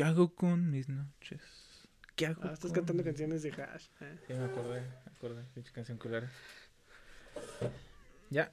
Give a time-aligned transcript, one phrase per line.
[0.00, 1.42] ¿Qué hago con mis noches?
[2.16, 3.88] ¿Qué hago Ah, estás con cantando mis- canciones de hash.
[4.00, 4.18] eh.
[4.26, 5.44] Sí, me acordé, me acordé.
[5.52, 6.26] Pinche canción culera.
[8.30, 8.50] Ya.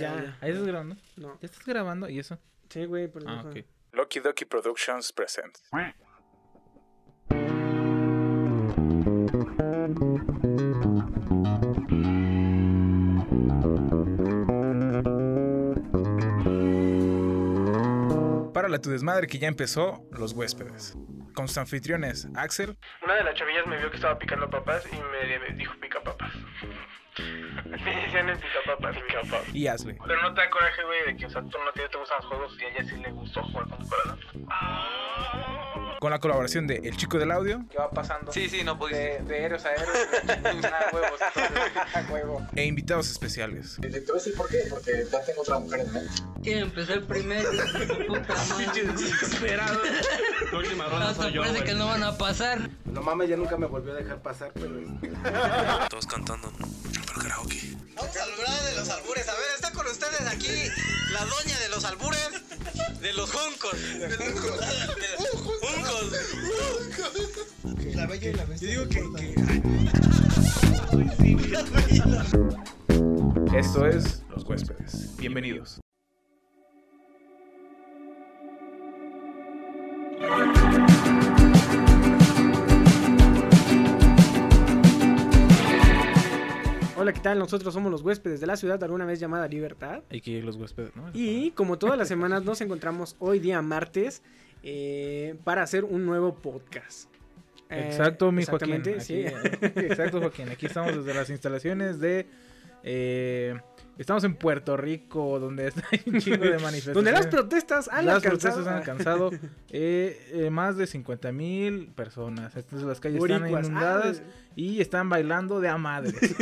[0.00, 0.38] Ya.
[0.40, 0.96] Ahí estás grabando.
[1.18, 1.38] No.
[1.42, 2.38] Ya estás grabando y eso.
[2.70, 3.58] Sí, güey, pero Ah, ok.
[3.92, 5.62] Loki Doki Productions presents.
[18.72, 20.96] Párale a tu desmadre que ya empezó Los Huéspedes.
[21.34, 24.96] Con sus anfitriones Axel, Una de las chavillas me vio que estaba picando papas y
[24.96, 26.32] me, dijo pica papas.
[27.66, 28.96] Me decían el pica papas.
[28.96, 29.54] Pica papas.
[29.54, 29.98] y Ashley.
[30.06, 32.16] Pero no te da coraje, güey, de que, o sea, tú no te, te gustan
[32.20, 34.18] los juegos y a ella sí le gustó jugar con tu corazón.
[36.02, 38.32] Con la colaboración de El Chico del Audio ¿Qué va pasando?
[38.32, 38.96] Sí, sí, no podía.
[38.96, 39.88] De, de héroes a héroes.
[39.94, 42.46] a huevos, entonces, a huevo.
[42.56, 43.76] e invitados especiales.
[43.80, 46.12] Te voy a decir por qué, porque ya tengo otra mujer en mente.
[46.42, 47.46] Y empezó el primer.
[48.08, 48.82] Puta madre.
[48.82, 49.80] Desesperado.
[50.50, 51.70] La última ronda Hasta soy yo, parece güey.
[51.70, 52.68] que no van a pasar.
[52.84, 54.74] No mames, ya nunca me volvió a dejar pasar, pero.
[55.88, 56.52] Todos cantando.
[57.06, 57.76] Pero karaoke.
[57.94, 59.28] Vamos a hablar de los albures.
[59.28, 60.68] A ver, está con ustedes aquí
[61.12, 62.41] la doña de los albures,
[63.02, 63.72] de los juncos.
[63.98, 66.12] De los juncos.
[67.96, 68.74] La bella y la bestia.
[68.74, 69.12] Yo digo
[73.50, 75.16] que, Esto es Los Huéspedes.
[75.16, 75.80] Bienvenidos.
[86.96, 87.38] Hola, ¿qué tal?
[87.38, 90.02] Nosotros somos los huéspedes de la ciudad, alguna vez llamada Libertad.
[90.10, 91.10] Hay que ir los huéspedes, ¿no?
[91.14, 94.22] Y como todas las semanas, nos encontramos hoy día martes
[94.62, 97.08] eh, para hacer un nuevo podcast.
[97.70, 98.74] Eh, Exacto, mi Joaquín.
[98.82, 99.14] Aquí, sí.
[99.24, 99.32] eh,
[99.76, 100.50] exacto, Joaquín.
[100.50, 102.26] Aquí estamos desde las instalaciones de.
[102.82, 103.58] eh,
[103.98, 106.94] estamos en Puerto Rico, donde está un chingo de manifestaciones.
[106.94, 108.54] Donde las protestas han Las alcanzado.
[108.54, 109.30] protestas han alcanzado
[109.70, 112.54] eh, eh, más de 50 mil personas.
[112.56, 116.14] Entonces las calles están inundadas Ah, y están bailando de a madres.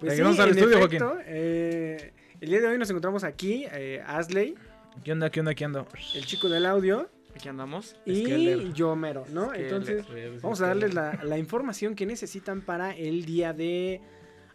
[0.00, 3.66] pues sí, Regresamos al en estudio, efecto, eh, el día de hoy nos encontramos aquí,
[3.72, 4.54] eh, Asley,
[5.04, 5.30] ¿Qué onda?
[5.30, 5.54] ¿Qué onda?
[5.54, 5.86] ¿Qué onda?
[6.14, 7.96] el chico del audio, Aquí andamos.
[8.04, 9.54] y yo mero, ¿no?
[9.54, 10.04] Entonces,
[10.42, 14.02] vamos a darles la, la información que necesitan para el día de...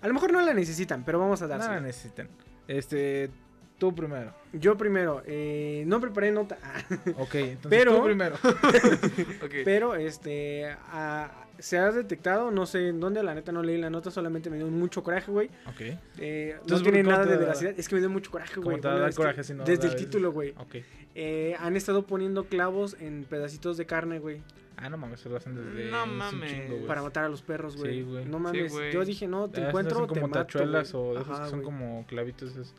[0.02, 2.28] A lo mejor no la necesitan, pero vamos a No la necesitan.
[2.68, 3.30] Este,
[3.78, 4.34] tú primero.
[4.54, 6.58] Yo primero, eh, no preparé nota,
[7.18, 8.36] Ok, entonces Pero- tú primero.
[9.66, 13.90] Pero este ah, se ha detectado, no sé en dónde, la neta no leí la
[13.90, 15.48] nota, solamente me dio mucho coraje, güey.
[15.68, 15.82] Ok,
[16.20, 18.66] Eh, no tiene ¿cómo nada de da- veracidad, es que me dio mucho coraje, ¿Cómo
[18.70, 18.82] güey.
[18.82, 20.54] te va a Bueno, coraje si no Desde el título, güey.
[20.58, 20.76] ok.
[21.16, 24.42] Eh, han estado poniendo clavos en pedacitos de carne, güey,
[24.78, 25.90] Ah, no mames, se lo hacen desde.
[25.92, 26.52] No mames.
[26.52, 27.96] chingo, para matar a los perros, güey.
[27.96, 28.26] Sí, güey.
[28.26, 31.30] No mames, yo dije, no, te Ah, encuentro, te como mato, tachuelas o de esos
[31.34, 32.52] Ajá, que son como clavitos.
[32.52, 32.74] esos.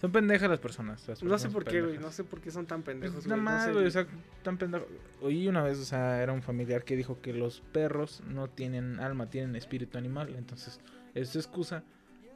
[0.00, 1.06] Son pendejas las personas.
[1.06, 3.38] las No sé por qué, güey, no sé por qué son tan pendejos, Pues güey.
[3.40, 3.86] nada no más, sé.
[3.86, 4.06] o sea,
[4.42, 4.88] tan pendejos.
[5.20, 8.98] Oí una vez, o sea, era un familiar que dijo que los perros no tienen
[8.98, 10.34] alma, tienen espíritu animal.
[10.36, 10.80] Entonces,
[11.14, 11.84] es excusa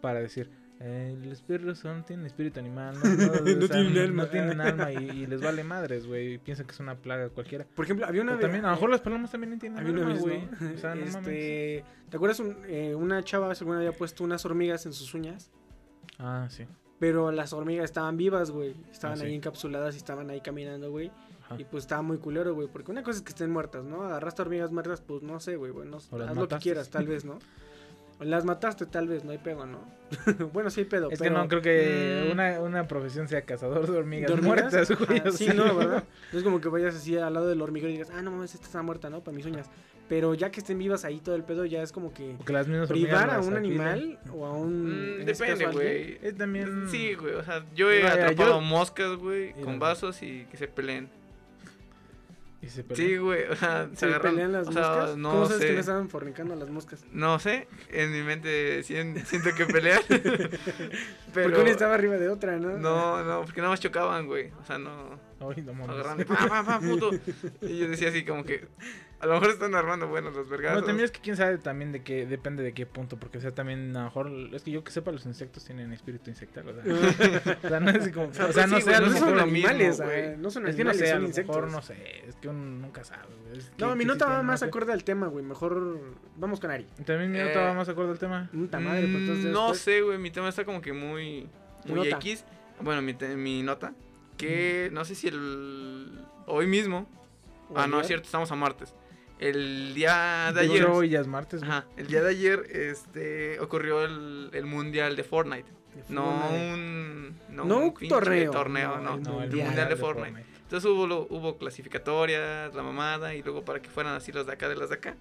[0.00, 0.48] para decir,
[0.80, 4.22] eh, los perros son, tienen espíritu animal, no, no, o No sea, tienen alma.
[4.24, 6.34] no tienen alma y, y les vale madres, güey.
[6.34, 7.64] y Piensan que es una plaga cualquiera.
[7.74, 8.40] Por ejemplo, había una vez...
[8.42, 10.74] también, a lo mejor las palomas también tienen Había una alma, vez, güey.
[10.74, 11.16] O sea, no mames.
[11.16, 15.50] este, ¿Te acuerdas un- eh, una chava alguna había puesto unas hormigas en sus uñas?
[16.18, 16.64] Ah, sí.
[16.98, 18.74] Pero las hormigas estaban vivas, güey.
[18.90, 19.36] Estaban Ah, ahí sí.
[19.36, 21.10] encapsuladas y estaban ahí caminando, güey.
[21.58, 22.68] Y pues estaba muy culero, güey.
[22.68, 24.02] Porque una cosa es que estén muertas, ¿no?
[24.02, 25.70] Agarraste hormigas muertas, pues no sé, güey.
[25.72, 27.38] Bueno, haz O lo que quieras, tal vez, ¿no?
[28.20, 29.78] Las mataste, tal vez, no hay pedo, ¿no?
[30.52, 31.34] bueno, sí hay pedo, Es pero...
[31.34, 32.32] que no creo que Mm.
[32.32, 34.72] una, una profesión sea cazador de hormigas, ¿De hormigas?
[34.72, 35.18] muertas, güey.
[35.20, 36.04] Ajá, o sí, no, ¿verdad?
[36.32, 38.54] No es como que vayas así al lado del hormiguero y digas, ah, no mames,
[38.54, 39.20] esta está muerta, ¿no?
[39.22, 39.68] Para mis uñas.
[40.08, 42.68] Pero ya que estén vivas ahí todo el pedo, ya es como que Porque las
[42.68, 45.18] mismas hormigas privar a un animal o a un...
[45.24, 46.18] Mm, este depende, güey.
[46.22, 46.88] Es también...
[46.88, 47.34] Sí, güey.
[47.34, 51.08] O sea, yo he Vaya, atrapado yo- moscas, güey, con vasos y que se peleen.
[52.66, 53.08] Y se pelean.
[53.08, 53.44] Sí, güey.
[53.48, 54.32] O sea, se, ¿Se agarran.
[54.34, 55.16] pelean las o sea, moscas?
[55.16, 55.66] no ¿Cómo sabes sé.
[55.68, 57.04] que le estaban fornicando las moscas?
[57.12, 57.68] No sé.
[57.90, 60.00] En mi mente sien- siento que pelean.
[60.08, 61.48] pero.
[61.48, 62.76] Porque una estaba arriba de otra, ¿no?
[62.76, 64.50] No, no, porque nada más chocaban, güey.
[64.60, 65.18] O sea, no.
[65.40, 65.90] Ay, no mames.
[65.90, 67.10] Agarran de pa, pa, pa, puto.
[67.62, 68.66] Y yo decía así como que.
[69.18, 70.74] A lo mejor están armando buenos los vergazos.
[70.74, 73.40] Bueno, también es que quién sabe también de qué, depende de qué punto, porque o
[73.40, 76.68] sea, también a lo mejor, es que yo que sepa, los insectos tienen espíritu insectal,
[76.68, 76.82] o sea,
[77.64, 80.36] o sea, no es como, o sea, pues no sí, sé, no son animales, güey.
[80.36, 81.56] no son Es que no animales, sé, a lo insectos.
[81.56, 83.58] mejor no sé, es que uno nunca sabe, güey.
[83.58, 85.42] es No, mi nota va más no acorde al tema, güey.
[85.44, 85.98] Mejor
[86.36, 86.84] vamos con Ari.
[87.06, 88.50] También mi nota Eh, va más acorde al tema.
[88.52, 91.48] Puta madre, pues entonces Mm, No sé, güey, mi tema está como que muy,
[91.86, 92.08] muy.
[92.08, 92.44] X.
[92.82, 93.94] Bueno, mi, te- mi nota,
[94.36, 97.08] que no sé si el hoy mismo,
[97.70, 98.94] ¿O ah no, es cierto, estamos a martes.
[99.38, 101.70] El día de ayer, hoy ya es martes, güey.
[101.70, 105.68] ajá, el día de ayer, este, ocurrió el, el mundial de Fortnite.
[105.94, 109.66] De No un, no No un torneo, torneo, no, no, el No, el mundial.
[109.66, 110.44] mundial de Fortnite.
[110.62, 114.52] Entonces hubo, lo- hubo clasificatorias, la mamada, y luego para que fueran así los de
[114.52, 115.16] acá de los de acá.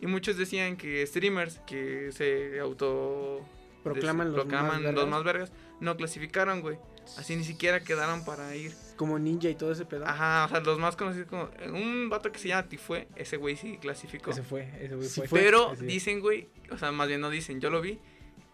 [0.00, 3.44] Y muchos decían que streamers que se auto...
[3.82, 4.94] Proclaman los proclaman más vergas.
[4.94, 6.78] los más vergas, no clasificaron, güey.
[7.16, 8.72] Así ni siquiera quedaron para ir.
[8.96, 10.06] Como ninja y todo ese pedo.
[10.06, 11.48] Ajá, o sea, los más conocidos como...
[11.72, 14.30] Un vato que se llama Tifue, ese güey sí clasificó.
[14.30, 15.40] Ese fue, ese güey Sí fue.
[15.40, 17.98] Pero dicen, güey, o sea, más bien no dicen, yo lo vi,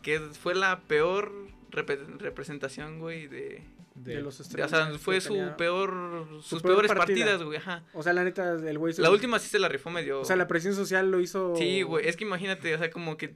[0.02, 1.32] que fue la peor
[1.72, 3.62] repre- representación, güey, de...
[3.96, 5.56] de los de- o sea, fue su tenía.
[5.56, 6.28] peor...
[6.42, 7.06] Sus peor peores partida.
[7.26, 7.82] partidas, güey, ajá.
[7.92, 8.92] O sea, la neta, el güey...
[8.92, 10.20] se- La última sí se la rifó medio...
[10.20, 11.56] O sea, la presión social lo hizo...
[11.56, 13.34] Sí, güey, es que imagínate, o sea, como que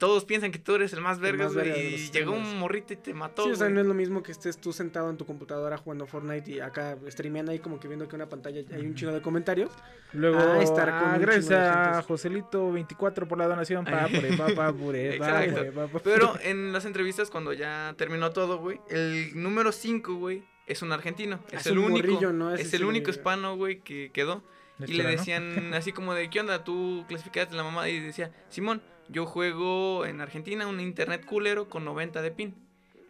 [0.00, 3.12] todos piensan que tú eres el más vergas, güey, y llegó un morrito y te
[3.12, 5.76] mató, Sí, o sea, no es lo mismo que estés tú sentado en tu computadora
[5.76, 8.94] jugando Fortnite y acá streameando ahí como que viendo que en una pantalla hay un
[8.94, 9.70] chingo de comentarios.
[10.14, 12.08] Luego, Ah, estar con ah, de a gentes.
[12.08, 13.84] Joselito24 por la donación.
[13.84, 15.98] Pa, pure, pa, pa, pure, pa, pure, pa, pa.
[16.00, 20.92] Pero en las entrevistas, cuando ya terminó todo, güey, el número 5, güey, es un
[20.92, 21.40] argentino.
[21.52, 22.08] Es, Es el un único.
[22.08, 22.54] morrillo, ¿no?
[22.54, 24.42] Ese Es el único hispano, güey, que quedó.
[24.78, 25.10] ¿De Y le no?
[25.10, 26.64] decían así como de, ¿qué onda?
[26.64, 27.86] Tú clasificaste la mamá.
[27.90, 32.54] Y decía, Simón, yo juego en Argentina un internet culero con 90 de pin.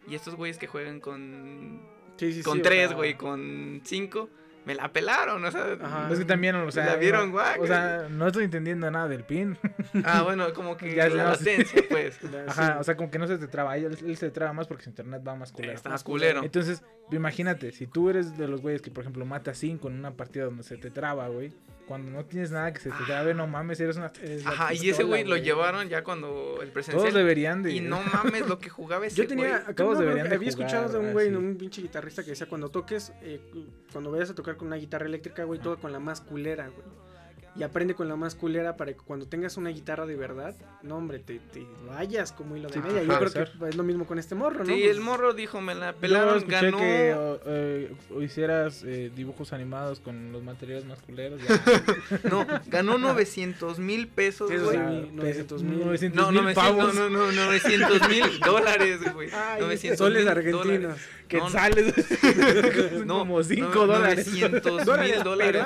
[0.07, 1.79] Y estos güeyes que juegan con
[2.17, 2.43] Sí, sí, sí.
[2.43, 4.29] con o 3, sea, güey, con 5,
[4.65, 5.77] me la pelaron, o sea.
[5.81, 6.09] Ajá.
[6.11, 7.59] Es que también, o sea, La vieron, no- guaca.
[7.61, 9.57] O sea, no estoy entendiendo nada del pin.
[10.05, 12.19] Ah, bueno, como que Ya la latencia, pues.
[12.47, 12.77] Ajá, sí.
[12.79, 13.75] o sea, como que no se te traba.
[13.77, 15.73] Él, él se traba más porque su internet va más culero.
[15.73, 16.43] Está más culero.
[16.43, 20.11] Entonces, imagínate, si tú eres de los güeyes que, por ejemplo, mata 5 en una
[20.11, 21.51] partida donde se te traba, güey.
[21.87, 24.13] Cuando no tienes nada que se te trabe, no mames, eres una...
[24.45, 27.01] Ajá, y ese güey lo llevaron ya cuando el presencial.
[27.01, 27.73] Todos deberían de...
[27.73, 29.75] Y no mames lo que jugaba ese Yo tenía, güey.
[29.75, 31.35] Todos deberían de había escuchado de un güey, así.
[31.35, 33.41] un pinche guitarrista que decía cuando toques, eh,
[33.91, 36.87] cuando vayas a tocar con una guitarra eléctrica, güey, toca con la más culera, güey.
[37.53, 40.95] Y aprende con la más culera para que cuando tengas una guitarra de verdad, no
[40.95, 43.03] hombre, te, te vayas como hilo de Sí, media.
[43.03, 43.51] Yo creo ser.
[43.59, 44.65] que es lo mismo con este morro, ¿no?
[44.65, 46.77] Sí, Pues, el morro dijo, me la pelaron, ganó.
[46.77, 51.41] que o, eh, o hicieras eh, dibujos animados con los materiales más culeros.
[51.41, 51.61] Ya.
[52.31, 54.77] No, ganó 900 mil pesos, Sí, eso güey.
[54.77, 54.83] sí.
[54.85, 55.85] Ah, vi, 900 mil.
[55.85, 56.95] 900 No, 900, pavos.
[56.95, 59.29] no, no, no, 900 mil dólares, güey.
[59.33, 60.65] Ay, 900 soles mil argentinos.
[60.65, 61.09] dólares.
[61.27, 61.93] Que No, sales
[63.05, 64.27] No, como 5 no, dólares.
[64.27, 65.65] 900 Dólares mil dólares.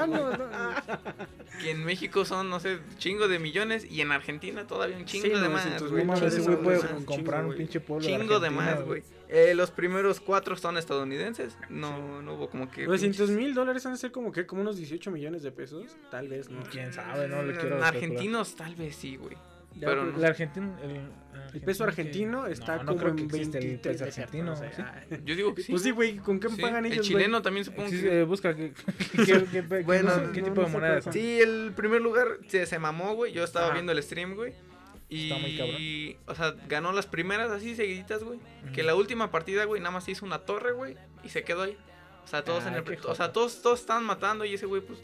[1.61, 3.85] Que en México son, no sé, chingo de millones.
[3.89, 6.03] Y en Argentina todavía un chingo Sí, de más, 900 güey.
[6.03, 6.91] No mames, ese Chingo güey puede de más.
[6.93, 7.57] un comprar un güey.
[7.57, 8.05] pinche pueblo.
[8.05, 9.03] Chingo de Argentina, más, güey.
[9.29, 11.57] Eh, los primeros cuatro son estadounidenses.
[11.69, 12.85] No, no hubo como que.
[12.85, 15.95] 900 mil dólares han de ser como que, como unos 18 millones de pesos.
[16.11, 16.61] Tal vez, ¿no?
[16.69, 17.83] Quién sabe, no le Mm, quiero.
[17.83, 19.35] Argentinos, tal vez sí, güey.
[19.79, 20.19] Pero pues, no.
[20.19, 20.77] El argentino.
[20.83, 21.09] El,
[21.55, 24.21] El peso argentino que- está no, no como creo en que existe el 23 peso
[24.21, 24.53] argentino.
[24.53, 24.71] o sea,
[25.09, 25.15] ¿sí?
[25.25, 25.71] Yo digo que sí.
[25.71, 28.19] Pues sí, güey, ¿con qué Sí, pagan El ellos, chileno también supongo Existe, que.
[28.21, 28.55] eh, busca
[29.85, 31.05] Bueno, no qué tipo no de moneda es.
[31.11, 33.31] Sí, el primer lugar se, se mamó, güey.
[33.33, 33.73] Yo estaba Ajá.
[33.75, 34.53] viendo el stream, güey.
[35.07, 35.77] Y, Está muy cabrón.
[36.25, 38.39] o sea, ganó las primeras así seguiditas, güey.
[38.73, 40.95] Que la última partida, güey, nada más hizo una torre, güey.
[41.23, 41.77] Y se quedó ahí.
[42.23, 42.97] O sea, todos Ah, en el.
[43.05, 44.99] O sea, todos, todos estaban matando y ese güey, pues.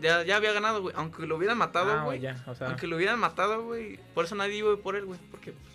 [0.00, 0.94] Ya, ya había ganado, güey.
[0.96, 2.18] Aunque lo hubieran matado, Ah, güey.
[2.18, 2.68] ya, o sea.
[2.68, 3.98] aunque lo hubieran matado, güey.
[4.14, 5.20] Por eso nadie iba por él, güey.
[5.30, 5.71] Porque pues,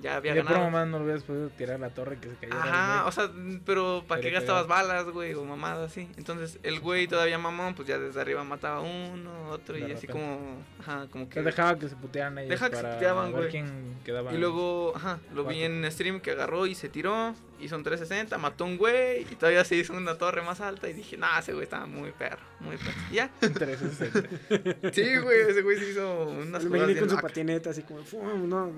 [0.00, 0.70] ya había de ganado.
[0.70, 2.54] más no lo hubieras podido tirar la torre que se cayó.
[2.54, 3.30] Ajá, o sea,
[3.64, 5.34] pero ¿para qué gastabas balas, güey?
[5.34, 6.08] O mamadas así.
[6.16, 10.06] Entonces, el güey todavía mamón, pues ya desde arriba mataba uno, otro, De y así
[10.06, 10.62] como.
[10.80, 11.42] Ajá, como que.
[11.42, 13.56] dejaba que se putearan ellos Deja que se puteaban, güey.
[14.32, 18.38] Y luego, ajá, lo vi en stream que agarró y se tiró, hizo un 360,
[18.38, 21.52] mató un güey y todavía se hizo una torre más alta y dije, nah, ese
[21.52, 22.92] güey estaba muy perro, muy perro.
[23.10, 23.30] Y ya.
[23.40, 24.92] 360.
[24.92, 28.48] Sí, güey, ese güey se hizo unas Me jugadas con su patineta así como, ¡fum!
[28.48, 28.72] no.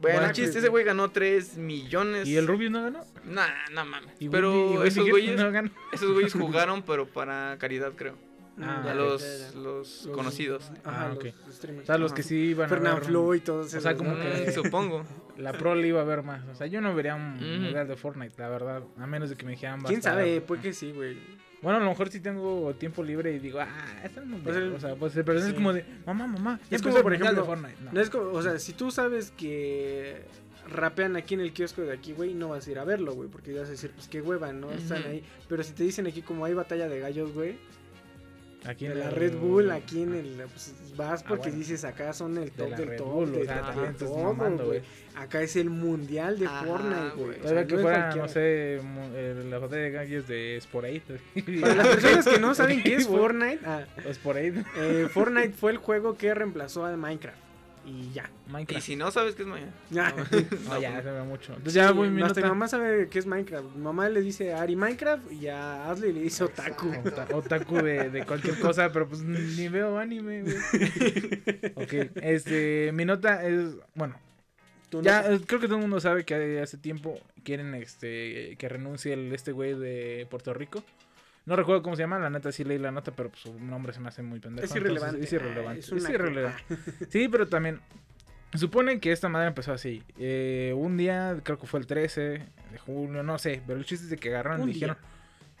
[0.00, 2.26] Bueno, el chiste, ese güey ganó 3 millones.
[2.26, 3.04] ¿Y el Rubius no ganó?
[3.24, 4.14] Nah, no mames.
[4.18, 5.70] ¿Y Pero esos güeyes, no ganó?
[5.92, 8.16] esos güeyes jugaron, pero para caridad, creo.
[8.62, 8.96] Ah, Ya ok.
[8.98, 10.70] los, los Los- conocidos.
[10.84, 11.26] Ajá, Ah, los ok.
[11.52, 11.84] streamers.
[11.84, 13.04] O sea, los que sí iban a Fernand ver.
[13.04, 15.04] Flo y todos o sea, como que- Mm, supongo.
[15.38, 16.46] La pro le iba a ver más.
[16.48, 17.44] O sea, yo no vería un Ujú.
[17.62, 18.82] mundial de Fortnite, la verdad.
[18.98, 19.80] A menos de que me dijeran.
[19.80, 20.40] a ¿Quién sabe?
[20.42, 21.16] Puede que sí, güey.
[21.62, 23.68] Bueno, a lo mejor sí tengo tiempo libre y digo, ah,
[24.02, 24.44] está el mundial.
[24.44, 25.52] Pues el- o sea, pues, pero es sí.
[25.52, 26.58] como de, mamá, mamá.
[26.70, 27.76] ya Es como, por de ejemplo, Fortnite.
[27.82, 27.92] No.
[27.92, 30.22] No es como, o sea, si tú sabes que
[30.70, 33.28] rapean aquí en el kiosco de aquí, güey, no vas a ir a verlo, güey,
[33.28, 34.70] porque vas a decir, pues qué hueva, ¿no?
[34.70, 35.22] Están ahí.
[35.48, 37.58] Pero si te dicen aquí como hay batalla de gallos, güey,
[38.66, 41.58] Aquí de en la el- Red Bull, aquí en el, pues vas Ah, porque bueno.
[41.58, 43.92] dices acá son el De top la del Red top, Bull, de, o sea, de
[43.94, 44.80] todo, mamando, güey.
[44.80, 44.90] güey.
[45.16, 47.40] Acá es el mundial de Ajá, Fortnite, güey.
[47.40, 48.80] O sea, que no fuera, no sé,
[49.48, 51.02] la batalla de gallos de Sporade.
[51.60, 53.06] Para las personas que no saben qué es.
[53.08, 54.64] Fortnite, ah, Sporade.
[54.76, 57.38] eh, Fortnite fue el juego que reemplazó a Minecraft.
[57.84, 58.30] Y ya.
[58.46, 58.84] Y Minecraft.
[58.84, 59.72] si no sabes qué es mañana.
[59.90, 60.14] Ya.
[60.68, 61.52] No, ya, se ve mucho.
[61.52, 62.54] Entonces ya Sí, voy mi hasta mi nota.
[62.54, 63.74] mamá sabe qué es Minecraft.
[63.74, 66.88] Mi mamá le dice a Ari Minecraft y a Ashley le dice Otaku.
[67.04, 70.56] Ota- Otaku de, de cualquier cosa, pero pues ni veo anime, güey.
[71.74, 74.16] ok, este, mi nota es, bueno,
[75.02, 79.12] ya no- creo que todo el mundo sabe que hace tiempo quieren este que renuncie
[79.14, 80.82] el, este güey de Puerto Rico.
[81.46, 83.92] No recuerdo cómo se llama, la neta sí leí la nota, pero pues, su nombre
[83.92, 84.64] se me hace muy pendejo.
[84.64, 85.24] Es entonces, irrelevante.
[85.24, 85.80] Es irrelevante.
[85.92, 86.62] Ah, Es, irrelevante.
[87.10, 87.80] Sí, pero también.
[88.54, 90.02] Supone que esta madre empezó así.
[90.18, 93.62] eh, un día, creo que fue el 13 de junio, no sé.
[93.66, 94.96] Pero el chiste es de que agarraron y dijeron.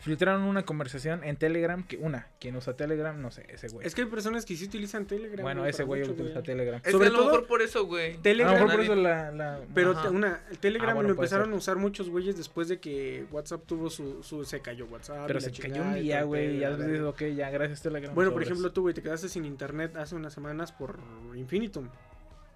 [0.00, 1.82] Filtraron una conversación en Telegram.
[1.86, 3.86] Que una, quien usa Telegram, no sé, ese güey.
[3.86, 5.42] Es que hay personas que sí utilizan Telegram.
[5.42, 6.44] bueno, güey, ese güey mucho, utiliza güey.
[6.46, 6.80] Telegram.
[6.84, 8.12] Es Sobre a lo todo- mejor por eso, güey.
[8.12, 9.30] A lo Telegram, mejor por eso la.
[9.30, 10.10] la- Pero Ajá.
[10.10, 11.54] una, el Telegram Ah, bueno, lo empezaron ser.
[11.54, 15.26] a usar muchos güeyes después de que WhatsApp tuvo su, su se cayó WhatsApp.
[15.26, 16.58] pero y se cayó un y día, güey.
[16.58, 18.14] pedo, Ya dices, ok, ya, gracias Telegram.
[18.14, 20.98] Bueno, por ejemplo, tú, güey, te quedaste sin internet hace unas semanas por
[21.36, 21.88] Infinitum.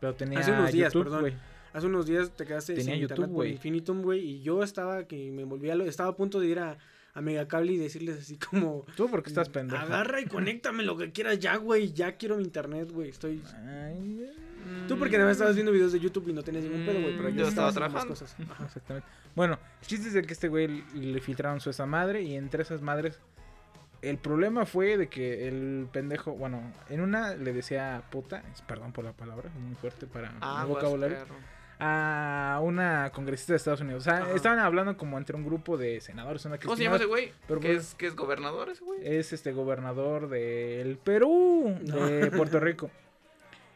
[0.01, 1.21] Pero tenía hace unos días, YouTube, perdón.
[1.21, 1.35] güey.
[1.73, 3.47] Hace unos días te quedaste Tenía sin YouTube, internet por.
[3.47, 6.79] Infinitum, güey, y yo estaba que me volvía, lo- estaba a punto de ir a,
[7.15, 9.81] a Megacable y decirles así como, Tú porque estás pendejo.
[9.83, 13.43] agarra y conéctame lo que quieras ya, güey, ya quiero mi internet, güey, estoy...
[13.67, 14.27] Ay,
[14.89, 17.17] Tú porque nada más estabas viendo videos de YouTube y no tenías ningún pedo, güey,
[17.17, 18.09] pero yo yo estaba trabajando.
[18.09, 18.35] cosas.
[18.51, 18.65] Ajá.
[18.65, 19.09] Exactamente.
[19.35, 22.63] Bueno, el chiste es de que este güey le filtraron su esa madre y entre
[22.63, 23.19] esas madres
[24.01, 29.05] el problema fue de que el pendejo, bueno, en una le decía puta, perdón por
[29.05, 31.35] la palabra, es muy fuerte para Ah, mi vocabulario, perro.
[31.79, 34.03] A una congresista de Estados Unidos.
[34.03, 34.33] O sea, Ajá.
[34.35, 37.07] estaban hablando como entre un grupo de senadores, una que ¿Cómo es se llama ese
[37.07, 37.33] güey?
[37.49, 37.81] pero ¿Que bueno.
[37.81, 39.01] es, que es gobernador ese güey?
[39.03, 42.91] es este gobernador del Perú, de Puerto Rico.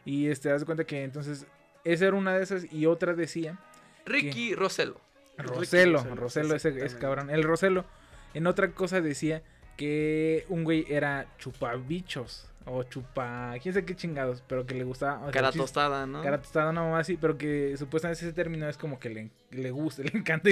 [0.05, 1.45] Y este, haz de cuenta que entonces
[1.83, 3.59] esa era una de esas y otra decía
[4.05, 4.99] Ricky Roselo.
[5.37, 6.99] Roselo, Roselo, Roselo, ese, exactamente.
[6.99, 7.29] cabrón.
[7.29, 7.85] El Roselo,
[8.33, 9.41] en otra cosa decía
[9.77, 12.48] que un güey era chupabichos.
[12.65, 13.53] O chupa.
[13.61, 14.43] quién sabe qué chingados.
[14.47, 15.19] Pero que le gustaba.
[15.19, 16.21] o sea, Cara chis- tostada, ¿no?
[16.21, 17.17] Cara tostada, una mamá así.
[17.17, 20.49] Pero que supuestamente ese término es como que le, le gusta, le encanta.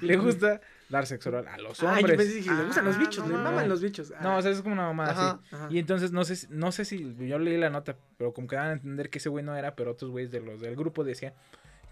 [0.00, 2.16] le gusta dar sexo oral a los Ah, yo hombres.
[2.16, 4.12] pensé que le gustan los Ah, bichos, no le maman los bichos.
[4.22, 5.20] No, o sea, es como una mamá así.
[5.20, 5.40] Ajá.
[5.52, 5.68] ajá.
[5.70, 8.56] Y entonces no sé, si- no sé si yo leí la nota, pero como que
[8.56, 11.04] daban a entender que ese güey no era, pero otros güeyes de los del grupo
[11.04, 11.32] decían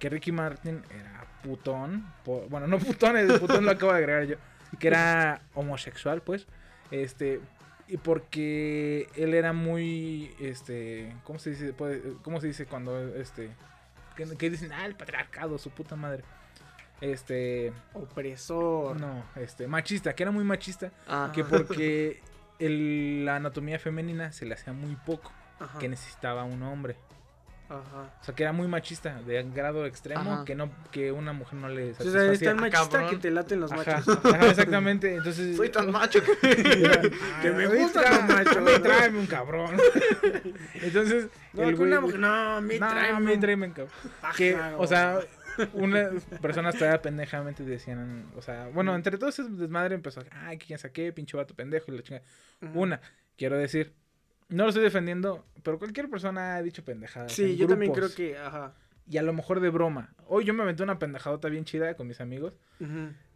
[0.00, 4.36] que Ricky Martin era putón, bueno, no putón, el putón lo acabo de agregar yo,
[4.80, 6.46] que era homosexual, pues,
[6.90, 7.40] este,
[7.88, 11.74] y porque él era muy, este, ¿cómo se dice?
[12.22, 13.50] ¿Cómo se dice cuando, este,
[14.16, 16.24] que, que dicen, ah, el patriarcado, su puta madre,
[17.00, 18.98] este, Opresor.
[19.00, 20.90] no, este, machista, que era muy machista,
[21.34, 22.20] que porque
[22.58, 25.78] el- la anatomía femenina se le hacía muy poco, Ajá.
[25.78, 26.96] que necesitaba un hombre.
[27.68, 28.12] Ajá.
[28.20, 30.44] O sea, que era muy machista, de grado extremo, Ajá.
[30.44, 32.32] que no que una mujer no le O sea, satisfacía.
[32.32, 33.10] es tan Ah, machista cabrón.
[33.10, 34.18] que te laten los Ajá, machos.
[34.24, 35.14] ajá, exactamente.
[35.16, 36.32] Entonces, Soy tan macho que...
[37.42, 37.94] Que me los
[38.28, 38.62] machos.
[38.62, 39.76] me tráeme un cabrón.
[40.74, 43.94] Entonces, No, el que una güey- mujer, no, me no, trae me tráeme un cabrón.
[44.36, 45.20] Que, o sea,
[45.72, 50.66] unas personas todavía pendejamente decían, o sea, bueno, entre todos ese desmadre empezó, ay, que
[50.66, 52.26] quién saqué, pinche vato pendejo y la chingada.
[52.74, 53.00] Una,
[53.36, 53.94] quiero decir,
[54.48, 57.32] no lo estoy defendiendo, pero cualquier persona ha dicho pendejadas.
[57.32, 58.74] Sí, en yo también creo grupos, que, ajá.
[59.08, 60.14] Y a lo mejor de broma.
[60.26, 62.54] Hoy yo me aventé una pendejadota bien chida con mis amigos,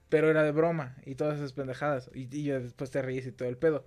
[0.08, 2.10] pero era de broma y todas esas pendejadas.
[2.14, 3.84] Y, y ya después te reís y todo el pedo.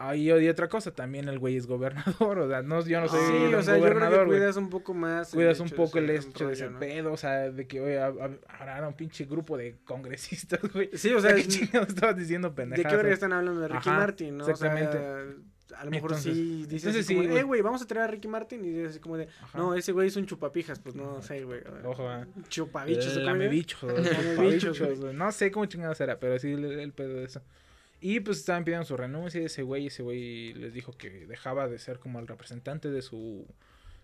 [0.00, 3.18] Ahí y otra cosa, también el güey es gobernador, o sea, no, yo no soy
[3.18, 5.32] sí, un o sea, yo creo gobernador, que cuidas un poco más.
[5.32, 6.78] Cuidas un poco el hecho de ese ¿no?
[6.78, 10.90] pedo, o sea, de que, hab- habrá un pinche grupo de congresistas, güey.
[10.94, 12.92] Sí, o sea, ¿qué es- chingados estabas diciendo ¿de pendejadas?
[12.92, 14.44] qué verga están hablando de Ricky Ajá, Martin, no?
[14.48, 14.96] exactamente.
[14.98, 15.24] O sea,
[15.76, 17.40] a lo mejor Entonces- sí dices entonces así como, sí, de, güey.
[17.40, 19.58] eh, güey, vamos a traer a Ricky Martin y dices así como de, Ajá.
[19.58, 21.60] no, ese güey es un chupapijas, pues no sé, güey.
[21.84, 22.26] Ojo, ah.
[22.48, 23.52] Chupabichos, ¿o cómo Lame era?
[23.52, 25.14] bichos, Lamebichos, güey.
[25.14, 27.42] No sé cómo chingados era, pero sí el, el pedo de eso.
[28.00, 31.78] Y pues estaban pidiendo su renuncia ese güey, ese güey les dijo que dejaba de
[31.78, 33.44] ser como el representante de su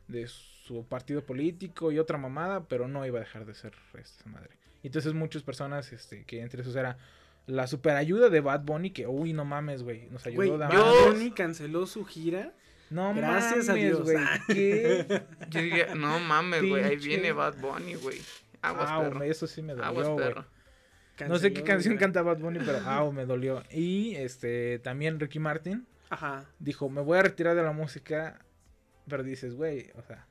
[0.08, 4.28] de su partido político y otra mamada, pero no iba a dejar de ser esta
[4.28, 4.50] madre.
[4.82, 6.98] Y entonces muchas personas, este, que entre esos era
[7.46, 11.06] la super ayuda de Bad Bunny, que uy, no mames, güey, nos ayudó de Bad
[11.06, 12.52] Bunny canceló su gira.
[12.90, 14.02] No Gracias a mames, Dios.
[14.02, 14.16] güey.
[14.46, 15.22] ¿Qué?
[15.50, 18.18] Yo diría, no mames, güey, ahí viene Bad Bunny, güey.
[18.62, 19.22] Aguas, Au, perro.
[19.24, 20.26] eso sí me dolió, güey.
[20.28, 20.46] perro.
[21.28, 23.62] No sé qué canción canta Bad Bunny, pero au, me dolió.
[23.70, 26.44] Y este también Ricky Martin Ajá.
[26.58, 28.44] dijo, me voy a retirar de la música,
[29.08, 30.26] pero dices, güey, o sea,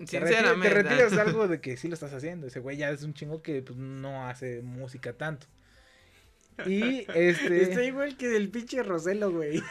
[0.00, 0.68] te, Sinceramente.
[0.68, 2.46] te retiras algo de que sí lo estás haciendo.
[2.46, 5.46] Ese güey ya es un chingo que pues, no hace música tanto.
[6.66, 7.62] Y este...
[7.62, 9.62] Está igual que del pinche Roselo, güey.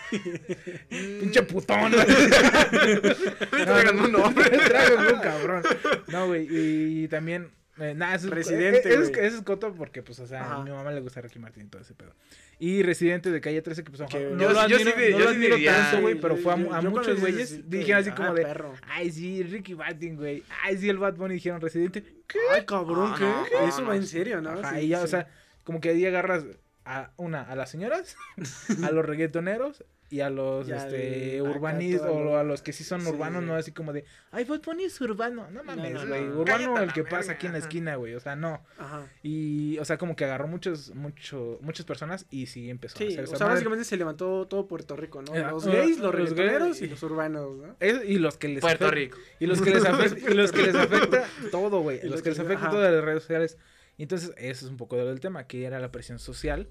[1.19, 1.91] Pinche putón.
[1.91, 4.50] Me traigan un nombre.
[4.50, 5.63] Tráigame un cabrón.
[6.07, 6.47] No, güey.
[6.50, 7.50] Y también.
[7.79, 10.41] eh, nada, eso es- Residente, eh, Eso es, eso es coto porque, pues, o sea,
[10.41, 10.55] Ajá.
[10.55, 12.13] a mi mamá le gusta Ricky Martin y todo ese pedo.
[12.59, 15.19] Y Residente de Calle 13, que pues, ojo, no Yo- lo admiro, sí no yo
[15.19, 17.63] lo sí admiro diría- tanto, güey, pero fue a, yo- a yo muchos güeyes así,
[17.65, 18.73] dijeron así ah, como de, perro.
[18.88, 20.43] ay, sí, Ricky Martin, güey.
[20.63, 22.03] Ay, sí, el Bad Bunny dijeron Residente.
[22.27, 22.39] ¿Qué?
[22.53, 23.55] Ay, cabrón, Ah, ¿qué?
[23.57, 24.09] no, Eso no, va en sí.
[24.09, 24.51] serio, ¿no?
[24.51, 25.11] Ajá, Sí, y ya, o sí.
[25.11, 25.27] sea,
[25.63, 26.43] como que ahí agarras
[26.85, 28.15] a una, a las señoras,
[28.83, 32.83] a los reggaetoneros y a los este urbanistas todo lo- o a los que sí
[32.83, 33.07] son Sí.
[33.07, 35.50] urbanos, no así como de, ay, Bad Bunny es urbano.
[35.51, 36.25] No mames, no, güey.
[36.25, 36.39] no.
[36.41, 38.13] Urbano Cállate el que pasa aquí en la esquina, güey.
[38.15, 38.61] O sea, no.
[38.77, 39.07] Ajá.
[39.23, 43.07] Y, o sea, como que agarró muchos, mucho, muchas personas y sí empezó a Sí,
[43.07, 43.53] hacer o sea, madre.
[43.53, 45.33] básicamente se levantó todo Puerto Rico, ¿no?
[45.33, 47.75] Los ah, gays, los los y los urbanos, ¿no?
[47.79, 49.17] Es- y los que les Puerto afecta- Rico.
[49.39, 52.01] Y los que les afecta, y los que les afecta todo, güey.
[52.01, 52.69] Los los que les afecta ajá.
[52.71, 53.57] todas las redes sociales.
[53.98, 56.67] Y entonces, eso es un poco del tema, que era la presión social.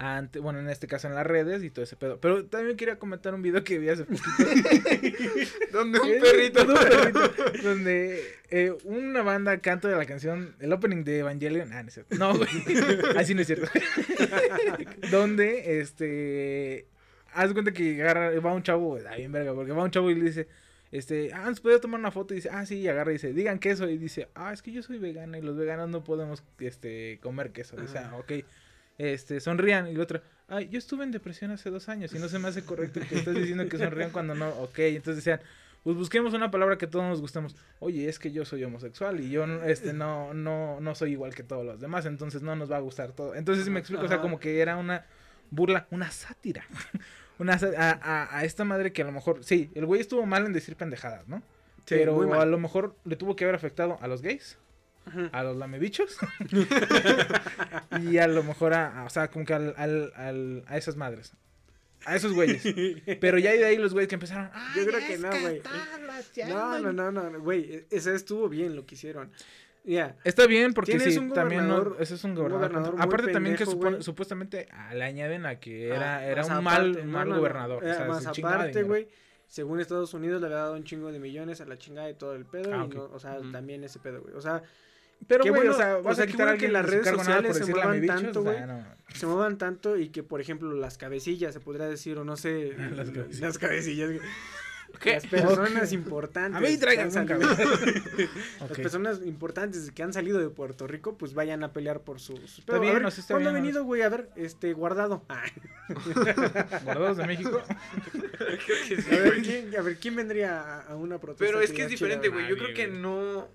[0.00, 2.20] Ante, bueno, en este caso en las redes y todo ese pedo.
[2.20, 4.22] Pero también quería comentar un video que vi hace poquito.
[5.72, 6.64] Donde un Eh, perrito.
[6.64, 11.72] donde un perrito, donde eh, una banda canta de la canción, el opening de Evangelion.
[11.72, 12.14] Ah, no es cierto.
[12.16, 12.48] No, güey.
[13.16, 13.66] Así no es cierto.
[15.10, 16.86] donde, este.
[17.32, 20.14] Haz cuenta que agarra, va un chavo, ah, bien verga, porque va un chavo y
[20.14, 20.48] le dice.
[20.90, 22.32] Este, ah, ¿nos puede tomar una foto?
[22.34, 23.88] Y dice, ah, sí, y agarra y dice, digan queso.
[23.88, 27.52] Y dice, ah, es que yo soy vegana y los veganos no podemos, este, comer
[27.52, 27.76] queso.
[27.76, 28.32] Dice, ah, ok.
[28.96, 29.86] Este, sonrían.
[29.88, 32.48] Y el otro, ay, yo estuve en depresión hace dos años y no se me
[32.48, 34.48] hace correcto que estás diciendo que sonrían cuando no.
[34.60, 35.40] Ok, entonces decían,
[35.84, 37.54] pues busquemos una palabra que todos nos gustemos.
[37.78, 41.34] Oye, es que yo soy homosexual y yo no- este, no, no, no soy igual
[41.34, 43.34] que todos los demás, entonces no nos va a gustar todo.
[43.36, 45.04] Entonces, si me explico, o sea, como que era una
[45.50, 46.64] burla, una sátira.
[47.38, 50.44] Una, a, a- a esta madre que a lo mejor, sí, el güey estuvo mal
[50.46, 51.38] en decir pendejadas, ¿no?
[51.86, 52.40] Sí, Pero muy mal.
[52.40, 54.58] a lo mejor le tuvo que haber afectado a los gays,
[55.32, 56.18] a los lamebichos
[58.02, 60.96] y a lo mejor a, a- o sea, como que al, al- al- a esas
[60.96, 61.32] madres.
[62.04, 62.62] A esos güeyes.
[63.20, 64.50] Pero ya de ahí los güeyes que empezaron.
[64.74, 65.62] Yo "Ay, creo que no, güey.
[66.48, 69.30] No, no, no, no, güey, e- ese estuvo bien lo que hicieron.
[69.90, 72.68] Ya, Está bien porque sí, un también no, gobernador- ese es un un gobernador.
[72.68, 74.02] gobernador muy Aparte también que pendejo, supone- güey.
[74.02, 77.36] supuestamente ah, le añaden a que era, Ah, era un mal, aparte, no, mal no,
[77.38, 77.84] gobernador.
[77.84, 79.08] eh, o sea, más aparte, güey,
[79.46, 82.34] según Estados Unidos le había dado un chingo de millones a la chingada de todo
[82.34, 82.70] el pedo.
[82.74, 82.94] Ah, y ok.
[82.96, 83.50] no- o sea, Ujú.
[83.50, 84.34] también ese pedo, güey.
[84.34, 84.62] O sea,
[85.26, 87.08] Pero qué bueno, o sea, o vas sea, a quitar bueno a que las redes
[87.08, 88.66] sociales se muevan tanto, o sea, güey.
[88.66, 88.84] no.
[89.14, 92.74] se muevan tanto y que, por ejemplo, las cabecillas, se podría decir, o no sé.
[92.94, 93.40] Las cabecillas.
[93.40, 94.10] Las cabecillas.
[95.00, 95.12] ¿Qué?
[95.12, 96.56] Las personas importantes.
[96.56, 97.52] A mí que traigan han un salido-
[98.60, 98.68] Ok.
[98.70, 102.60] Las personas importantes que han salido de Puerto Rico, pues vayan a pelear por sus.
[102.66, 102.80] pedos.
[102.80, 104.02] bien, a ver, o sea, está ¿cuándo ha bien, venido, güey?
[104.02, 105.24] A ver, este, guardado.
[105.30, 105.44] Ah,
[106.84, 107.62] Guardados de México.
[108.40, 111.44] a, ver, ¿quién, a ver, ¿quién vendría a, a una protesta?
[111.46, 112.48] Pero es que es diferente, güey.
[112.48, 113.48] Yo creo que no.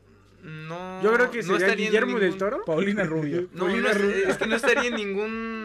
[0.44, 1.02] No.
[1.02, 2.65] Yo creo que no sería estaría en Guillermo del ningún- Toro.
[2.65, 3.48] Paulina Rubio.
[3.54, 5.62] No, no es, es que no estaría en ningún.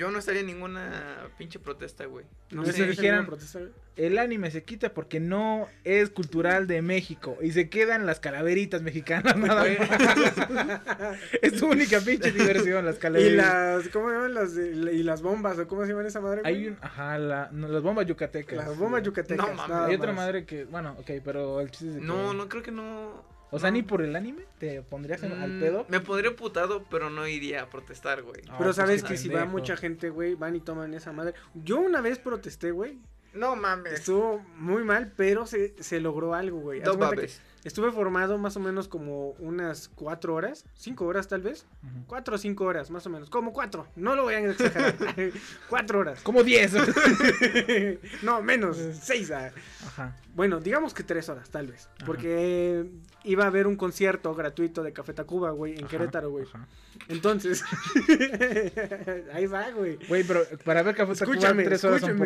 [0.00, 2.24] Yo no estaría en ninguna pinche protesta, güey.
[2.50, 2.86] No No sé.
[2.88, 3.58] dijeran- protesta.
[3.96, 8.80] El anime se quita porque no es cultural de México y se quedan las calaveritas
[8.80, 11.18] mexicanas nada más.
[11.42, 13.84] es su única pinche diversión, las Y calaveritas.
[13.84, 15.58] las, ¿cómo se llaman las, y las bombas?
[15.58, 16.40] ¿O cómo se llaman esa madre?
[16.40, 16.54] güey?
[16.54, 18.56] Hay un, ajá, la, no, las bombas yucatecas.
[18.56, 19.46] Las bombas yucatecas.
[19.46, 19.76] No, mames.
[19.90, 22.06] Hay otra madre que, bueno, ok, pero el chiste es de que...
[22.06, 23.22] No, no creo que no.
[23.52, 23.76] O sea, no.
[23.76, 25.86] ni por el anime te pondrías en- al Mm, pedo.
[25.88, 28.42] Me pondría putado, pero no iría a protestar, güey.
[28.42, 31.34] Pero pues sabes que si va mucha gente, güey, van y toman esa madre.
[31.54, 32.98] Yo una vez protesté, güey.
[33.32, 33.92] No mames.
[33.92, 36.80] Estuvo muy mal, pero se, se logró algo, güey.
[36.80, 37.40] No mames.
[37.62, 41.66] Estuve formado más o menos como unas cuatro horas, cinco horas tal vez.
[42.06, 43.28] Cuatro o cinco horas, más o menos.
[43.28, 44.94] Como cuatro, no lo voy a exagerar.
[45.68, 46.22] cuatro horas.
[46.22, 46.72] Como 10.
[48.22, 49.30] no, menos, seis.
[49.30, 49.52] ah.
[49.86, 50.16] Ajá.
[50.34, 51.88] Bueno, digamos que tres horas, tal vez.
[51.96, 52.06] Ajá.
[52.06, 52.86] Porque
[53.24, 56.46] iba a haber un concierto gratuito de Café Tacuba, güey, en ajá, Querétaro, güey.
[56.46, 56.66] ajá.
[57.08, 57.62] Entonces,
[59.34, 59.98] ahí va, güey.
[60.08, 62.20] Güey, pero para ver Café Tacuba tres horas son.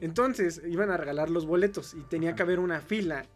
[0.00, 2.36] Entonces, iban a regalar los boletos y tenía Ajá.
[2.36, 3.26] que haber una fila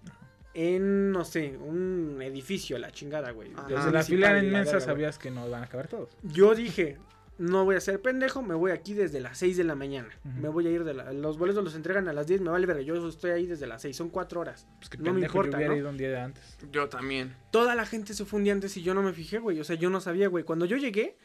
[0.55, 3.53] en, no sé, un edificio, la chingada, güey.
[3.69, 6.11] Desde la fila inmensa sabías que no van a acabar todos.
[6.23, 6.99] Yo dije,
[7.39, 10.09] no voy a ser pendejo, me voy aquí desde las 6 de la mañana.
[10.23, 11.13] Me voy a ir de la...
[11.13, 12.83] Los boletos los entregan a las 10, me vale verga.
[12.83, 14.69] Yo estoy ahí desde las 6, son 4 horas.
[14.79, 15.79] Pues que No me importa, yo hubiera ¿no?
[15.79, 16.57] ido un día de antes.
[16.71, 17.35] Yo también.
[17.51, 19.59] Toda la gente se fue un día antes y yo no me fijé, güey.
[19.59, 20.45] O sea, yo no sabía, güey.
[20.45, 21.19] Cuando yo llegué,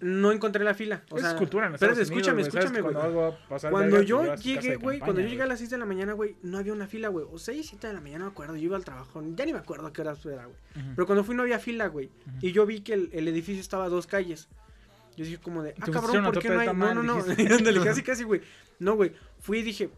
[0.00, 1.02] no encontré la fila.
[1.10, 2.94] O Esa sea, es cultura en espérate, Estados Unidos, escúchame, güey.
[2.94, 3.38] Escúchame.
[3.48, 6.36] Cuando Cuando yo llegué, güey, cuando yo llegué a las 6 de la mañana, güey,
[6.42, 7.26] no había una fila, güey.
[7.30, 8.56] O 6, 7 de la mañana, no me acuerdo.
[8.56, 10.56] Yo iba al trabajo, ya ni me acuerdo a qué horas era, güey.
[10.76, 10.94] Ujú.
[10.96, 12.06] Pero cuando fui no había fila, güey.
[12.06, 12.36] Ujú.
[12.40, 14.48] Y yo vi que el, el edificio estaba a dos calles.
[15.16, 16.66] Yo dije como de, ah, cabrón, ¿por qué no hay?
[16.68, 17.14] No, tamal, no, no.
[17.14, 18.40] Ándale, casi, casi, güey.
[18.78, 19.12] No, güey.
[19.40, 19.90] Fui y dije,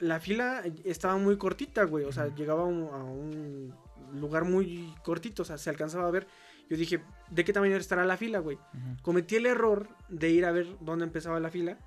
[0.00, 2.04] la fila estaba muy cortita, güey.
[2.06, 3.74] O sea, llegaba a un, a un
[4.20, 6.26] lugar muy cortito, o sea, se alcanzaba a ver.
[6.68, 8.58] Yo dije, ¿de qué tamaño estará la fila, güey?
[9.02, 11.78] Cometí el error de ir a ver dónde empezaba la fila.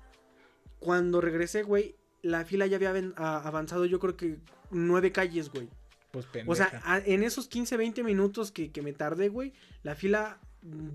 [0.78, 4.38] Cuando regresé, güey, la fila ya había avanzado, yo creo que
[4.70, 5.68] nueve calles, güey.
[6.10, 6.50] Pues pendeja.
[6.52, 10.38] O sea, a- en esos 15, 20 minutos que, que me tardé, güey, la fila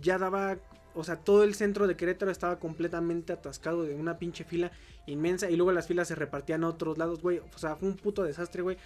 [0.01, 0.57] ya daba.
[0.93, 4.71] O sea, todo el centro de Querétaro estaba completamente atascado de una pinche fila
[5.07, 5.49] inmensa.
[5.49, 7.39] Y luego las filas se repartían a otros lados, güey.
[7.39, 8.77] O sea, fue un puto desastre, güey.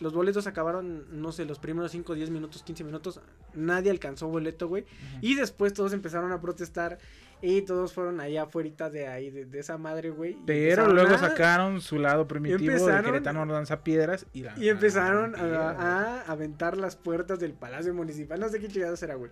[0.00, 3.20] Los boletos acabaron, no sé, los primeros 5, 10 minutos, 15 minutos.
[3.54, 4.84] Nadie alcanzó boleto, güey.
[5.20, 6.98] Y después todos empezaron a protestar.
[7.40, 10.36] Y todos fueron ahí afuera de ahí, de, de esa madre, güey.
[10.44, 14.68] Pero luego a- sacaron su lado primitivo de Querétaro no lanza piedras y, la- Y
[14.68, 18.40] empezaron a, a aventar las puertas del Palacio Municipal.
[18.40, 19.30] No sé qué chingados era, güey.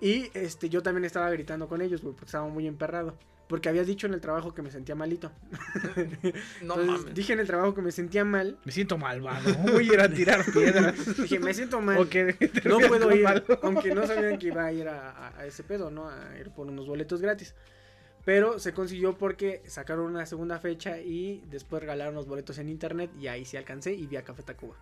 [0.00, 3.16] Y este, yo también estaba gritando con ellos, güey, porque estaba muy emperrado.
[3.48, 5.30] Porque había dicho en el trabajo que me sentía malito.
[6.62, 7.14] No Entonces, mames.
[7.14, 8.58] dije en el trabajo que me sentía mal.
[8.64, 9.54] Me siento malvado.
[9.72, 11.16] Voy a ir a tirar piedras.
[11.16, 11.98] Dije, me siento mal.
[11.98, 13.22] O que no te puedo siento ir.
[13.24, 13.42] malo.
[13.62, 16.08] Aunque no sabían que iba a ir a, a- a ese pedo, ¿no?
[16.08, 17.54] A ir por unos boletos gratis.
[18.24, 23.10] Pero se consiguió porque sacaron una segunda fecha y después regalaron los boletos en internet.
[23.20, 24.74] Y ahí sí alcancé y vi a Café Tacuba.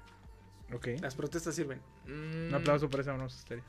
[0.72, 0.88] Ok.
[1.03, 1.81] Las protestas sirven.
[2.07, 3.62] Mm, Un aplauso por esa historia.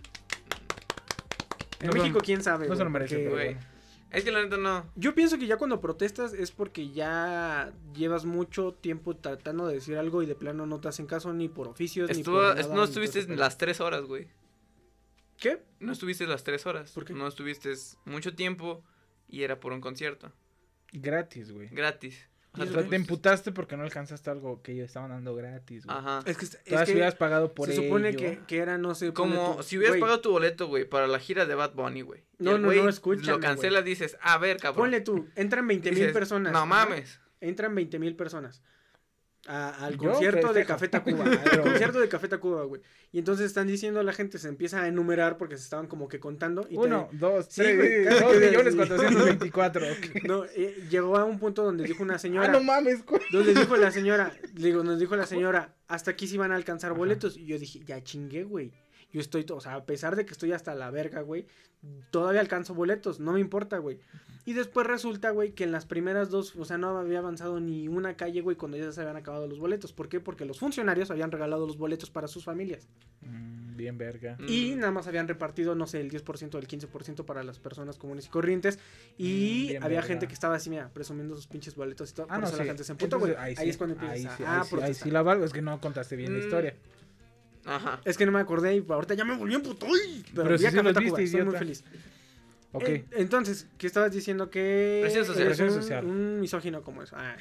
[1.81, 2.69] En No México, lo- quién sabe.
[2.69, 3.74] No se lo merece, porque- pero güey.
[4.15, 4.89] Es que la neta no.
[4.95, 9.97] Yo pienso que ya cuando protestas es porque ya llevas mucho tiempo tratando de decir
[9.97, 12.85] algo y de plano no te hacen caso ni por oficios ni por nada, no
[12.85, 14.27] estuviste las tres horas, güey.
[15.37, 15.61] ¿Qué?
[15.81, 16.91] No estuviste las tres horas.
[16.91, 17.13] ¿Por qué?
[17.13, 17.73] No estuviste
[18.05, 18.83] mucho tiempo
[19.27, 20.31] y era por un concierto.
[20.93, 21.67] Gratis, güey.
[21.67, 22.29] Gratis.
[22.57, 25.85] O ¿Y sea, eso te emputaste porque no alcanzaste algo que ellos estaban dando gratis,
[25.85, 25.97] güey.
[25.97, 26.21] Ajá.
[26.25, 28.19] Es que, es Todas que hubieras pagado por se supone ello.
[28.19, 31.19] que, que era, no sé, Como si hubieras güey, pagado tu boleto, güey, para la
[31.19, 32.23] gira de Bad Bunny, güey.
[32.39, 34.83] No, no, güey no, escúchame, Lo cancela, dices, a ver, cabrón.
[34.85, 36.53] Ponle tú, entran 20 mil personas.
[36.53, 37.19] No mames.
[37.41, 38.61] Entran 20 mil personas.
[39.47, 40.65] A- al concierto de.
[40.65, 41.23] Café Tacuba.
[41.51, 42.81] Al concierto de Café Tacuba, güey.
[43.11, 46.07] Y entonces están diciendo a la gente, se empieza a enumerar porque se estaban como
[46.07, 46.61] que contando.
[46.69, 49.85] Y te- Uno, dos, Sí, tres, güey, dos millones cuatrocientos veinticuatro.
[50.27, 52.47] No, eh, llegó a un punto donde dijo una señora.
[52.47, 56.27] Ah, no mames, cu- Donde dijo la señora, digo, nos dijo la señora, hasta aquí
[56.27, 57.37] sí van a alcanzar boletos.
[57.37, 58.71] Y yo dije, ya chingué, güey.
[59.15, 61.45] Yo estoy, to- o sea, a pesar de que estoy hasta la verga, güey,
[62.11, 63.97] todavía alcanzo boletos, no me importa, güey.
[64.43, 67.87] Y después resulta, güey, que en las primeras dos, o sea, no había avanzado ni
[67.87, 69.93] una calle, güey, cuando ya se habían acabado los boletos.
[69.93, 70.19] ¿Por qué?
[70.19, 72.89] Porque los funcionarios habían regalado los boletos para sus familias.
[73.21, 74.37] Mm, bien verga.
[74.49, 74.79] Y Mm.
[74.79, 78.25] nada más habían repartido, no sé, el 10% o el 15% para las personas comunes
[78.25, 78.79] y corrientes.
[79.17, 80.07] Y Mm, bien había verga.
[80.09, 82.25] gente que estaba así, mira, presumiendo sus pinches boletos y todo.
[82.29, 82.61] Ah, por no, eso sí.
[82.61, 83.33] la gente se emputó, güey.
[83.37, 85.45] Ahí, sí, es cuando empiezas ahí a, sí, ah, ahí sí, ahí sí la valgo,
[85.45, 86.41] es que no contaste bien la Mm.
[86.43, 86.75] historia.
[87.65, 87.99] Ajá.
[88.05, 89.87] Es que no me acordé y ahorita ya me volví en puto.
[89.87, 91.83] Pero, Pero vi sí a sí Café los Tacuba, viste, estoy muy feliz.
[92.71, 92.83] Ok.
[92.89, 95.45] Eh, entonces, ¿qué estabas diciendo que Presión social.
[95.45, 96.05] eres Presión un, social.
[96.05, 97.15] un misógino como eso?
[97.17, 97.37] Ah.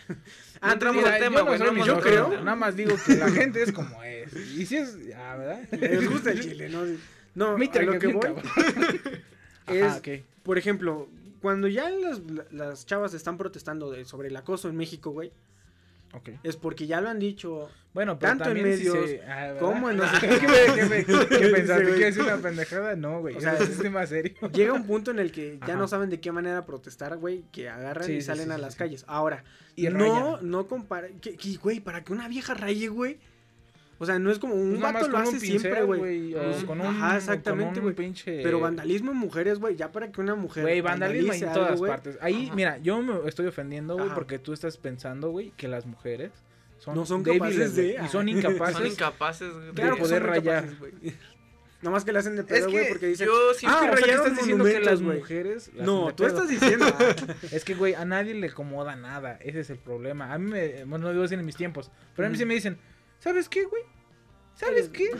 [0.60, 3.72] Ah, entramos al tema, güey, no yo creo- Nada más digo que la gente es
[3.72, 4.32] como es.
[4.56, 5.68] Y si es, ah, ¿verdad?
[5.72, 6.84] Les gusta el chile, ¿no?
[7.34, 8.28] No, a traga lo que voy
[9.66, 10.00] es, Ajá,
[10.44, 11.08] por ejemplo,
[11.42, 12.20] cuando ya las,
[12.52, 15.32] las chavas están protestando de, sobre el acoso en México, güey,
[16.42, 17.68] Es porque ya lo han dicho.
[17.92, 21.94] Bueno, pero Tanto en si medios se- ah, como en no sé ¿Qué, qué pensaste?
[21.94, 22.96] ¿Que es una pendejada?
[22.96, 23.36] No, güey.
[23.36, 24.34] O sea, es un tema serio.
[24.52, 25.76] Llega un punto en el que ya Ajá.
[25.76, 28.74] no saben de qué manera protestar, güey, que agarran Sí, y salen sí, a las
[28.74, 29.04] calles.
[29.06, 29.44] Ahora,
[29.76, 31.08] Y no, no compara,
[31.62, 33.18] güey, para que una vieja raye, güey.
[34.04, 36.34] O sea, no es como un Pues nada vato más lo hace un siempre, güey.
[36.66, 37.94] Con un, Ajá, exactamente, güey.
[37.94, 38.42] pinche...
[38.42, 41.80] Pero vandalismo en mujeres, güey, ya para que una mujer Güey, vandalismo vandalice en todas
[41.80, 42.18] partes.
[42.20, 42.54] Ahí, Ajá.
[42.54, 46.30] mira, yo me estoy ofendiendo, güey, porque tú estás pensando, güey, que las mujeres
[46.78, 48.30] son, No son débiles, capaces de- Y son Ah.
[48.30, 48.76] incapaces.
[48.76, 50.76] Son incapaces de Claro que poder son rayar.
[50.78, 50.92] güey.
[51.82, 53.96] Nomás que le hacen de pedo, Es güey, que porque dicen, yo siempre Ah, o
[53.98, 55.70] sea, que estás diciendo que las mujeres...
[55.74, 56.86] las no, tú estás diciendo.
[57.52, 59.38] Es que, güey, a nadie le acomoda nada.
[59.42, 60.32] Ese es el problema.
[60.32, 60.84] A mí me...
[60.84, 61.90] Bueno, no digo así en mis tiempos.
[62.16, 62.78] Pero a mí sí me dicen,
[63.18, 63.82] ¿sabes qué, güey?
[64.56, 65.10] ¿Sabes qué?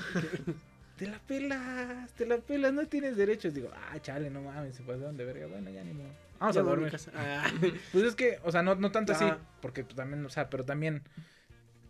[0.97, 3.53] Te la pelas, te la pelas, no tienes derechos.
[3.55, 5.47] Digo, ah, chale, no mames, se pasaron de verga.
[5.49, 6.11] Bueno, ya ni modo.
[6.39, 6.97] Vamos Ya a a dormir.
[7.15, 7.51] Ah.
[7.93, 9.25] Pues es que, o sea, no, no tanto así.
[9.61, 11.03] Porque tú también, o sea, pero también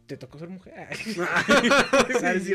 [0.07, 0.75] te tocó ser mujer.
[0.97, 1.45] Sí, Ah,
[2.41, 2.55] sí.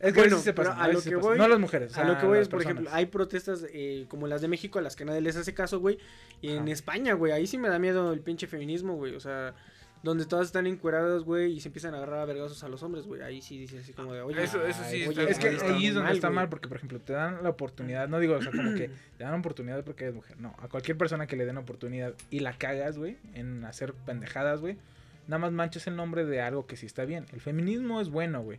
[0.00, 1.60] Es que Bueno, a veces se pasa, a veces lo que voy- No a las
[1.60, 1.96] mujeres.
[1.96, 2.74] A lo que voy es, por personas.
[2.82, 5.78] ejemplo, hay protestas eh, como las de México a las que nadie les hace caso,
[5.78, 5.98] güey.
[6.40, 6.66] Y en.
[6.66, 9.14] España, güey, ahí sí me da miedo el pinche feminismo, güey.
[9.14, 9.54] O sea,
[10.02, 13.06] donde todas están encueradas, güey, y se empiezan a agarrar a vergazos a los hombres,
[13.06, 13.22] güey.
[13.22, 15.48] Ahí sí dice así como de, oye, Eso- eso sí Ay, está güey, es que
[15.48, 18.34] ahí es donde mal, está mal, porque por ejemplo te dan la oportunidad, no digo,
[18.34, 21.36] o sea, como que te dan oportunidad porque eres mujer, no, a cualquier persona que
[21.36, 24.76] le den oportunidad y la cagas, güey, en hacer pendejadas, güey,
[25.28, 27.26] nada más manchas el nombre de algo que sí está bien.
[27.32, 28.58] El feminismo es bueno, güey.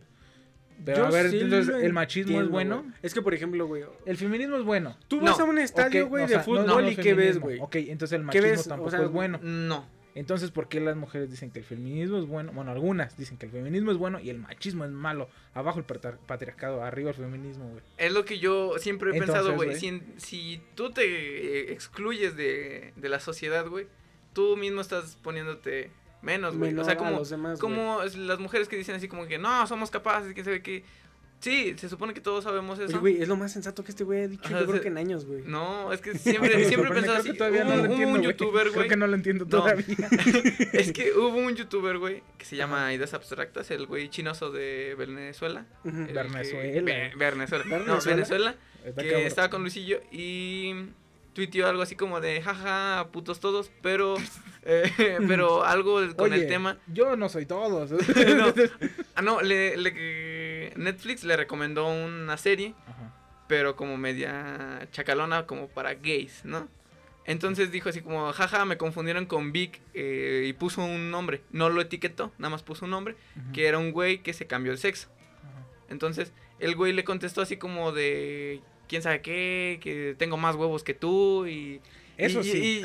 [0.84, 2.90] Pero Yo a ver, sí entonces, ¿el machismo es bueno?
[3.02, 4.96] Es que, por ejemplo, güey, El feminismo es bueno.
[5.08, 7.38] tú No, vas a un estadio, güey, de sea, fútbol no, no y ¿qué ves,
[7.38, 7.60] güey?
[7.60, 8.60] Ok, entonces el ¿Qué machismo?
[8.60, 9.38] O tampoco sea, es bueno.
[9.42, 9.86] No.
[10.14, 12.52] Entonces, ¿por qué las mujeres dicen que el feminismo es bueno?
[12.52, 15.28] Bueno, algunas dicen que el feminismo es bueno y el machismo es malo.
[15.54, 17.82] Abajo el patar- patriarcado, arriba el feminismo, güey.
[17.96, 19.74] Es lo que yo siempre he Entonces, pensado, güey.
[19.76, 23.86] Si, en- si tú te eh, excluyes de, de la sociedad, güey,
[24.32, 25.90] tú mismo estás poniéndote
[26.22, 26.74] menos, güey.
[26.78, 27.74] O sea, como, los demás, güey.
[27.74, 30.84] como las mujeres que dicen así como que no, somos capaces, quién sabe qué.
[31.44, 32.86] Sí, se supone que todos sabemos eso.
[32.92, 34.80] Oye, güey, es lo más sensato que este güey ha dicho, Ajá, yo creo se-
[34.82, 35.42] que en años, güey.
[35.44, 37.30] No, es que siempre, siempre he sorprende, pensado creo así.
[37.32, 38.32] que todavía no Hubo- lo hubo entiendo, un güey.
[38.32, 38.88] youtuber, Creo güey.
[38.88, 39.50] que no lo entiendo No.
[39.50, 39.84] todavía.
[40.72, 44.94] Es que hubo un youtuber, güey, que se llama Ideas Abstractas, el güey chinoso de
[44.98, 45.66] Venezuela.
[45.84, 45.98] Ujú.
[45.98, 46.82] el que- Venezuela.
[46.82, 47.64] Ve- Venezuela.
[47.64, 48.14] No, Venezuela.
[48.16, 48.54] Venezuela.
[48.84, 49.26] Está que cabrón.
[49.26, 50.74] estaba con Luisillo y
[51.34, 54.14] tuiteó algo así como de, jaja, putos todos, pero,
[54.62, 56.78] eh, pero algo con Oye, el tema.
[56.86, 57.90] Yo no soy todos.
[57.90, 58.54] No.
[59.16, 60.23] Ah, no, le, le-
[60.76, 63.14] Netflix le recomendó una serie, Ajá.
[63.48, 66.68] pero como media chacalona, como para gays, ¿no?
[67.26, 71.40] Entonces dijo así como, jaja, me confundieron con Vic eh, y puso un nombre.
[71.50, 73.16] No lo etiquetó, nada más puso un nombre,
[73.54, 75.08] que era un güey que se cambió el sexo.
[75.42, 75.66] Ajá.
[75.88, 80.84] Entonces el güey le contestó así como de, quién sabe qué, que tengo más huevos
[80.84, 81.80] que tú y...
[82.16, 82.82] Eso y- sí.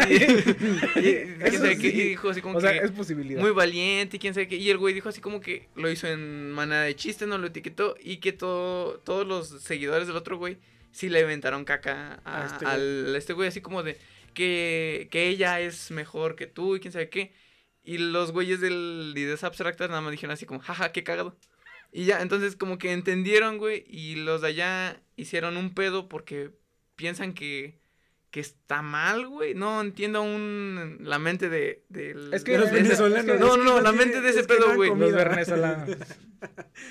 [0.95, 3.39] y- dijo así como O sea, que es posibilidad.
[3.41, 4.55] muy valiente y quién sabe qué.
[4.55, 7.47] Y el güey dijo así como que lo hizo en manera de chiste, no lo
[7.47, 7.95] etiquetó.
[8.01, 10.57] Y que todo, todos los seguidores del otro güey
[10.91, 12.75] sí le inventaron caca a, A este güey.
[12.75, 13.97] al este güey, así como de
[14.33, 17.33] que, que ella es mejor que tú y quién sabe qué.
[17.83, 21.37] Y los güeyes del Ideas Abstractas nada más dijeron así como, jaja, qué cagado.
[21.91, 26.51] Y ya, entonces como que entendieron, güey, y los de allá hicieron un pedo porque
[26.95, 27.79] piensan que,
[28.31, 29.55] que está mal, güey.
[29.55, 31.83] No entiendo aún la mente de...
[31.89, 34.29] del- Es que de los venezolanos, No, es no, que no, no la mente de
[34.29, 34.89] ese es no pedo, güey.
[34.89, 35.11] comido.
[35.11, 35.89] Los venezolanos.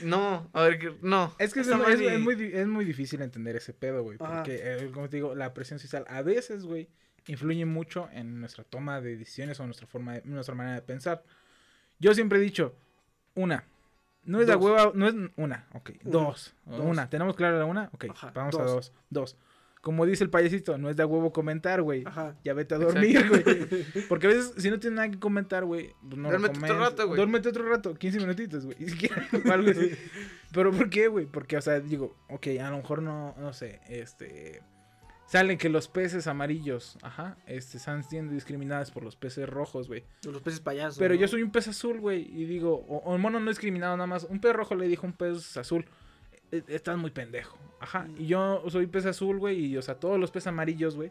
[0.03, 1.35] No, a ver, que- no.
[1.39, 4.19] Es que es, es- y- muy, es muy difícil entender ese pedo, güey.
[4.19, 6.89] Porque, eh, como te digo, la presión social a veces, güey,
[7.27, 11.25] influye mucho en nuestra toma de decisiones o nuestra forma de, nuestra manera de pensar.
[11.99, 12.75] Yo siempre he dicho,
[13.35, 13.65] una,
[14.25, 14.63] no es de Dos.
[14.63, 16.81] hueva, no es una, ok, Una, dos, dos.
[16.81, 17.89] una, ¿tenemos claro la una?
[17.93, 19.37] Ok, Ajá, vamos a dos, dos.
[19.81, 22.03] Como dice el payasito, no es de a huevo comentar, güey.
[22.05, 22.35] Ajá.
[22.45, 23.45] Ya vete a dormir, güey.
[24.09, 27.07] Porque a veces, si no tienes nada que comentar, güey, pues no Duérmete otro rato,
[27.07, 27.17] güey.
[27.17, 28.77] Duérmete otro rato, 15 minutitos, güey.
[28.83, 29.93] Y siquiera, o algo así.
[30.53, 31.27] Pero ¿por qué, güey?
[31.27, 34.63] Porque, o sea, digo, ok, a lo mejor no, no sé, este...
[35.27, 40.03] Salen que los peces amarillos, ajá, este, están siendo discriminados por los peces rojos, güey.
[40.25, 40.99] Los peces payasos.
[40.99, 41.21] Pero ¿no?
[41.21, 44.07] yo soy un pez azul, güey, y digo, o, o el mono no discriminado nada
[44.07, 44.25] más.
[44.25, 45.89] Un pez rojo le dijo un pez azul, "E-
[46.51, 47.59] estás muy pendejo.
[47.81, 51.11] Ajá, y yo soy pez azul, güey, y o sea, todos los peces amarillos, güey.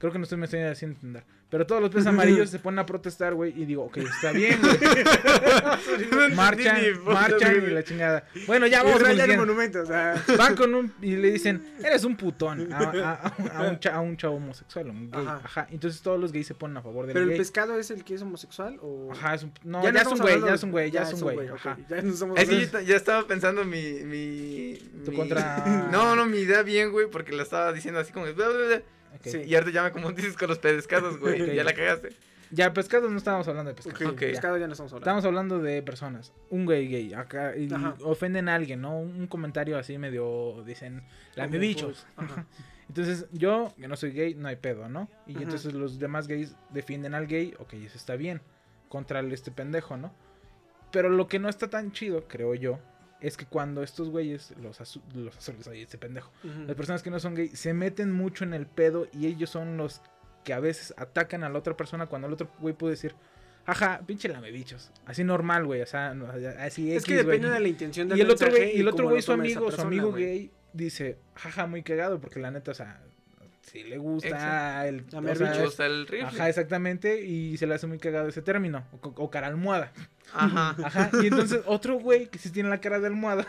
[0.00, 1.24] Creo que no estoy me estoy haciendo entender.
[1.50, 4.58] Pero todos los peces amarillos se ponen a protestar, güey, y digo, ok, está bien,
[4.60, 4.78] güey.
[6.34, 8.24] marchan, marchan y la chingada.
[8.46, 9.38] Bueno, ya vamos a el concluir.
[9.38, 10.22] monumento, o sea.
[10.38, 14.00] Van con un y le dicen, eres un putón a, a- a un, cha- a
[14.00, 15.20] un chavo homosexual, un gay.
[15.22, 15.40] Ajá.
[15.44, 15.66] Ajá.
[15.70, 18.14] Entonces todos los gays se ponen a favor del Pero el pescado es el que
[18.14, 19.10] es homosexual o.
[19.12, 20.90] Ajá, es un, no, Ya ya, no es un güey, ya de- es un güey,
[20.90, 21.36] ya es un güey.
[21.88, 23.82] Ya no estamos Es que yo ya estaba pensando mi.
[24.04, 28.12] mi Tu mi- contra- No, no, mi idea bien, güey, porque la estaba diciendo así
[28.12, 28.26] como.
[29.22, 29.44] Bla, bla, bla, Ok.
[29.44, 29.48] Sí.
[29.48, 31.42] Y ahorita ya me como dices con los pescados, güey.
[31.42, 31.48] Ok.
[31.52, 32.10] Ya la cagaste.
[32.52, 34.02] Ya, pescados no estábamos hablando de pescados.
[34.02, 34.18] Ok, Ok.
[34.20, 35.04] pescado ya no estamos hablando.
[35.04, 36.32] Estamos hablando de personas.
[36.48, 37.14] Un güey gay.
[37.14, 37.68] Acá y
[38.02, 38.98] ofenden a alguien, ¿no?
[38.98, 40.64] Un, comentario así medio.
[40.66, 41.04] Dicen,
[41.36, 42.06] la Como, bichos.
[42.16, 42.46] Ajá.
[42.88, 45.08] Entonces, yo, que no soy gay, no hay pedo, ¿no?
[45.28, 48.40] Y entonces los demás gays defienden al gay, ok, eso está bien.
[48.88, 50.12] Contra este pendejo, ¿no?
[50.90, 52.80] Pero lo que no está tan chido, creo yo,
[53.20, 56.30] es que cuando estos güeyes, los, azu- los azules, ahí este pendejo,
[56.66, 59.76] las personas que no son gay, se meten mucho en el pedo y ellos son
[59.76, 60.00] los
[60.44, 63.14] que a veces atacan a la otra persona cuando el otro güey puede decir,
[63.66, 64.90] ajá, pinche lame bichos.
[65.04, 66.26] Así normal, güey, o sea, no,
[66.58, 67.36] así Es que X, güey.
[67.38, 69.70] depende de la intención del Y el otro güey, y el otro güey su amigo,
[69.70, 70.24] su amigo güey.
[70.24, 73.02] gay, dice, jaja, muy cagado, porque la neta, o sea,
[73.60, 74.88] si le gusta Exacto.
[74.88, 75.04] el...
[75.66, 76.26] O sea, el rifle.
[76.26, 79.92] Ajá, exactamente, y se le hace muy cagado ese término, o, o cara almohada.
[80.32, 80.76] Ajá.
[80.84, 83.46] Ajá, y entonces otro güey que sí tiene la cara de almohada.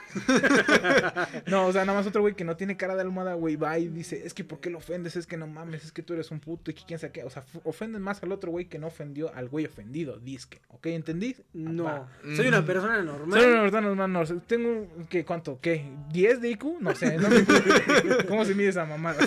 [1.47, 3.77] no, o sea, nada más otro güey que no tiene cara de almohada, güey, va
[3.77, 5.15] y dice, es que ¿por qué lo ofendes?
[5.15, 7.23] Es que no mames, es que tú eres un puto y que quién sabe qué.
[7.23, 10.61] O sea, ofenden más al otro güey que no ofendió al güey ofendido, disque.
[10.69, 10.87] ¿Ok?
[10.87, 11.35] ¿Entendí?
[11.53, 13.39] No, soy una persona normal.
[13.39, 14.33] Son unos hermanos manos.
[14.47, 15.25] Tengo, ¿qué?
[15.25, 15.59] ¿Cuánto?
[15.61, 15.85] ¿Qué?
[16.11, 16.79] ¿10 de IQ?
[16.79, 17.17] No sé.
[17.17, 17.45] no sé.
[18.27, 19.19] ¿Cómo se mide esa mamada?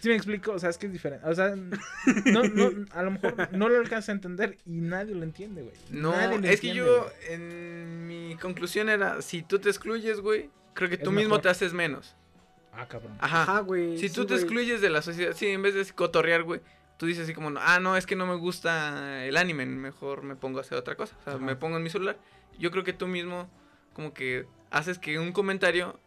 [0.00, 0.52] ¿Sí me explico?
[0.52, 1.26] O sea, es que es diferente.
[1.26, 5.22] O sea, no, no, a lo mejor no lo alcanza a entender y nadie lo
[5.22, 5.74] entiende, güey.
[5.90, 7.12] No, Nadie es que yo, güey.
[7.34, 11.42] en mi conclusión era, si tú te excluyes, güey, creo que Es tú mismo mejor.
[11.42, 12.14] te haces menos.
[12.72, 13.16] Ah, cabrón.
[13.20, 13.42] Ajá.
[13.42, 13.98] Ajá, güey.
[13.98, 14.42] si sí, tú te güey.
[14.42, 16.60] excluyes de la sociedad, sí, en vez de cotorrear, güey,
[16.96, 20.34] tú dices así como, ah, no, es que no me gusta el anime, mejor me
[20.36, 21.16] pongo a hacer otra cosa.
[21.20, 21.42] O sea, Ajá.
[21.44, 22.18] me pongo en mi celular.
[22.58, 23.48] Yo creo que tú mismo,
[23.92, 25.98] como que haces que un comentario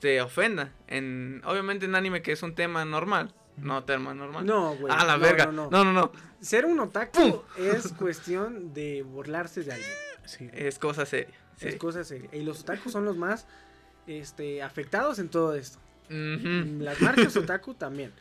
[0.00, 0.72] te ofenda.
[0.88, 4.44] En, obviamente en anime, que es un tema normal, no tema normal.
[4.44, 4.92] No, güey.
[4.96, 5.46] Ah, la no, verga.
[5.46, 5.84] No, No, no.
[5.84, 6.12] no, no.
[6.40, 9.90] Ser un otaku es cuestión de burlarse de alguien.
[10.24, 10.48] Sí.
[10.52, 11.34] Es cosa seria.
[11.56, 11.68] Sí.
[11.68, 12.28] Es cosa seria.
[12.32, 13.46] Y los otakus son los más
[14.06, 15.78] este, afectados en todo esto.
[16.08, 18.12] Las marcas otaku también.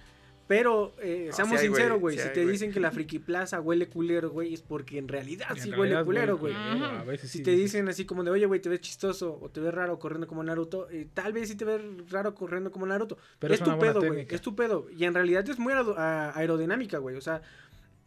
[0.45, 2.15] Pero eh, No, seamos sí hay, güey, sinceros, güey.
[2.17, 5.07] sí si hay, te dicen que la friki plaza huele culero, güey, es porque en
[5.07, 6.53] realidad En sí realidad huele culero, güey.
[6.53, 9.39] culero, a veces Si sí te dicen así como de, oye, güey, te ves chistoso
[9.41, 12.71] o te ves raro corriendo como Naruto, eh, tal vez sí te ves raro corriendo
[12.71, 13.17] como Naruto.
[13.39, 14.27] Pero es tu pedo, güey.
[14.29, 14.87] Es tu pedo.
[14.95, 17.15] Y en realidad es muy aerodinámica, güey.
[17.15, 17.41] O sea,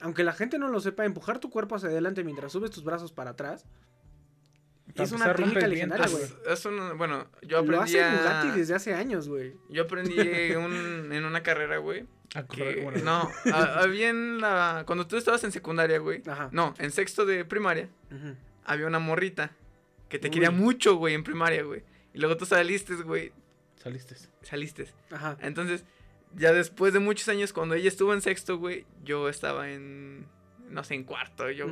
[0.01, 3.13] aunque la gente no lo sepa, empujar tu cuerpo hacia adelante mientras subes tus brazos
[3.13, 3.65] para atrás
[5.03, 6.25] es una técnica legendaria, güey.
[6.49, 9.55] Es un, bueno, yo Lo aprendí hace a- Bugatti desde hace años, güey.
[9.69, 10.15] Yo aprendí
[10.57, 12.07] un- en una carrera, güey.
[12.53, 14.83] Que- bueno, no, a- había en la...
[14.87, 16.23] Cuando tú estabas en secundaria, güey.
[16.27, 16.49] Ajá.
[16.53, 18.35] No, en sexto de primaria, Ujú.
[18.65, 19.53] había una morrita
[20.09, 20.35] que te Uy.
[20.35, 21.83] quería mucho, güey, en primaria, güey.
[22.13, 23.33] Y luego tú saliste, güey,
[23.77, 24.17] Saliste.
[24.43, 24.87] saliste.
[25.11, 25.37] Ajá.
[25.41, 25.85] Entonces,
[26.35, 30.27] ya después de muchos años, cuando ella estuvo en sexto, güey, yo estaba en,
[30.69, 31.67] no sé, en cuarto, yo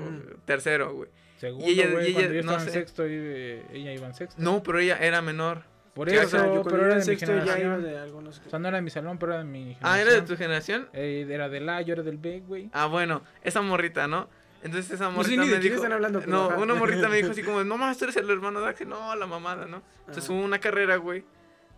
[0.46, 1.10] tercero, güey.
[1.48, 4.42] Segundo, ella- y ella, cuando yo no estaba en sexto, eh, ella iba en sexto.
[4.42, 5.62] No, pero ella era menor.
[5.94, 7.82] Por Sí, eso, o sea, yo pero era en de mi sexto ya iba generación.
[7.84, 8.42] de algunos...
[8.44, 9.80] O sea, no era de mi salón, pero era de mi generación.
[9.92, 10.88] Ah, ¿era de tu generación?
[10.92, 12.68] Eh, era del A, yo era del B, güey.
[12.72, 14.28] Ah, bueno, esa morrita, ¿no?
[14.64, 15.74] Entonces esa No sé morrita de me dijo...
[15.76, 16.56] están hablando, pero no, ajá.
[16.58, 18.88] una morrita me dijo así como, no más, tú eres el hermano de Axel.
[18.88, 19.82] No, la mamada, ¿no?
[20.00, 20.32] Entonces Ajá.
[20.32, 21.22] hubo una carrera, güey,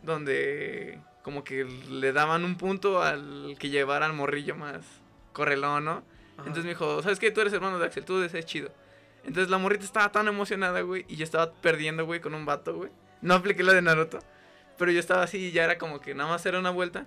[0.03, 4.79] donde como que le daban un punto al que llevara al morrillo más
[5.33, 5.91] correlón, ¿no?
[5.91, 6.05] Ajá.
[6.47, 7.31] Entonces me dijo, ¿sabes qué?
[7.31, 8.71] Tú eres hermano de Axel, tú ser chido.
[9.27, 12.75] Entonces la morrita estaba tan emocionada, güey, y yo estaba perdiendo, güey, con un vato,
[12.75, 12.91] güey.
[13.23, 14.21] No apliqué la de Naruto,
[14.79, 17.07] pero yo estaba así y ya era como que nada más era una vuelta.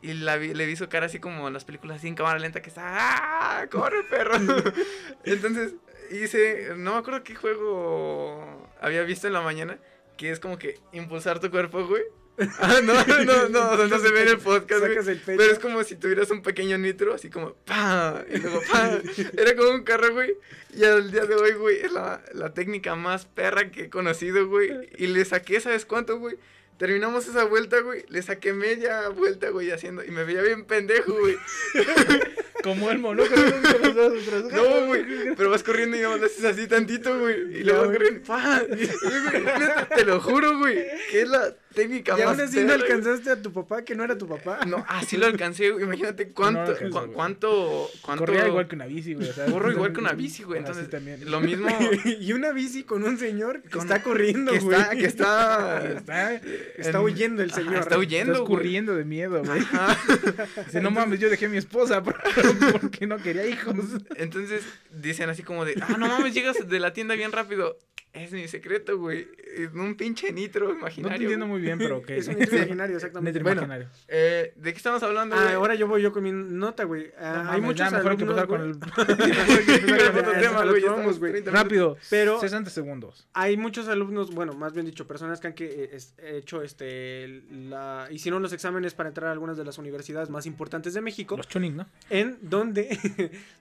[0.00, 2.38] Y la vi- le vi su cara así como en las películas, así en cámara
[2.38, 3.66] lenta, que está, ¡ah!
[3.70, 4.34] ¡Corre, perro!
[5.24, 5.74] Entonces
[6.10, 9.78] hice, no me acuerdo qué juego había visto en la mañana,
[10.16, 12.02] que es como que impulsar tu cuerpo, güey.
[12.60, 15.20] Ah, no, no, no, o sea, no se ve en el podcast, el.
[15.24, 18.24] Pero es como si tuvieras un pequeño nitro, así como ¡pa!
[18.32, 19.00] Y luego ¡pa!
[19.36, 20.36] Era como un carro, güey.
[20.76, 24.46] Y al día de hoy, güey, es la, la técnica más perra que he conocido,
[24.46, 24.70] güey.
[24.98, 26.36] Y le saqué, ¿sabes cuánto, güey?
[26.78, 28.04] Terminamos esa vuelta, güey.
[28.08, 30.04] Le saqué media vuelta, güey, haciendo.
[30.04, 31.36] Y me veía bien pendejo, güey.
[32.62, 34.44] Como el atrás.
[34.52, 35.34] No, güey.
[35.36, 37.58] Pero vas corriendo y nomás haces así tantito, güey.
[37.58, 38.22] Y luego vas corriendo.
[38.26, 38.62] ¡pa!
[38.68, 40.86] Y, güey, neta, te lo juro, güey.
[41.10, 44.16] Que es la técnica Y aún así no alcanzaste a tu papá, que no era
[44.18, 44.60] tu papá.
[44.66, 45.84] No, así lo alcancé, güey.
[45.84, 47.12] Imagínate cuánto, No cu- güey.
[47.12, 48.24] cuánto, cuánto.
[48.24, 49.28] Corría igual que una bici, güey.
[49.28, 50.58] o sea, Corro igual que una bici, güey.
[50.58, 51.30] Entonces, también.
[51.30, 51.68] lo mismo.
[52.20, 54.78] y una bici con un señor que Con- está corriendo, que güey.
[54.80, 55.84] está, que está.
[55.88, 57.74] Está, Está en- huyendo el Ajá, señor.
[57.76, 58.52] está huyendo, está güey.
[58.54, 59.60] escurriendo de miedo, güey.
[60.66, 62.16] Dice, no mames, yo dejé a mi esposa por-
[62.80, 63.74] porque no quería hijos.
[64.16, 67.78] Entonces dicen así como de, ah, no mames, llegas de la tienda bien rápido.
[68.12, 69.28] Es mi secreto, güey.
[69.56, 71.20] Es un pinche nitro No te imaginario.
[71.20, 72.10] entiendo muy bien, pero ok.
[72.10, 73.38] Es un nitro imaginario, exactamente.
[73.38, 73.88] Nitro Bueno, imaginario.
[74.08, 75.54] Eh, ¿De qué estamos hablando, ah, güey?
[75.54, 77.10] ahora yo voy yo con mi nota, güey.
[77.18, 78.70] Ah, No hay mames, muchos ya, mejor hay que alumnos, empezar con güey.
[78.70, 78.78] el...
[78.78, 79.06] mejor
[79.58, 81.18] hay que empezar Con con otro el- tema, a lo güey, que ya vamos, estamos
[81.18, 81.32] güey.
[81.32, 81.62] 30 minutos.
[81.64, 83.26] Rápido, Pero- 60 segundos.
[83.34, 87.42] Hay muchos alumnos, bueno, más bien dicho, personas que han que, eh, es- hecho este
[87.52, 91.36] la hicieron los exámenes para entrar a algunas de las universidades más importantes de México,
[91.36, 91.86] Los tuning, ¿no?
[92.10, 92.98] en donde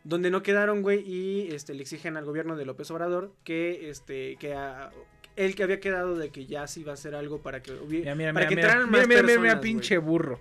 [0.03, 4.36] donde no quedaron, güey, y este le exigen al gobierno de López Obrador que este
[4.37, 4.91] que a-
[5.35, 8.15] él que había quedado de que ya sí iba a hacer algo para que hubiera
[8.15, 10.39] Mira, mira, para mira, que entraran mira, más mira, mira, personas, mira, pinche burro.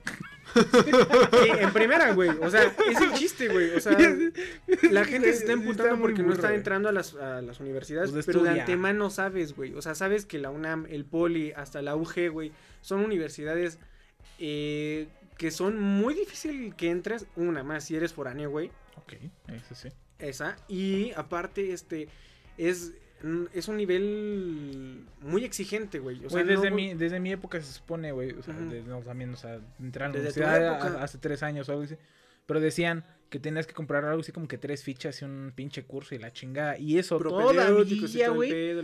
[0.55, 2.31] Sí, en primera, güey.
[2.41, 3.71] O sea, es el chiste, güey.
[3.73, 3.93] O sea,
[4.91, 8.11] la gente se está emputando está porque no está entrando a las, a las universidades.
[8.11, 9.75] Pues pero de antemano sabes, güey.
[9.75, 13.79] O sea, sabes que la UNAM, el Poli, hasta la UG, güey, son universidades
[14.39, 17.27] eh, que son muy difícil que entres.
[17.37, 18.71] Una más, si eres foráneo, güey.
[18.97, 19.15] Ok,
[19.49, 19.89] eso sí.
[20.19, 20.57] Esa.
[20.69, 22.09] Y aparte, este,
[22.57, 22.95] es,
[23.55, 26.25] es un nivel muy exigente, güey.
[26.25, 29.01] O sea, Güey, desde, no- mi, desde mi época se supone, güey, o sea, no,
[29.01, 31.97] también, o sea, entrar a la universidad hace tres años o algo así,
[32.47, 35.83] pero decían que tenías que comprar algo así como que tres fichas y un pinche
[35.83, 38.75] curso y la chingada, y eso todavía, güey,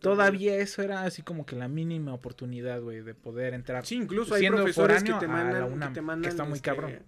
[0.00, 3.86] todavía eso era así como que la mínima oportunidad, güey, de poder entrar.
[3.86, 6.70] Sí, incluso hay profesores que a la UNAM, que te que mandan, está muy este,
[6.70, 6.98] cabrón.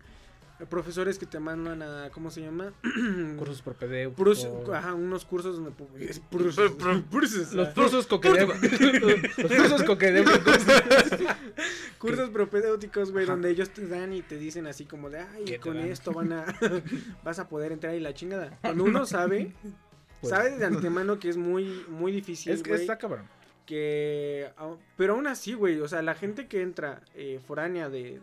[0.71, 2.73] Profesores que te mandan a, ¿cómo se llama?
[3.37, 4.47] Cursos propedéuticos.
[4.47, 6.73] Prus- ajá, unos cursos donde pursos,
[7.11, 8.81] pursos, Los ah, cursos coquedéuticos.
[9.39, 10.59] Los cursos coquedéuticos.
[11.99, 15.53] cursos propedéuticos, güey, donde ellos te dan y te dicen así como de, ay, ¿Qué
[15.53, 16.47] te con esto van a,
[17.23, 18.59] vas a poder entrar y la chingada.
[18.63, 19.53] Cuando uno sabe,
[20.21, 23.27] Pues, sabe de antemano que es muy, muy difícil, Es que está cabrón.
[23.67, 28.21] que au- pero aún así, güey, o sea, la gente que entra eh, foránea de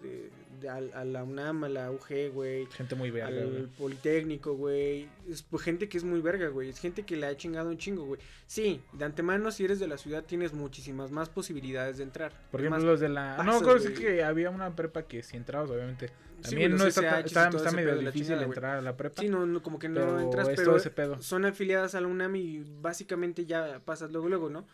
[0.70, 3.68] a, a la UNAM, a la UG, güey, Gente muy verga, al güey.
[3.78, 7.36] Politécnico, güey, es pues, gente que es muy verga, güey, es gente que le ha
[7.38, 8.20] chingado un chingo, güey.
[8.48, 12.32] Sí, de antemano si eres de la ciudad tienes muchísimas más posibilidades de entrar.
[12.52, 13.44] Por ejemplo, los de la...
[13.44, 16.08] no, creo que había una prepa que si entrabas, obviamente.
[16.42, 19.22] Sí, También güey, no está, está, está medio la difícil chingada, entrar a la prepa.
[19.22, 21.22] Sí, no, no, como que no entras, es pero todo ese pedo.
[21.22, 24.66] son afiliadas a la UNAM y básicamente ya pasas luego, luego, ¿no?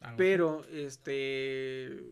[0.00, 2.02] Ah, Pero, este.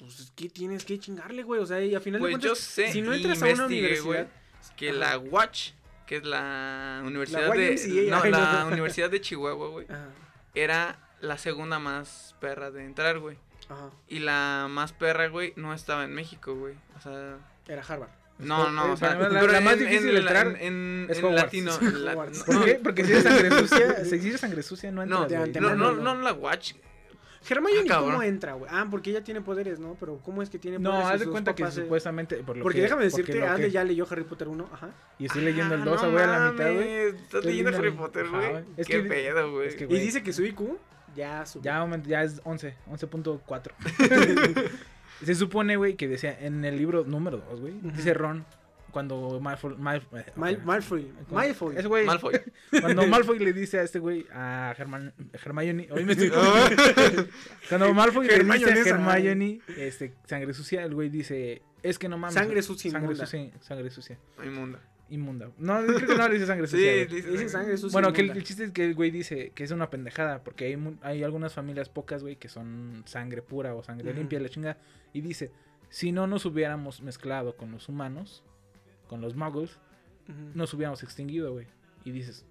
[0.00, 1.60] Pues es que tienes que chingarle, güey.
[1.60, 3.64] O sea, y a final Pues de yo cuentas, sé, si no entras a una
[3.66, 4.28] güey, universidad.
[4.76, 5.70] que la Watch,
[6.06, 8.06] que es la universidad de...
[8.10, 8.66] No, la.
[8.72, 9.86] Universidad de Chihuahua, güey.
[9.88, 10.08] Ajá,
[10.54, 13.36] Era la segunda más perra de entrar, güey.
[13.68, 13.90] ajá.
[14.08, 16.74] Y la más perra, güey, no estaba en México, güey.
[16.96, 17.36] O sea...
[17.68, 18.10] Era Harvard.
[18.38, 21.06] No, no, o sea, la- pero la más en- difícil en de entrar en, en,
[21.10, 21.78] es en latino.
[21.92, 22.74] la- no, ¿Por qué?
[22.82, 26.14] Porque si eres sangre sucia, si eres sangre sucia no entras, no, no, no.
[26.14, 26.72] no la Watch.
[27.48, 28.70] Hermione, Ah, ¿cómo entra, güey?
[28.72, 29.96] Ah, porque ella tiene poderes, ¿no?
[29.98, 31.08] Pero ¿cómo es que tiene No, poderes?
[31.08, 31.70] si haz de cuenta que eh?
[31.70, 32.36] supuestamente.
[32.44, 34.68] Por lo Porque que- déjame porque decirte, lo Ande que- ya leyó Harry Potter 1,
[34.72, 34.90] ajá.
[35.18, 36.88] Y estoy leyendo el Ah, 2, no voy a la mitad, güey.
[37.08, 38.50] Estás leyendo Harry Potter, güey.
[38.50, 38.64] güey.
[38.76, 39.68] Es Qué que- pedo, güey.
[39.68, 40.78] es que, Y güey, dice que su IQ
[41.16, 41.64] ya subió.
[41.64, 43.74] Ya, ya es 11, 11.4.
[45.24, 47.74] Se supone, güey, que decía en el libro número 2, güey.
[47.82, 48.44] Dice Ron,
[48.90, 49.76] cuando Malfoy.
[49.76, 50.24] Mal, eh.
[50.64, 51.04] Malfoy.
[51.28, 51.76] Cuando- Malfoy.
[51.76, 52.40] Ese güey, Malfoy.
[52.80, 56.30] Cuando Malfoy le dice a este güey, a Hermione, hoy me estoy
[57.68, 62.18] Cuando Malfoy le dice a Hermione, este, sangre sucia, el güey dice, es que no
[62.18, 62.34] mames.
[62.34, 64.80] Sangre sucia Sangre sucia, sangre sucia, Inmunda.
[65.08, 65.50] inmunda.
[65.58, 66.92] No, creo que no le dice sangre Sí, sucia.
[66.92, 67.06] güey.
[67.06, 67.92] dice Dice sangre sucia.
[67.92, 70.76] Bueno, que el, chiste es que el güey dice que es una pendejada, porque hay,
[70.76, 74.76] mu- hay algunas familias pocas, güey, que son sangre pura o sangre limpia, la chinga.
[75.12, 75.50] Y dice,
[75.88, 78.44] si no nos hubiéramos mezclado con los humanos,
[79.10, 79.72] con los muggles,
[80.28, 80.52] Ujú.
[80.54, 81.66] nos hubiéramos extinguido, güey.
[82.04, 82.46] Y dices,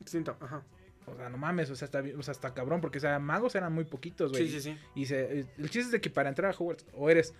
[0.00, 0.64] Distinto, ajá.
[1.06, 3.54] o sea, no mames, o sea, está, o sea, está cabrón, porque, o sea, magos
[3.54, 4.48] eran muy poquitos, güey.
[4.48, 4.78] Sí, sí, sí.
[4.96, 7.32] Y se, el chiste es de que para entrar a Hogwarts, o eres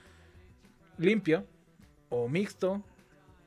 [0.99, 1.45] limpio,
[2.11, 2.85] o mixto,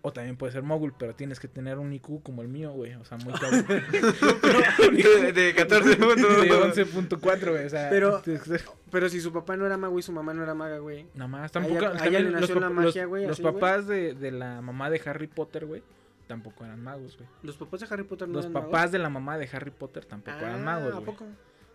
[0.05, 2.93] o también puedes ser mogul, pero tienes que tener un IQ como el mío, güey.
[2.95, 3.65] O sea, muy cabrón.
[4.91, 6.41] de, de 14 puntos.
[6.41, 7.65] de 11.4, güey.
[7.65, 8.21] O sea, Pero-
[8.91, 11.07] Pero si su papá no era mago y su mamá no era maga, güey.
[11.15, 11.85] Nada más, tampoco.
[11.87, 13.53] ahí también los, nació la magia, los- güey, los así, güey.
[13.55, 15.81] papás de, de la mamá de Harry Potter, güey,
[16.27, 17.27] tampoco eran magos, güey.
[17.41, 18.91] Los papás de Harry Potter no Los eran papás magos.
[18.91, 21.05] de la mamá de Harry Potter tampoco eran Ah, magos, ¿a güey.
[21.05, 21.25] poco?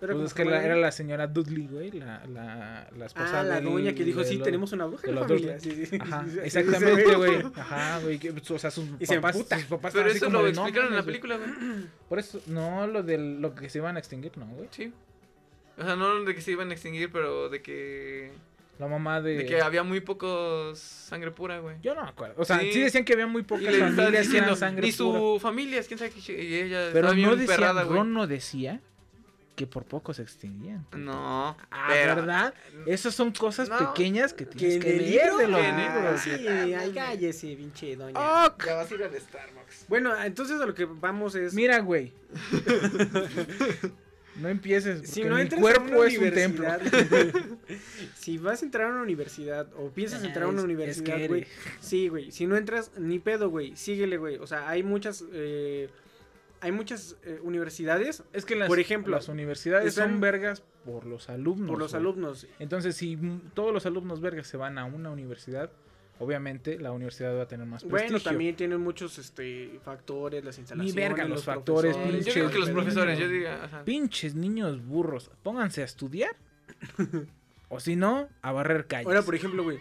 [0.01, 3.43] Era Pues es que la- era la señora Dudley, güey, la, la, la esposa Ah,
[3.43, 5.59] la doña que dijo, sí, tenemos una bruja de en la familia.
[5.59, 5.99] Sí, sí.
[6.01, 7.43] Ajá, Sí, exactamente, güey.
[7.57, 8.19] Ajá, güey.
[8.21, 10.91] que, O sea, sus Y se papás, sus papás Pero eso lo de, no explicaron
[10.91, 11.51] en la película, güey.
[12.09, 14.69] Por eso, no lo de lo que se iban a extinguir, ¿no, güey?
[14.71, 14.93] Sí.
[15.77, 18.31] O sea, no de que se iban a extinguir, pero de que.
[18.79, 19.39] La mamá de...
[19.39, 21.75] De que había muy pocos sangre pura, güey.
[21.83, 22.37] Yo no me acuerdo.
[22.41, 22.81] O sea, sí, Sí.
[22.83, 25.19] decían que había muy Y pocas familias que eran sangre ni pura.
[25.19, 27.73] su familia, es quién sabe Y ella Pero estaba bien no decía.
[27.83, 28.81] Ron no decía
[29.59, 30.87] que por poco se extinguían.
[30.97, 31.57] No.
[31.71, 32.55] Ah, pero- ¿verdad?
[32.87, 36.21] Esas son cosas No, pequeñas que tienes que, leer libro, de los libros.
[36.21, 38.15] Sí, ay, cállese, pinche doña.
[38.65, 39.87] Ya vas a ir al Starbucks.
[39.89, 41.55] Bueno, entonces a lo que vamos es...
[41.55, 42.13] Mira, güey.
[44.37, 46.69] no empieces, si no mi entras a cuerpo una es un templo.
[46.69, 47.35] universidad,
[48.15, 51.17] si vas a entrar a una universidad o piensas entrar a una es- es universidad,
[51.17, 51.47] que güey,
[51.81, 54.37] sí, güey, si no entras ni pedo, güey, síguele, güey.
[54.37, 55.89] O sea, hay muchas eh,
[56.61, 61.29] hay muchas eh, universidades Es que las, Por ejemplo, las universidades son vergas por los
[61.29, 61.69] alumnos.
[61.69, 62.01] por los güey.
[62.01, 62.47] alumnos.
[62.59, 63.19] Entonces, si
[63.55, 65.71] todos los alumnos vergas se van a una universidad,
[66.19, 68.15] obviamente la universidad va a tener más prestigio.
[68.15, 72.51] Bueno, también tienen muchos este factores, las instalaciones, verga, los los factores, profesores, Yo creo
[72.51, 73.65] que los profesores, yo diga.
[73.65, 73.85] ajá.
[73.85, 76.37] Pinches niños burros, pónganse a estudiar.
[77.69, 79.07] o si no, a barrer calles.
[79.07, 79.79] Ahora, por ejemplo, güey,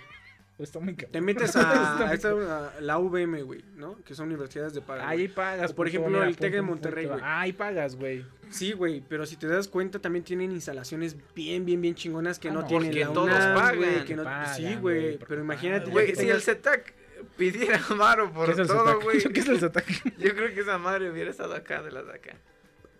[0.59, 1.11] Está muy cabrón.
[1.11, 2.29] te metes a, a esta-
[2.77, 3.95] a la UVM, güey, ¿no?
[4.03, 5.07] Que son universidades de paga.
[5.07, 5.71] Ahí pagas.
[5.71, 7.19] O por puto, ejemplo, mira, el TEC de Monterrey, güey.
[7.23, 8.25] Ahí pagas, güey.
[8.49, 12.49] Sí, güey, pero si te das cuenta también tienen instalaciones bien, bien, bien chingonas que
[12.49, 15.41] Ah, no, no, tienen porque la todos UNAM, pagan, que no- pagan, sí, güey, pero
[15.41, 16.93] imagínate Güey, si el CETAC
[17.35, 19.21] pidiera varo por ¿Qué es el todo, güey.
[19.21, 19.85] ¿Qué es el Zotac?
[20.17, 22.35] Yo creo que esa madre hubiera estado acá de las de acá.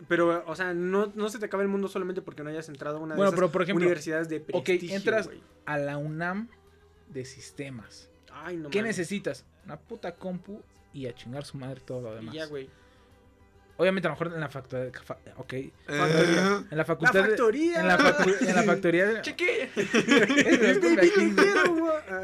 [0.08, 2.98] Pero, o sea, no, no se te acaba el mundo solamente porque no hayas entrado
[2.98, 5.42] a una Bueno, de esas pero por ejemplo, universidades de ok, prestigio, entras- güey.
[5.66, 6.50] A la UNAM
[7.10, 8.10] de sistemas.
[8.32, 9.46] Ay, no ¿Qué necesitas?
[9.66, 10.62] Una puta compu
[10.94, 12.36] y a chingar su madre todo lo Y demás.
[12.36, 12.70] ya, güey.
[13.80, 14.92] Obviamente a lo mejor en la factoría,
[15.38, 17.80] ok, Eh, en la facultad, de- factoría!
[17.82, 19.46] en la, facu- en la factoría, de- Chiqui.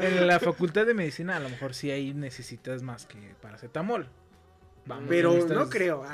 [0.00, 4.08] en la facultad de medicina a lo mejor sí ahí necesitas más que paracetamol.
[4.86, 6.04] Vamos, Pero no creo.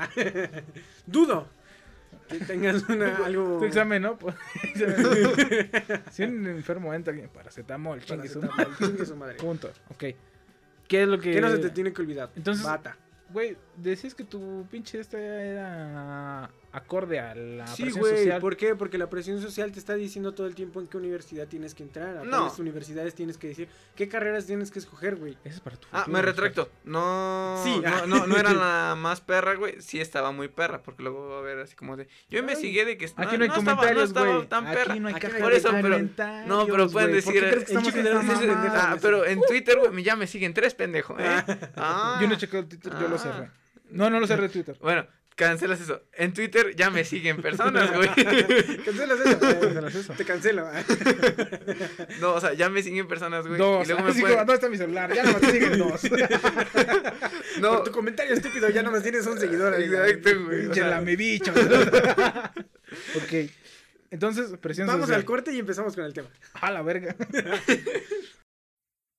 [1.07, 1.49] Dudo
[2.31, 3.59] que tengas una, algo...
[3.59, 4.17] Tu examen, ¿no?
[4.19, 4.35] Pues,
[6.13, 8.67] si un enfermo entra, paracetamol, chingue su madre.
[8.79, 9.35] Chingue su madre.
[9.37, 9.71] Punto.
[9.91, 10.05] Ok.
[10.89, 11.33] ¿Qué es lo que.?
[11.33, 12.31] ¿Qué no se te tiene que olvidar?
[12.37, 12.97] Entonces- Bata.
[13.33, 18.17] Güey, decías que tu pinche esta era acorde a la Sí, presión güey.
[18.19, 18.41] social.
[18.41, 18.75] ¿Por qué?
[18.77, 21.83] Porque la presión social te está diciendo todo el tiempo en qué universidad tienes que
[21.83, 22.17] entrar.
[22.19, 22.39] A No.
[22.39, 23.69] cuáles universidades tienes que decir.
[23.97, 25.33] ¿Qué carreras tienes que escoger, güey?
[25.45, 26.25] Eso es para tu Ah, futuro, me Oscar.
[26.45, 26.71] retracto.
[26.85, 27.81] No, Sí.
[27.85, 29.81] no, no, no era la más perra, güey.
[29.81, 32.07] Sí estaba muy perra, porque luego va a ver así como de...
[32.29, 33.07] Yo investigué de que...
[33.17, 34.47] Aquí no hay estaba- comentarios, estaba güey.
[34.49, 34.93] tan perra.
[34.93, 35.99] Aquí no hay Aquí no Por eso, pero-
[36.47, 37.23] no, pero pueden güey.
[37.23, 38.11] ¿Por qué decir?
[38.73, 41.25] Ah, pero en Twitter, güey, ya me siguen tres, pendejo, ¿eh?
[41.77, 42.19] Ah.
[42.21, 43.19] Yo no chequeo el Twitter, yo lo Ah.
[43.19, 43.51] cerré.
[43.91, 44.77] No, no lo cerré Twitter.
[44.81, 45.07] Bueno,
[45.40, 46.02] cancelas eso.
[46.14, 48.08] En Twitter ya me siguen personas, güey.
[48.86, 49.40] Cancelas eso.
[49.40, 50.14] Cancelas eso.
[50.14, 50.70] Te cancelo.
[52.22, 53.60] No, o sea, ya me siguen personas, güey.
[53.60, 53.86] Dos.
[53.86, 54.38] Y luego me Así pueden...
[54.38, 55.14] como, ¿dónde está mi celular?
[55.14, 56.02] Ya no me siguen dos.
[57.60, 59.74] No, Por tu comentario estúpido ya no me tienes un seguidor.
[59.80, 60.60] exacto, güey.
[60.60, 61.52] o Pinche sea, lamebicho.
[63.16, 63.50] ok.
[64.12, 65.20] Entonces, presión Vamos social.
[65.20, 66.30] al corte y empezamos con el tema.
[66.54, 67.16] A la verga.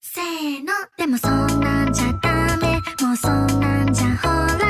[0.01, 4.29] せーのでもそんなんじゃダメもうそんなんじゃほ
[4.59, 4.70] ら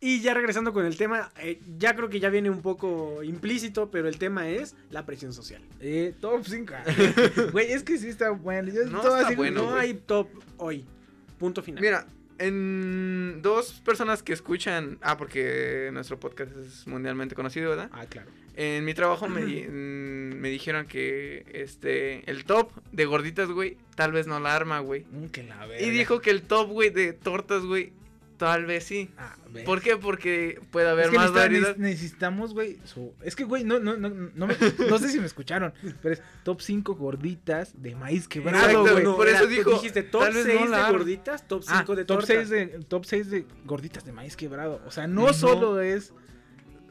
[0.00, 3.90] Y ya regresando con el tema, eh, ya creo que ya viene un poco implícito,
[3.90, 5.60] pero el tema es la presión social.
[5.80, 6.74] Eh, top 5.
[7.52, 8.72] Güey, es que sí está bueno.
[8.72, 10.28] Yo No está así, bueno, no hay top
[10.58, 10.84] hoy.
[11.38, 11.82] Punto final.
[11.82, 12.06] Mira,
[12.38, 14.98] en dos personas que escuchan.
[15.00, 17.90] Ah, porque nuestro podcast es mundialmente conocido, ¿verdad?
[17.92, 18.30] Ah, claro.
[18.54, 24.12] En mi trabajo me, mm, me dijeron que este el top de gorditas, güey, tal
[24.12, 25.04] vez no la arma, güey.
[25.10, 25.84] Mm, que la verga.
[25.84, 27.92] Y dijo que el top, güey, de tortas, güey,
[28.38, 29.10] tal vez sí.
[29.18, 29.34] Ah.
[29.64, 29.96] ¿Por qué?
[29.96, 31.76] Porque puede haber Es que más necesita- variedad.
[31.76, 32.78] neces- necesitamos, güey.
[33.22, 34.56] Es que, güey, no, no, no, no, me-
[34.88, 39.04] no sé si me escucharon, pero es top 5 gorditas de maíz quebrado, Exacto, güey.
[39.04, 41.64] no, por eso Era- dijo, Dijiste top tal vez 6 no la de gorditas, top
[41.68, 42.36] Ah, 5 de top tortas.
[42.36, 44.80] 6 de, top 6 de gorditas de maíz quebrado.
[44.86, 45.32] O sea, no, No.
[45.34, 46.12] solo es.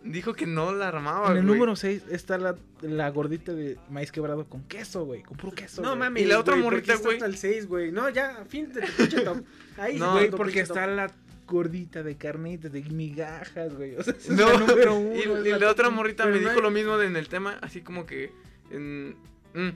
[0.04, 1.56] Dijo que no la armaba, En el güey.
[1.60, 5.22] número 6 está la, la gordita de maíz quebrado con queso, güey.
[5.22, 5.82] Con puro queso.
[5.82, 6.24] No mames.
[6.24, 7.16] Y la otra güey, ¿por morrita, güey?
[7.16, 7.92] hasta el 6, güey.
[7.92, 9.44] No, ya, fin de tu pinche top.
[9.78, 10.78] Ahí No, sí, Güey, porque top.
[10.78, 11.12] está la
[11.48, 13.96] gordita de carnitas, de migajas, güey.
[13.96, 15.16] O sea, es No, la número uno.
[15.16, 17.58] y, y la otra morrita me no dijo hay- lo mismo de- en el tema,
[17.62, 18.32] así como que.
[18.70, 19.16] en-
[19.54, 19.70] mm,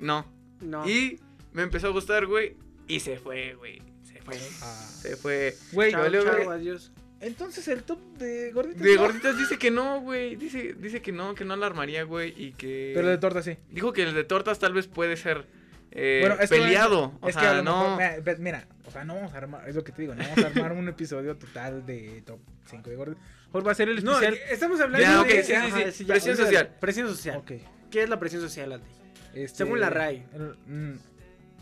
[0.00, 0.26] no.
[0.60, 0.88] No.
[0.88, 1.18] Y
[1.52, 2.56] me empezó a gustar, güey.
[2.86, 3.80] Y se fue, güey.
[4.04, 4.36] Se fue.
[4.62, 4.86] Ah.
[5.00, 5.56] Se fue.
[5.72, 6.48] Güey, Chao, chao, güey.
[6.48, 6.92] adiós.
[7.20, 8.82] entonces el top de gorditas.
[8.82, 9.00] De no.
[9.02, 10.36] gorditas dice que no, güey.
[10.36, 12.34] Dice, dice que no, que no la armaría, güey.
[12.36, 12.92] Y que.
[12.94, 13.56] Pero de torta sí.
[13.70, 15.46] Dijo que el de tortas tal vez puede ser
[15.90, 17.16] eh, Bueno, es que- peleado.
[17.20, 17.96] o es que a sea, lo no.
[17.96, 20.44] mejor, mira, o sea, no vamos a armar, es lo que te digo, no vamos
[20.44, 23.22] a armar un episodio total de top 5 de gorditas.
[23.46, 24.38] Mejor va a ser el No, especial.
[24.50, 25.42] estamos hablando Ya, de...
[25.42, 26.04] sí, sí, ajá, sí.
[26.04, 26.76] ya, Presión social.
[26.80, 27.42] Presión social.
[27.90, 28.86] ¿Qué es la presión social, Aldi?
[29.34, 30.98] este, Según la el- mm,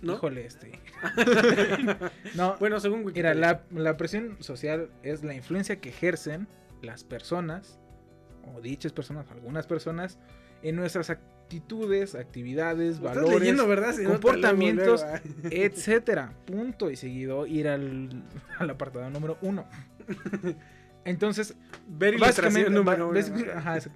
[0.03, 0.15] ¿No?
[0.15, 0.73] Híjole, este.
[2.35, 3.35] no, Bueno, según mira, Wikipedia.
[3.35, 6.49] la, la presión social es la influencia que ejercen
[6.83, 7.79] las personas,
[8.55, 10.19] o dichas personas, algunas personas,
[10.63, 11.17] en nuestras
[11.53, 13.93] actitudes, actividades, valores, leyendo, ¿verdad?
[13.95, 15.21] Si no te comportamientos, ah.
[15.51, 16.33] etcétera.
[16.47, 18.09] Punto y seguido ir al,
[18.59, 19.67] al apartado número uno.
[21.05, 21.55] Entonces,
[21.89, 23.21] Ver básicamente, ilustración número ba- uno.
[23.21, 23.91] basic- ajá, es-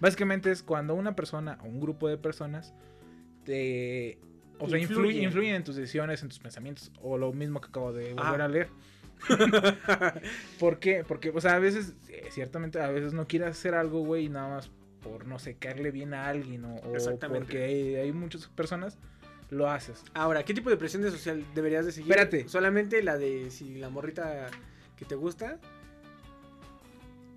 [0.00, 2.74] básicamente es cuando una persona o un grupo de personas
[3.44, 4.18] te
[4.58, 5.08] o sea, influye.
[5.08, 5.22] Influye.
[5.24, 8.44] influyen en tus decisiones, en tus pensamientos, o lo mismo que acabo de volver Ajá.
[8.44, 8.68] a leer.
[10.60, 11.04] ¿Por qué?
[11.06, 14.28] Porque, o sea, a veces, eh, ciertamente, a veces no quieres hacer algo, güey, y
[14.28, 14.70] nada más
[15.02, 16.80] por, no sé, caerle bien a alguien, o,
[17.28, 18.98] porque hay, hay muchas personas,
[19.50, 20.04] lo haces.
[20.14, 22.10] Ahora, ¿qué tipo de presión de social deberías de seguir?
[22.10, 22.48] Espérate.
[22.48, 24.48] Solamente la de si la morrita
[24.96, 25.58] que te gusta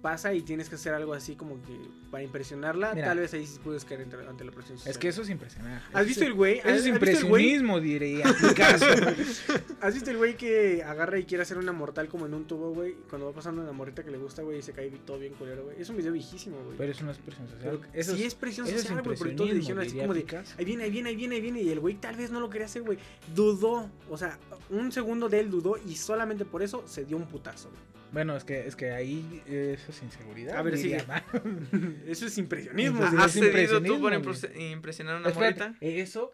[0.01, 1.77] pasa y tienes que hacer algo así como que
[2.09, 3.07] para impresionarla, Mira.
[3.07, 4.91] tal vez ahí sí puedes caer entre- ante la presión social.
[4.91, 5.81] Es que eso es impresionar.
[5.93, 6.57] ¿Has Eso visto el güey?
[6.59, 8.23] Eso ¿Has- es impresionismo, diría.
[8.55, 8.85] caso.
[9.81, 12.71] ¿Has visto el güey que agarra y quiere hacer una mortal como en un tubo,
[12.73, 12.95] güey?
[13.09, 15.63] Cuando va pasando una morrita que le gusta, güey, y se cae todo bien culero,
[15.65, 15.79] güey.
[15.79, 16.77] Es un video viejísimo, güey.
[16.77, 17.79] Pero eso no es presión social.
[17.81, 20.25] Pero Eso sí es presión eso social, güey, porque todos le dijeron así como de,
[20.57, 22.49] ahí viene, ahí viene, ahí viene, ahí viene, y el güey tal vez no lo
[22.49, 22.97] quería hacer, güey.
[23.35, 24.37] Dudó, o sea,
[24.69, 27.90] un segundo de él dudó y solamente por eso se dio un putazo, güey.
[28.11, 30.57] Bueno, es que, es que ahí eso es inseguridad.
[30.57, 30.73] A ver.
[30.75, 31.91] ¿no?
[32.07, 33.03] Eso es impresionismo.
[33.03, 34.15] ¿Has es tú impresionismo, güey.
[34.15, 35.77] impres- impresionar a una Espérate, morrita?
[35.81, 36.33] eso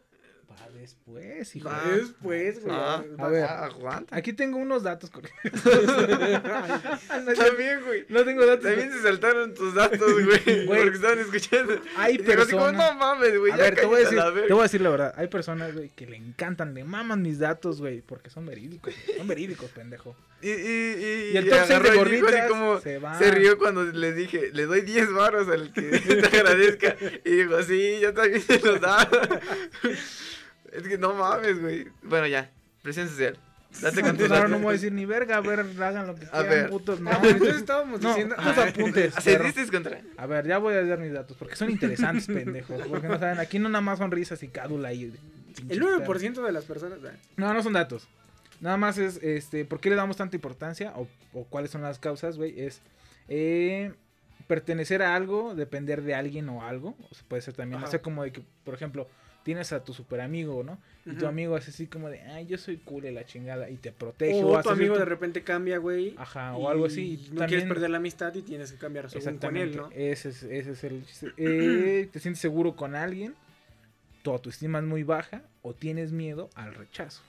[0.49, 1.69] va después, hijo.
[1.69, 2.75] Va Después, güey.
[2.75, 3.43] Ah, A ver.
[3.43, 4.15] aguanta.
[4.15, 5.11] Aquí tengo unos datos.
[7.37, 8.05] También, güey.
[8.09, 8.63] no tengo datos.
[8.63, 10.65] También se saltaron tus datos, güey.
[10.65, 11.79] Porque estaban escuchando.
[11.97, 12.73] Hay personas.
[12.73, 13.51] no mames, güey.
[13.51, 14.47] a ver, te voy a, decir, la verga".
[14.47, 15.13] te voy a decir la verdad.
[15.17, 18.93] Hay personas, güey, que le encantan, le maman mis datos, güey, porque son verídicos.
[19.17, 20.15] Son verídicos, pendejo.
[20.41, 23.17] Y, y, y, Y el top seis de gorditas así como, se va.
[23.17, 26.95] se rió cuando le dije, le doy 10 baros al que te agradezca.
[27.25, 29.09] Y dijo, sí, yo también se los da.
[30.71, 31.87] es que no mames, güey.
[32.03, 32.51] Bueno, ya,
[32.83, 33.37] presión social.
[33.81, 36.15] Date con tus Entonces ahora no voy a decir ni verga, a ver, hagan lo
[36.15, 36.69] que A quieran, ver.
[36.69, 36.99] putos.
[36.99, 38.35] No, Entonces estábamos no, diciendo.
[38.35, 39.13] tus apuntes.
[39.23, 39.43] perro.
[39.51, 40.01] ¿Cediste contra?
[40.17, 42.81] A ver, ya voy a dar mis datos, porque son interesantes, pendejos.
[42.87, 45.13] Porque no saben, aquí no nada más son risas y cádula y...
[45.69, 46.99] El 9% de las personas.
[47.05, 48.07] ah, No, no son datos.
[48.59, 50.93] Nada más es, este, ¿por qué le damos tanta importancia?
[50.95, 52.59] O, o cuáles son las causas, güey.
[52.59, 52.81] Es
[53.27, 53.93] eh,
[54.47, 56.95] pertenecer a algo, depender de alguien o algo.
[57.11, 57.91] O sea, puede ser también, Ajá.
[57.91, 59.07] sé, como de que, por ejemplo,
[59.43, 60.77] tienes a tu super amigo, ¿no?
[61.05, 63.69] Y tu amigo es así como de, ay, yo soy cool y la chingada.
[63.69, 64.43] Y te protege.
[64.43, 66.15] O tu amigo de repente cambia, güey.
[66.17, 69.09] Ajá, o algo así, y No también- quieres perder la amistad y tienes que cambiar
[69.09, 69.77] según con él.
[69.77, 69.89] ¿no?
[69.93, 71.31] Ese es, ese es el chiste.
[71.37, 73.35] Eh, te sientes seguro con alguien,
[74.21, 77.21] tu autoestima es muy baja o tienes miedo al rechazo.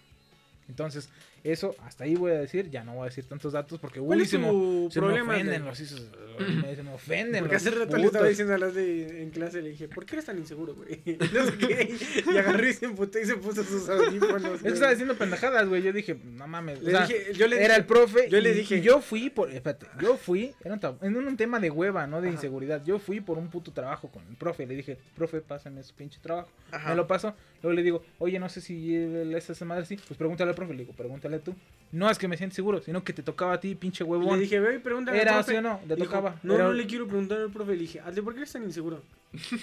[0.69, 1.09] Entonces,
[1.51, 4.21] Eso, hasta ahí voy a decir, ya no voy a decir tantos datos porque ¿Cuál
[4.21, 4.47] uy, se, me,
[4.91, 6.07] se me ofenden de- los hijos,
[6.63, 8.29] me, se me ofenden Porque los hace rato le estaba putos.
[8.29, 11.01] diciendo a las de en clase, le dije, ¿por qué eres tan inseguro, güey?
[11.33, 11.97] No sé qué.
[12.33, 14.55] Y agarró y se emputó y se puso sus audífonos.
[14.57, 15.83] Es que estaba diciendo pendejadas, güey.
[15.83, 16.83] Yo dije, no mames.
[16.83, 18.29] Le o sea, dije- yo le era dije- el profe.
[18.29, 19.51] yo le dije- y yo fui por.
[19.51, 20.53] Espérate, yo fui.
[20.65, 22.35] Era un, en un tema de hueva, no de Ajá.
[22.37, 22.85] inseguridad.
[22.85, 24.67] Yo fui por un puto trabajo con el profe.
[24.67, 26.51] Le dije, profe, pásame su pinche trabajo.
[26.71, 26.91] Ajá.
[26.91, 27.35] Me lo paso.
[27.63, 29.97] Luego le digo, oye, no sé si es esa madre así.
[30.07, 30.73] Pues pregúntale al profe.
[30.75, 31.55] Le digo, pregúntale tú.
[31.91, 34.37] No es que me sientes seguro, sino que te tocaba a ti, pinche Y huevón.
[34.37, 35.53] le dije, ve y pregúntale ¿Era al profe.
[35.53, 35.81] sí o no?
[35.89, 36.39] Le Dijo, tocaba.
[36.43, 37.73] No, Era- no le quiero preguntar al profe.
[37.73, 39.03] Le dije, Adle, ¿por qué eres tan inseguro?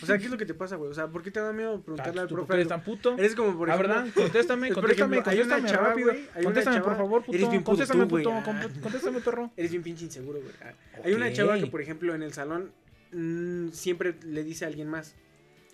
[0.02, 0.90] O sea, ¿qué es lo que te pasa, güey?
[0.90, 2.48] O sea, ¿por qué te da miedo preguntarle al ¿Tú profe?
[2.48, 2.84] por qué eres algo?
[2.84, 3.16] tan puto?
[3.20, 3.96] Eres como, por La ejemplo...
[3.96, 6.08] verdad, contéstame, es, por contéstame, ejemplo, hay una contéstame chava, rápido.
[6.08, 7.38] güey, hay una Contéstame, por chava- favor, puto.
[7.38, 8.24] eres bien puto Contéstame, tú, güey.
[8.24, 8.36] puto.
[8.36, 8.44] Ah.
[8.44, 9.52] con- Contéstame, perro.
[9.58, 10.52] Eres bien pinche inseguro, güey.
[10.64, 10.74] Ah,
[11.04, 12.72] Hay una chava que, por ejemplo, en el salón
[13.12, 15.14] mm, siempre le dice a alguien más,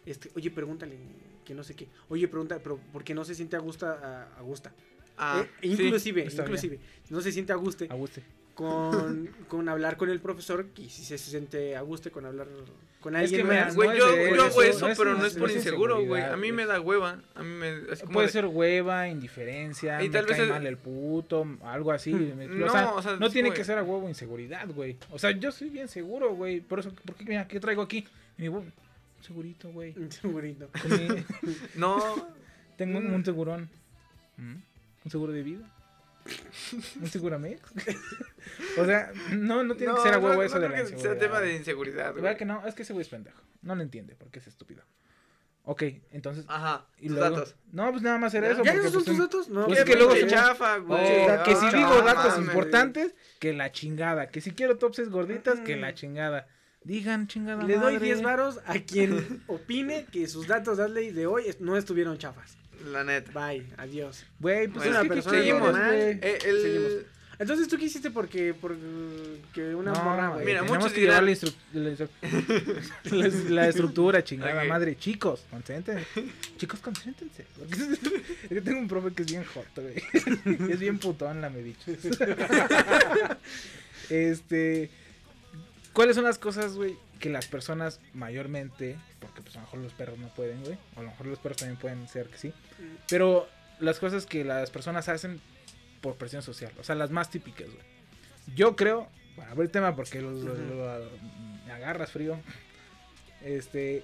[0.05, 0.95] este, oye, pregúntale,
[1.45, 1.87] que no sé qué.
[2.09, 4.71] Oye, pregunta, pero porque no se siente a gusto, a, a gusta.
[5.23, 5.83] Ah, Eh, sí.
[5.83, 7.85] inclusive, inclusive, no se siente a gusto
[8.55, 12.47] con, con hablar con el profesor y si se siente a gusto con hablar
[12.99, 13.71] con Es alguien me-.
[13.73, 15.49] Güey, No yo, es de yo hago eso, eso, no es pero no es por
[15.49, 16.23] no inseguro, güey.
[16.23, 17.21] A mí me da hueva.
[17.35, 17.67] A mí me.
[17.91, 20.77] Así como Puede de- ser hueva, indiferencia, Y me tal vez cae es- mal el
[20.77, 22.13] puto, algo así.
[22.13, 24.97] me- No, o sea, o sea, no tiene que ser a huevo inseguridad, güey.
[25.11, 26.61] O sea, yo soy bien seguro, güey.
[26.61, 28.05] Por eso, ¿por qué, mira, ¿qué traigo aquí?
[28.37, 28.49] Mi
[29.21, 29.93] segurito, güey.
[30.09, 30.69] Segurito.
[31.75, 31.97] No,
[32.77, 33.69] Tengo un, un segurón.
[34.37, 34.55] ¿Mm?
[35.03, 35.69] ¿Un seguro de vida?
[37.01, 37.61] ¿Un seguramex?
[38.77, 41.11] o sea, no, no tiene que ser a huevo no, eso no de la inseguridad.
[41.11, 42.37] sea tema de inseguridad, ¿Verdad güey.
[42.37, 42.65] que no?
[42.67, 43.41] Es que ese güey es pendejo.
[43.61, 44.83] No lo entiende porque es estúpido.
[45.63, 46.45] Ok, entonces...
[46.47, 47.55] Ajá, y tus luego- datos.
[47.71, 48.63] No, pues nada más era eso.
[48.63, 49.49] ¿Ya esos son pues, tus datos?
[49.49, 51.01] No, pues es que luego chafa, güey.
[51.01, 52.47] O sea, que si digo datos mames.
[52.47, 54.29] importantes, que la chingada.
[54.29, 56.47] Que si quiero topses gorditas, que la chingada.
[56.83, 58.05] Digan chingada Le doy madre.
[58.07, 62.57] 10 varos a quien opine que sus datos de hoy no estuvieron chafas.
[62.85, 63.31] La neta.
[63.31, 64.25] Bye, adiós.
[64.39, 65.87] Güey, pues Bueno, es una que ¿qué persona quieres, normal.
[65.95, 66.01] güey?
[66.21, 66.91] Eh, el- Seguimos.
[67.39, 70.45] Entonces, ¿tú qué hiciste porque, porque una No, morra, güey?
[70.45, 72.09] Mira, muchos que dirán- la, instru- la instru-
[73.49, 74.95] la- la estructura, chingada madre.
[74.95, 76.05] Chicos, concéntrense.
[76.57, 77.45] Chicos, concéntrense.
[77.57, 77.73] Porque
[78.43, 80.71] es que tengo un profe que es bien hot, güey.
[80.71, 81.91] Es bien putón la me dicho.
[84.09, 84.89] Este,
[85.93, 89.93] ¿cuáles son las cosas, güey, que las personas mayormente, porque pues a lo mejor los
[89.93, 92.53] perros no pueden, güey, o a lo mejor los perros también pueden ser que sí,
[93.07, 93.47] pero
[93.79, 95.39] las cosas que las personas hacen
[96.01, 97.85] por presión social, o sea, las más típicas, güey.
[98.55, 99.07] Yo creo,
[99.37, 101.09] para abrir el tema porque lo, lo- lo-
[101.65, 102.37] me agarras frío,
[103.43, 104.03] este,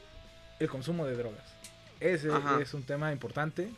[0.59, 1.43] el consumo de drogas.
[1.99, 2.59] Ese Ajá.
[2.61, 3.70] es un tema importante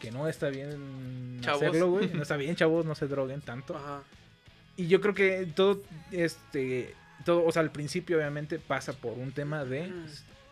[0.00, 1.62] que no está bien Chavos.
[1.62, 2.08] hacerlo, güey.
[2.08, 3.76] No está bien, chavos, no se droguen tanto.
[3.76, 4.02] Ajá.
[4.76, 5.80] Y yo creo que todo,
[6.10, 6.94] este,
[7.24, 9.90] todo, o sea, al principio obviamente pasa por un tema de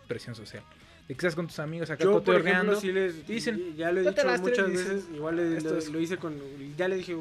[0.09, 0.63] presión social.
[1.09, 2.73] De que estás con tus amigos acá Yo, por cotorreando.
[2.73, 5.57] ejemplo, sí les dicen, ya lo he "Date dicho las tres", muchas veces, igual le-
[5.57, 6.35] "Esto lo, es- lo hice con,
[6.77, 7.17] ya le dije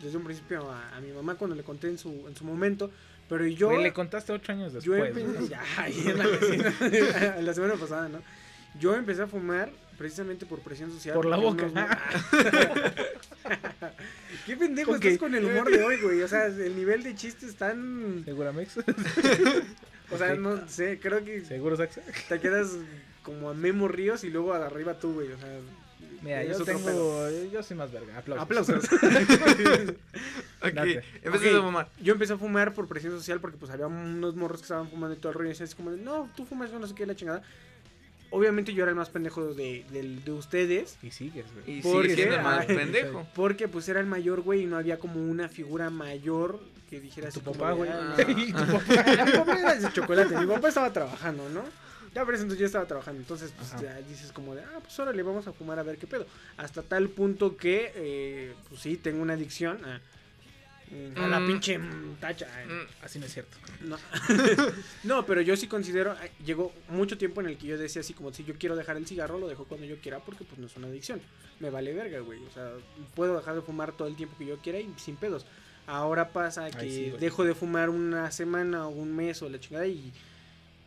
[0.00, 2.90] desde un principio a, a mi mamá cuando le conté en su, en su momento,
[3.28, 3.68] pero yo...
[3.70, 5.16] Güey, le contaste ocho años Yo después.
[5.16, 5.48] empecé, güey.
[5.48, 6.74] ya, ahí en la vecina,
[7.40, 8.18] la semana pasada, ¿no?
[8.80, 11.14] Yo empecé a fumar precisamente por presión social.
[11.14, 11.66] Por la boca.
[11.66, 11.86] unos-
[14.46, 15.04] Qué pendejo Ok.
[15.04, 16.22] estás con el humor de hoy, güey.
[16.22, 18.22] O sea, el nivel de chistes tan.
[18.24, 18.78] ¿Seguramex?
[20.10, 22.02] O sea, no sé, creo que ¿Seguro, Saxa?
[22.28, 22.72] te quedas
[23.22, 25.32] como a Memo Ríos y luego arriba tú, güey.
[25.32, 25.48] O sea,
[26.20, 26.84] Mira, yo otro tengo.
[26.84, 27.50] pedo.
[27.50, 28.18] Yo soy más verga.
[28.18, 28.42] Aplausos.
[28.44, 28.84] Aplausos.
[30.64, 31.02] Ok, Date.
[31.24, 31.88] empecé Ok, a mamar.
[32.00, 35.16] Yo empecé a fumar por presión social porque pues había unos morros que estaban fumando
[35.16, 35.48] y todo el rollo.
[35.48, 37.42] Y decían así como, de, no, tú fumas, yo no sé qué, la chingada.
[38.32, 40.96] Obviamente yo era el más pendejo de, del- de ustedes.
[41.02, 41.78] Y sigues, güey.
[41.78, 43.26] Y ¿Por sigue siendo el más pendejo.
[43.34, 46.58] Porque pues era el mayor, güey, y no había como una figura mayor
[46.90, 47.90] que dijera Tu papá, de, güey.
[47.92, 48.58] "Ah, Y tu
[49.26, 50.36] Mi papá era de chocolate.
[50.38, 51.62] Mi papá estaba trabajando, ¿no?
[52.14, 53.20] Ya por eso entonces yo estaba trabajando.
[53.20, 53.82] Entonces, pues Ajá.
[53.82, 56.26] ya dices como de, ah, pues ahora le vamos a fumar a ver qué pedo.
[56.58, 60.00] Hasta tal punto que, eh, pues sí, tengo una adicción a,
[61.16, 61.46] a la Mm.
[61.46, 61.80] pinche
[62.20, 62.46] tacha.
[62.62, 62.66] eh.
[62.66, 63.56] Mm, Así no es cierto.
[63.82, 63.96] No.
[65.04, 68.12] no, pero yo sí considero, eh, llegó mucho tiempo en el que yo decía así
[68.14, 70.66] como si yo quiero dejar el cigarro, lo dejo cuando yo quiera porque pues no
[70.66, 71.20] es una adicción.
[71.60, 72.40] Me vale verga, güey.
[72.44, 72.70] O sea,
[73.14, 75.46] puedo dejar de fumar todo el tiempo que yo quiera y sin pedos.
[75.86, 79.86] Ahora pasa que sí, dejo de fumar una semana o un mes o la chingada
[79.86, 80.12] y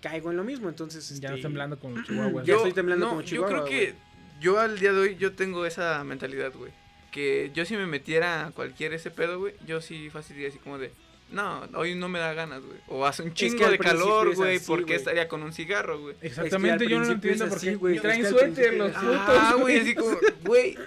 [0.02, 0.70] caigo en lo mismo.
[0.70, 2.46] Entonces, Ya no este, temblando con los chihuahuas.
[2.46, 3.74] Ya estoy temblando no, como Yo chihuahua, creo güey.
[3.92, 3.96] que
[4.40, 6.72] yo al día de hoy yo tengo esa mentalidad, güey.
[7.16, 10.60] Que yo si me metiera a cualquier ese pedo, güey, yo sí fácil diría así
[10.60, 10.92] como de,
[11.32, 12.78] no, hoy no me da ganas, güey.
[12.90, 14.96] O hace un chingo de calor, güey, así, ¿por qué güey.
[14.98, 16.16] estaría con un cigarro, güey?
[16.22, 19.16] Exactamente, yo no lo entiendo así, porque güey, traen es que suéter los es- putos.
[19.30, 20.78] Ah, güey, así como, güey,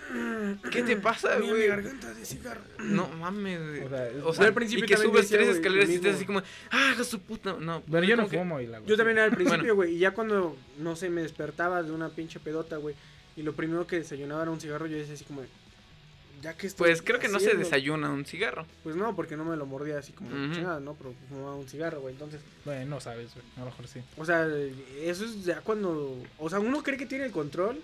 [0.71, 1.67] ¿qué te pasa, mi güey?
[1.67, 2.61] garganta de cigarro.
[2.79, 3.81] No mames, güey.
[3.81, 6.27] O sea, O sea, al principio y que subes decía, tres escaleras y estás así
[6.27, 7.57] como, ah, su puta.
[7.59, 10.57] No, Pero yo no fumo y la Yo también al principio, güey, y ya cuando,
[10.79, 12.95] no sé, me despertaba de una pinche pedota, güey,
[13.35, 15.43] y lo primero que desayunaba era un cigarro, yo decía así como,
[16.43, 18.67] ya que estoy Pues creo que no se desayuna un cigarro.
[18.83, 20.55] Pues no, porque no me lo mordía así como Ujú.
[20.55, 20.95] chingada, ¿no?
[20.95, 22.15] Pero fumaba un cigarro, güey.
[22.15, 23.45] Entonces, Bueno, no sabes, güey.
[23.57, 24.01] A lo mejor sí.
[24.17, 24.47] o sea,
[25.03, 26.17] eso es ya cuando.
[26.39, 27.79] O sea, uno cree que tiene el control.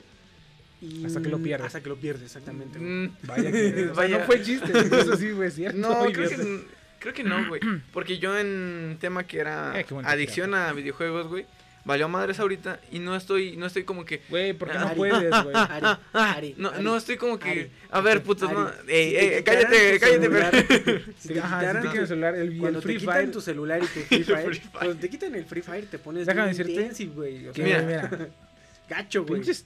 [0.80, 1.64] Y Hasta que lo pierde.
[1.66, 2.78] Hasta que lo pierde, exactamente.
[2.78, 2.90] güey.
[2.90, 3.68] Mm, Vaya que.
[3.68, 4.18] o sea, Vaya.
[4.18, 4.70] no fue chiste.
[5.00, 5.78] Eso sí, güey, es cierto.
[5.78, 6.64] No, creo que,
[6.98, 7.60] creo que no, güey.
[7.92, 11.46] Porque yo en tema que era Eh, adicción a videojuegos, güey,
[11.84, 14.22] valió madres ahorita y no estoy, no estoy como que...
[14.28, 14.96] Güey, porque no Ari.
[14.96, 15.54] puedes, güey.
[15.54, 16.82] Ari, Ari, No, Ari.
[16.84, 17.50] no estoy como que...
[17.50, 17.70] Ari.
[17.90, 18.68] A ver, putos, Ari, no...
[18.88, 21.00] Ey, te ey, cállate, cállate, celular, pero...
[21.18, 23.14] si te Ajá, quitaran si te quitan el celular, el, Cuando el te Free quitan
[23.14, 23.30] Fire.
[23.32, 24.70] tu celular y tu Free Fire, Free Fire.
[24.72, 27.48] cuando te quitan el Free Fire te pones Déjame decirte intensive, güey.
[27.48, 28.08] O Que, sea, Mira.
[28.10, 28.28] mira,
[28.88, 29.40] gacho, güey.
[29.40, 29.64] pinches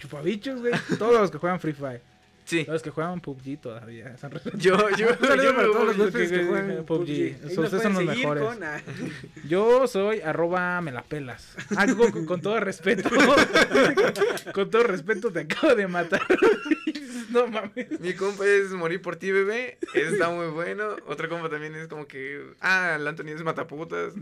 [0.00, 0.72] chupabichos, güey.
[0.98, 2.00] Todos los que juegan Free Fire.
[2.44, 4.14] Sí, Los que juegan PUBG todavía.
[4.56, 7.36] Yo, yo, yo para todos los que- juegan PUBG.
[7.58, 8.44] Ustedes son los mejores.
[8.44, 8.82] con, ah,
[9.48, 11.56] Yo soy arroba me la pelas.
[11.76, 13.08] Algo con, con todo respeto.
[14.52, 16.20] con todo respeto te acabo de matar.
[17.30, 17.98] No mames.
[18.00, 19.78] Mi compa es Morir por ti, bebé.
[19.94, 20.96] Está muy bueno.
[21.06, 22.40] Otro compa también es como que...
[22.60, 24.12] Ah, el Anthony es mataputas.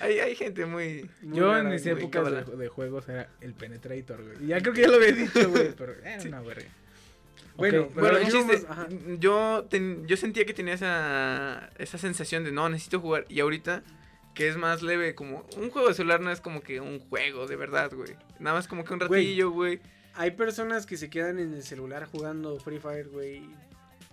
[0.00, 1.08] Hay, hay gente muy...
[1.22, 1.96] muy Yo rara, en mis güey.
[1.96, 4.46] épocas de, juegos era el penetrator, güey.
[4.46, 5.72] Ya creo que ya lo había dicho, güey.
[5.76, 6.66] Pero era una verga.
[7.56, 8.66] Bueno, Bueno, el chiste,
[9.18, 13.26] yo, ten- yo sentía que tenía esa, esa sensación de no, necesito jugar.
[13.28, 13.82] Y ahorita,
[14.34, 17.46] que es más leve, como un juego de celular no es como que un juego
[17.46, 18.14] de verdad, güey.
[18.38, 19.80] Nada más como que un ratillo, güey.
[20.14, 23.42] Hay personas que se quedan en el celular jugando Free Fire, güey.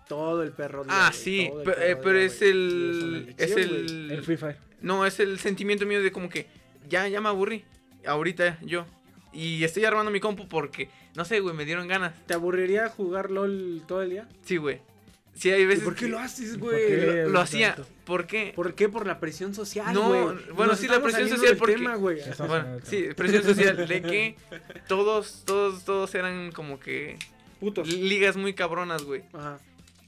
[0.08, 0.84] Todo el perro.
[0.84, 4.12] día, Ah, sí, perro eh, pero día, es el- es el-.
[4.12, 4.58] El Free Fire.
[4.82, 6.48] No, es el sentimiento mío de como que
[6.88, 7.64] ya, ya me aburrí.
[8.06, 8.86] Ahorita yo.
[9.32, 12.14] Y estoy armando mi compu porque, no sé, güey, me dieron ganas.
[12.26, 14.28] ¿Te aburriría jugar LOL todo el día?
[14.44, 14.82] Sí, güey.
[15.36, 15.84] Sí, hay ¿Y veces.
[15.86, 17.06] por qué que lo haces, ¿Por güey?
[17.24, 17.78] Lo, lo hacía.
[18.04, 18.52] ¿Por qué?
[18.56, 18.90] ¿Por qué?
[18.90, 22.20] Por la presión social, No, bueno, Nos sí, la presión social porque- tema, güey.
[22.46, 24.36] Bueno, sí, presión social de que
[24.88, 27.18] todos, todos, todos eran como que
[27.60, 27.88] Putos.
[27.88, 29.22] ligas muy cabronas, güey.
[29.32, 29.60] Ajá.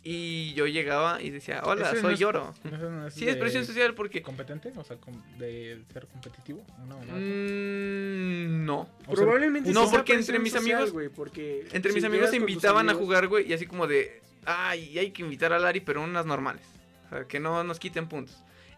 [0.03, 2.55] Y yo llegaba y decía, hola, no soy es- lloro.
[2.63, 4.23] Eso no Sí, es presión social porque...
[4.23, 4.73] ¿Competente?
[4.75, 6.63] O sea, com- de ser competitivo.
[6.87, 7.13] No, no.
[7.15, 8.79] mm, no.
[9.05, 12.31] O sea, Probablemente no, porque entre mis social, amigos- güey, porque Entre si mis amigos
[12.31, 15.81] se invitaban a jugar, güey, y así como de, ay, hay que invitar a Lari,
[15.81, 16.63] pero unas normales.
[17.05, 18.37] O sea, que no nos quiten puntos.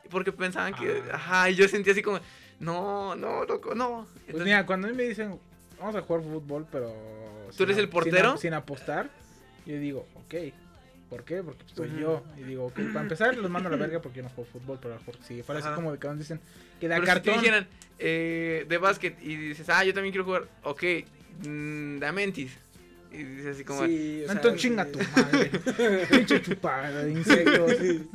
[0.09, 1.15] Porque pensaban que, Ah.
[1.15, 2.19] ajá, y yo sentía así como,
[2.59, 4.05] no, no, loco, no.
[4.11, 5.39] Pues Entonces, mira, cuando a mí me dicen,
[5.79, 6.93] vamos a jugar fútbol, pero...
[7.51, 8.31] sin eres el portero?
[8.31, 9.09] Sin, sin apostar,
[9.65, 10.53] yo digo, ok.
[11.13, 11.43] ¿Por qué?
[11.43, 12.23] Porque pues, soy yo.
[12.39, 14.79] Y digo, ok, para empezar los mando a la verga porque yo no juego fútbol,
[14.81, 15.75] pero a lo mejor si fuera así Ajá.
[15.75, 16.39] como de que nos dicen
[16.81, 17.39] que da pero si te cartón.
[17.43, 17.67] dijeran
[17.99, 20.83] eh, de básquet y dices, ah, yo también quiero jugar, ok,
[21.45, 22.51] mm, da mentis.
[23.11, 25.51] Y dices así como, Sí, o sea, Entonces chinga tu madre.
[26.09, 27.71] Pinche chupada de insectos.
[27.77, 28.09] Sí,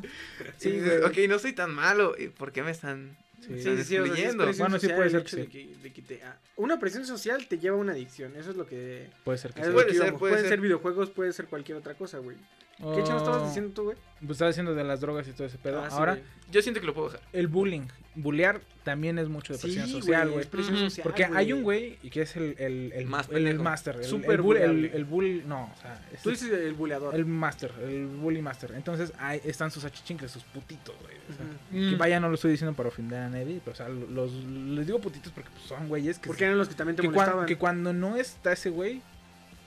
[0.57, 3.97] sí, dices, ok, no soy tan malo, ¿y ¿por qué me están, Sí, Sí, sí,
[3.99, 5.49] o sea, Bueno, sí puede ser que de sí.
[5.49, 8.57] que- de que te- ah, una presión social te lleva a una adicción, eso es
[8.57, 9.09] lo que...
[9.25, 9.71] Puede ser que sí.
[9.71, 10.19] Puede que ser, íbamos.
[10.19, 10.51] puede Pueden ser.
[10.51, 12.37] ser videojuegos, puede ser cualquier otra cosa, güey.
[12.79, 13.97] ¿Qué chingados estabas Oh, diciendo tú, güey?
[14.21, 15.81] Pues estaba diciendo de las drogas y todo ese pedo.
[15.83, 16.25] Ah, sí, Ahora, güey.
[16.51, 17.27] Yo siento que lo puedo dejar.
[17.33, 17.87] el bullying.
[18.15, 20.41] Bullear también es mucho de presión Sí, social, güey, güey.
[20.45, 21.39] es presión social, Porque güey.
[21.39, 23.97] hay un güey y que es el, el, el, Más el, master.
[23.97, 25.43] El, Súper el, bull- el, el bull.
[25.47, 26.01] No, o sea.
[26.23, 27.15] Tú dices el buleador.
[27.15, 28.73] el master, el bully master.
[28.75, 31.15] Entonces ahí están sus achichincles, sus putitos, güey.
[31.31, 31.45] O sea,
[31.81, 31.91] Ujú.
[31.91, 34.87] Que vaya, no lo estoy diciendo para ofender a nadie, pero o sea, los, les
[34.87, 37.15] digo putitos porque pues, son güeyes que, Porque eran los que también te que, cuan-
[37.27, 37.47] molestaban.
[37.47, 39.01] que cuando no está ese güey,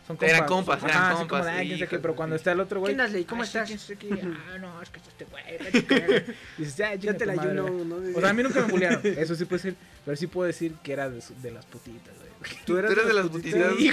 [0.08, 0.30] son compas.
[0.30, 2.52] Eran compas, eran Ajá, compas, como de, "Ay, quién sabe qué", hijos pero cuando está
[2.52, 2.96] el otro güey.
[2.96, 3.24] ¿Quién?
[3.26, 3.98] ¿Cómo "Ay, sí, estás?
[4.00, 4.10] qué".
[4.54, 5.44] Ah, no, es que es este güey.
[5.60, 6.24] la chica".
[6.58, 7.86] Dices, ya, te la ayuno, güey".
[7.86, 8.18] ¿no?
[8.18, 9.02] O sea, a mí nunca me bullearon.
[9.04, 9.76] Eso sí puede ser.
[10.04, 12.32] Pero sí puedo decir que era de, las putitas, güey.
[12.66, 13.74] Tú Tú eras, eres de las putitas.
[13.76, 13.92] güey,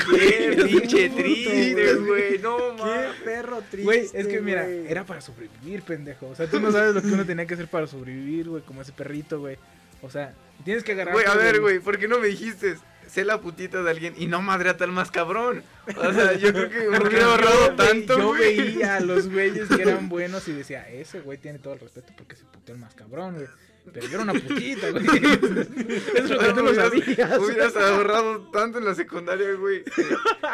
[0.56, 2.38] Qué pinche triste, güey.
[2.38, 3.16] No, Qué mames.
[3.22, 3.82] perro triste.
[3.84, 6.28] Güey, es que mira, era para sobrevivir, pendejo.
[6.28, 8.80] O sea, tú no sabes lo que uno tenía que hacer para sobrevivir, güey, como
[8.80, 9.58] ese perrito, güey.
[10.00, 10.32] O sea,
[10.64, 11.12] tienes que agarrar.
[11.12, 12.76] Güey, a ver, güey, ¿por qué no me dijiste?
[13.08, 15.62] Sé la putita de alguien y no madre a tal más cabrón.
[15.96, 18.56] O sea, yo creo que me Porque hubiera ahorrado tanto, Yo güey.
[18.56, 22.12] veía a los güeyes que eran buenos y decía, ese güey tiene todo el respeto
[22.16, 23.46] porque se puteó el más cabrón, güey.
[23.92, 25.06] Pero yo era una putita, güey.
[26.14, 27.38] Eso es lo que tú no sabías.
[27.38, 29.82] Hubieras ahorrado tanto en la secundaria, güey.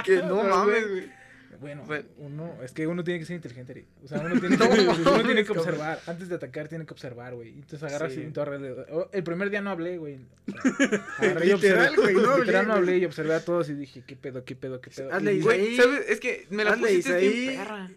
[0.04, 1.23] Que, no mames, güey.
[1.64, 1.84] Bueno,
[2.18, 3.86] uno, es que uno tiene que ser inteligente, Ari.
[4.02, 5.98] O sea, uno tiene que, uno tiene que observar.
[6.06, 7.50] Antes de atacar, tiene que observar, güey.
[7.54, 8.20] Entonces agarras Sí.
[8.34, 8.86] y alrededor.
[8.90, 10.18] Oh, El primer día no hablé, güey.
[11.18, 13.74] Agarré y Literal, observé- güey, no hablé, Literal no hablé y observé a todos y
[13.74, 15.12] dije, ¿qué pedo, qué pedo, qué pedo?
[15.12, 15.40] Hazle.
[15.40, 16.04] Güey, ¿sabes?
[16.08, 17.56] Es que me la Hazle pusiste Isaí.
[17.56, 17.90] perra.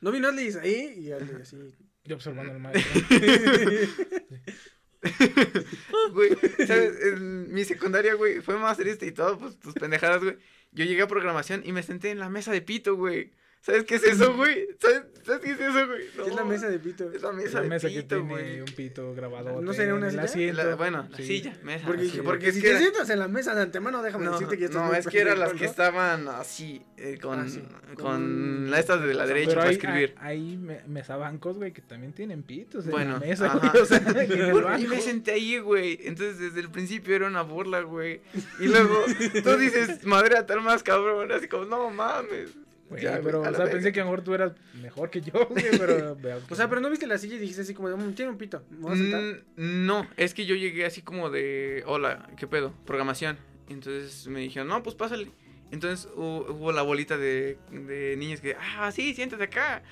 [0.00, 1.56] No vino Ashley ahí y Ashley así.
[2.04, 3.00] Yo observando al maestro.
[6.12, 6.36] Güey,
[6.66, 6.94] ¿sabes?
[7.02, 10.36] En mi secundaria, güey, fue más triste y todo, pues tus pendejadas, güey.
[10.72, 13.32] Yo llegué a programación y me senté en la mesa de pito, güey.
[13.66, 14.68] ¿Sabes qué es eso, güey?
[14.78, 16.06] ¿Sabes, ¿Sabes qué es eso, güey?
[16.28, 17.10] Es la mesa de pito.
[17.10, 18.60] Es la Es mesa, la de mesa que pito, tiene güey.
[18.60, 19.60] un pito grabador.
[19.60, 20.22] ¿No sería una silla?
[20.22, 20.62] asiento.
[20.62, 21.24] La- bueno, la Sí.
[21.24, 21.84] silla, mesa.
[21.84, 24.26] Porque, porque porque es si que te era- sientas en la mesa de antemano, déjame
[24.26, 27.48] No, decirte que estás no es que eran las que estaban así, eh, con, Ah,
[27.48, 27.60] sí,
[27.94, 30.14] con, con- la estas de la derecha Pero para hay, escribir.
[30.20, 33.68] hay, hay me- mesabancos, güey, que también tienen pitos en Bueno, la mesa, ajá.
[33.70, 33.82] güey.
[33.82, 34.80] O sea, en el Bueno, banco.
[34.84, 35.98] y me senté ahí, güey.
[36.04, 38.20] Entonces, desde el principio era una burla, güey.
[38.60, 39.04] Y luego
[39.42, 41.32] tú dices, madre, a tal más cabrón.
[41.32, 42.50] Así como, no mames.
[42.88, 45.32] Güey, Ya, pero, o sea, pensé que a lo mejor tú eras mejor que yo,
[45.50, 46.14] güey, pero...
[46.16, 46.70] veo que O sea, no.
[46.70, 48.62] pero no viste la silla y dijiste así como, "Mm, tiene un pito.
[48.70, 49.20] ¿Me voy a sentar?"
[49.56, 52.72] Mm, no, es que yo llegué así como de, hola, ¿qué pedo?
[52.86, 53.38] Programación.
[53.68, 55.30] Entonces me dijeron, no, pues pásale.
[55.72, 59.82] Entonces hu- hubo la bolita de, de niños que, ah, sí, siéntate acá.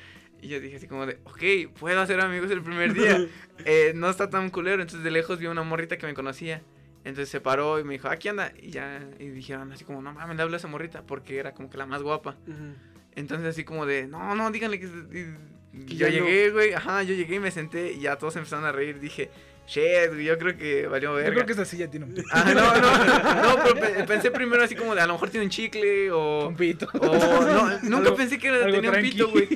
[0.40, 3.26] Y yo dije así como de, ok, puedo hacer amigos el primer día.
[3.64, 4.82] Eh, no está tan culero.
[4.82, 6.60] Entonces de lejos vi una morrita que me conocía.
[7.04, 8.52] Entonces se paró y me dijo, aquí anda.
[8.60, 11.02] Y ya, y dijeron así como, no mames, le hablo a esa morrita.
[11.02, 12.36] Porque era como que la más guapa.
[12.48, 12.74] Ujú.
[13.14, 14.86] Entonces así como de, no, no, díganle que...
[14.86, 16.12] y- Que yo no.
[16.12, 19.00] llegué, güey, ajá, yo llegué y me senté y ya todos empezaron a reír.
[19.00, 19.28] Dije,
[19.66, 21.28] shit, güey, yo creo que valió verga.
[21.30, 22.28] Yo creo que esa silla tiene un pito.
[22.32, 25.44] Ah, no, no, no, pero pe- pensé primero así como de, a lo mejor tiene
[25.46, 26.46] un chicle o...
[26.48, 26.88] Un pito.
[26.94, 27.06] o
[27.44, 29.10] no, nunca Algo- pensé que tenía un tranqui.
[29.10, 29.48] pito, güey.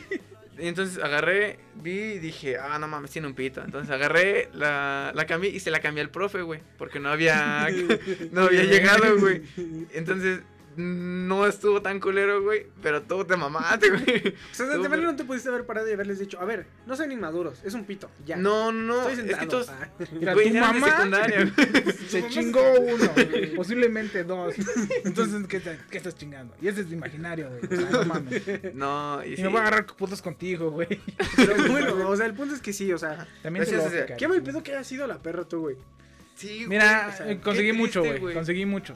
[0.59, 3.63] Y Entonces agarré, vi y dije, ah, no mames, tiene un pito.
[3.63, 6.61] Entonces agarré, la, la cambié y se la cambié al profe, güey.
[6.77, 7.69] Porque no había,
[8.33, 9.43] no había llegado, güey.
[9.93, 10.41] Entonces,
[10.79, 12.67] no estuvo tan culero, güey.
[12.83, 14.35] Pero tú te mamaste, güey.
[14.51, 16.95] O sea, de verdad no te pudiste haber parado y haberles dicho, a ver, no
[16.97, 18.37] sean inmaduros, es un pito, ya.
[18.37, 19.89] No, no, Estoy es que todos, Ah.
[20.13, 21.93] Mira, güey, tu mamá secundaria, güey.
[22.09, 23.11] se chingó uno,
[23.57, 24.55] posiblemente dos.
[25.05, 26.55] Entonces, ¿qué, te- qué estás chingando?
[26.63, 27.65] Y ese es imaginario, güey.
[27.65, 28.43] O sea, no mames.
[28.75, 29.43] No, y Y sí.
[29.43, 31.01] me voy a agarrar putos contigo, güey.
[31.37, 34.29] Pero bueno, o sea, el punto es que sí, o sea, También es- lógica, qué
[34.29, 34.53] mal güey.
[34.53, 35.77] pedo que haya sido la perra tú, güey.
[36.37, 38.33] Sí, Mira, güey, o sea, eh, conseguí mucho, güey.
[38.35, 38.95] Conseguí mucho.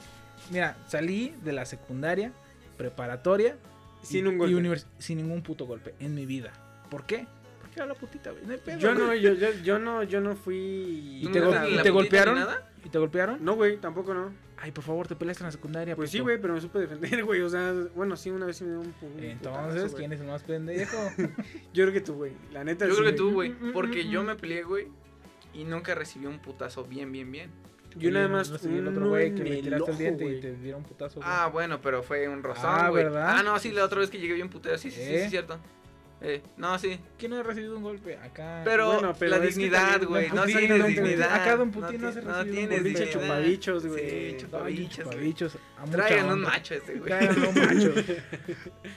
[0.51, 2.31] Mira, salí de la secundaria,
[2.77, 3.57] preparatoria.
[4.01, 4.53] Sin y- un golpe.
[4.53, 6.51] y univers- sin ningún puto golpe en mi vida.
[6.89, 7.25] ¿Por qué?
[7.61, 8.45] Porque era la putita, güey.
[8.45, 9.07] No hay pedo, Yo güey.
[9.07, 11.19] no, yo, yo, yo no, yo no fui.
[11.21, 11.93] ¿Y ¿Tú te, no gol- eras y la te putita ni
[12.25, 12.35] golpearon?
[12.35, 12.69] nada?
[12.85, 13.45] ¿Y te golpearon?
[13.45, 14.33] No, güey, tampoco no.
[14.57, 15.95] Ay, por favor, te peleaste en la secundaria.
[15.95, 16.25] Pues sí, puto.
[16.25, 17.41] güey, pero me supe defender, güey.
[17.41, 19.95] O sea, bueno, sí, una vez sí me dio un, pu- un Entonces, güey.
[19.95, 20.97] ¿quién es el más pendejo?
[21.73, 22.33] Yo creo que tú, güey.
[22.51, 23.53] La neta Yo sí, creo que tú, güey.
[23.53, 23.71] güey.
[23.73, 24.87] Porque yo me peleé, güey.
[25.53, 27.49] Y nunca recibí un putazo bien, bien, bien.
[27.97, 28.49] Yo nada más.
[28.49, 31.19] No el otro güey que le tiraste el diente y te dieron putazo.
[31.23, 33.03] Ah, bueno, pero fue un rozón, Ah, güey.
[33.05, 33.35] ¿verdad?
[33.37, 34.77] Ah, no, sí, la otra vez que llegué bien putero.
[34.77, 35.23] Sí, sí, sí, sí, ¿Eh?
[35.25, 35.59] es cierto.
[36.25, 36.97] Eh, no, sí.
[37.17, 38.15] ¿Quién no ha recibido un golpe?
[38.17, 38.61] Acá.
[38.63, 40.29] Pero, Bueno, pero la es dignidad, güey.
[40.31, 40.95] No tienes Putin.
[41.03, 41.35] dignidad.
[41.35, 43.09] Acá Don Putin no ti- se no recibe un tienes golpe.
[43.11, 43.99] Chupabichos, güey.
[43.99, 45.33] Sí, Ay, chupabichos, güey.
[45.33, 45.57] chupabichos,
[45.91, 47.09] Traigan un macho este, güey.
[47.09, 47.93] Traigan un macho.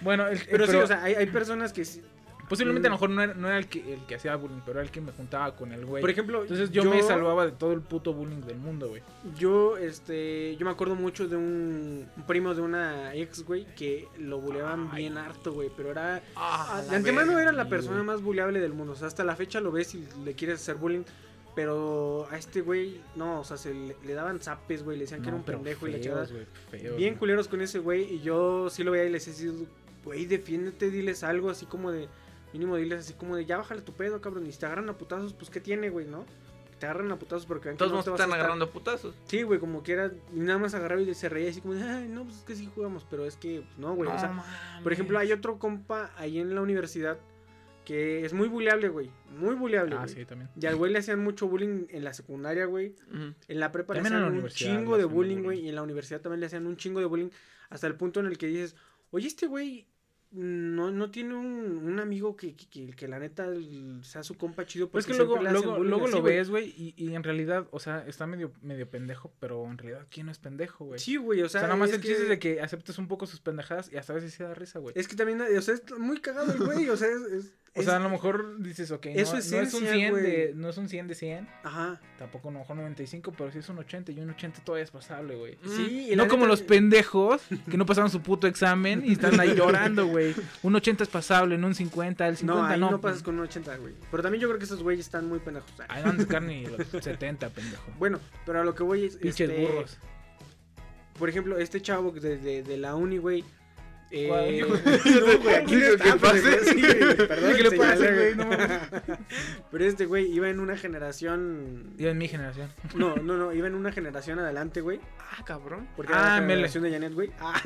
[0.03, 2.01] bueno, el, Pero, pero, sí, o sea, hay, hay personas que sí.
[2.49, 4.79] Posiblemente a lo mejor no era, no era el, que, el que hacía bullying, pero
[4.79, 6.01] era el que me juntaba con el güey.
[6.01, 9.03] Por ejemplo, Entonces yo, me salvaba de todo el puto bullying del mundo, güey.
[9.37, 14.09] Yo, este, yo me acuerdo mucho de un, un primo de una ex, güey, que
[14.19, 15.03] lo buleaban Ay.
[15.03, 16.23] bien harto, güey, pero era...
[16.35, 18.07] Ah, de antemano era la persona güey.
[18.07, 20.77] más buleable del mundo, o sea, hasta la fecha lo ves y le quieres hacer
[20.77, 21.05] bullying,
[21.55, 25.23] pero a este güey, no, o sea, se le, le daban zapes, güey, le decían
[25.23, 28.69] que era un pendejo y feos, güey, feos, Bien culeros con ese güey, y yo
[28.69, 29.51] sí lo veía y les decía,
[30.05, 32.09] güey, defiéndete, diles algo así como de,
[32.59, 34.97] mínimo diles así como de, ya bájale tu pedo, cabrón, y si te agarran a
[34.99, 36.25] putazos, pues, ¿qué tiene, güey, no?
[36.79, 38.71] Te agarran a putazos porque ven que Todos no te vas están a estar- agarrando
[38.71, 39.15] putazos.
[39.25, 40.13] Sí, güey, como que era.
[40.35, 42.55] y Nada más agarraba y se reía así como de, ay, no, pues es que
[42.55, 44.11] sí jugamos, pero es que, pues, no, güey.
[44.11, 44.83] o sea, mames.
[44.83, 47.19] por ejemplo, hay otro compa ahí en la universidad
[47.87, 49.11] que es muy buleable, güey.
[49.39, 50.15] Muy buleable, Ah, güey.
[50.15, 50.51] sí, también.
[50.61, 52.95] Y al güey le hacían mucho bullying en la secundaria, güey.
[53.49, 55.43] En la prepa le También hacían la un chingo de bullying.
[55.45, 55.61] güey.
[55.61, 57.29] Y en la universidad también le hacían un chingo de bullying.
[57.71, 58.75] Hasta el punto en el que dices,
[59.13, 59.87] oye, este güey
[60.33, 63.49] no, no tiene un, un amigo que, que, que- la neta
[64.03, 64.89] sea su compa chido.
[64.89, 66.37] Pues Porque es que luego, luego, luego lo güey".
[66.37, 70.07] ves, güey, y, y en realidad, o sea, está medio, medio pendejo, pero en realidad,
[70.11, 70.99] ¿quién no es pendejo, güey?
[71.01, 72.99] Sí, güey, o o sea, sea, nada más es el chiste es de que aceptes
[72.99, 74.93] un poco sus pendejadas y hasta a veces sí da risa, güey.
[74.99, 77.23] Es que también, o sea, es muy cagado el güey, o sea, es...
[77.33, 80.15] es- O sea, a lo mejor dices, ok, no, es no es un esencia, 100
[80.15, 82.01] de, no es un 100 de 100, Ajá.
[82.19, 84.91] tampoco a lo mejor 95, pero sí es un 80 y un 80 todavía es
[84.91, 85.59] pasable, güey.
[85.65, 89.39] Sí, y No como neta- los pendejos que no pasaron su puto examen y están
[89.39, 90.35] ahí llorando, güey.
[90.63, 92.91] Un 80 es pasable, en un 50, el 50 No, ahí no.
[92.91, 93.95] no, pasas con un 80, güey.
[94.11, 95.71] Pero también yo creo que esos güeyes están muy pendejos.
[95.77, 95.87] sea.
[95.89, 97.83] Ahí no han ni los 70, pendejo.
[97.99, 99.17] Bueno, pero a lo que voy es.
[99.17, 99.99] Pinches este, burros.
[101.19, 103.45] Por ejemplo, este chavo de, de, de la uni, güey.
[104.11, 104.61] Eh, ¿Cuál?
[104.61, 106.39] no, güey, aquí no ¿Qué está, pasa?
[106.43, 108.15] pero, sí, güey, perdón, ¿Qué le señalé, pasa, güey.
[108.15, 108.35] güey?
[108.37, 108.81] No mames.
[109.73, 111.93] Pero este güey iba en una generación.
[111.99, 112.71] Yo en mi generación.
[112.95, 115.01] No, no, no, iba en una generación adelante, güey.
[115.19, 115.89] Ah, cabrón.
[115.97, 116.69] Porque Ah, era la mele.
[116.69, 117.31] generación de Janet, güey.
[117.41, 117.61] Ah,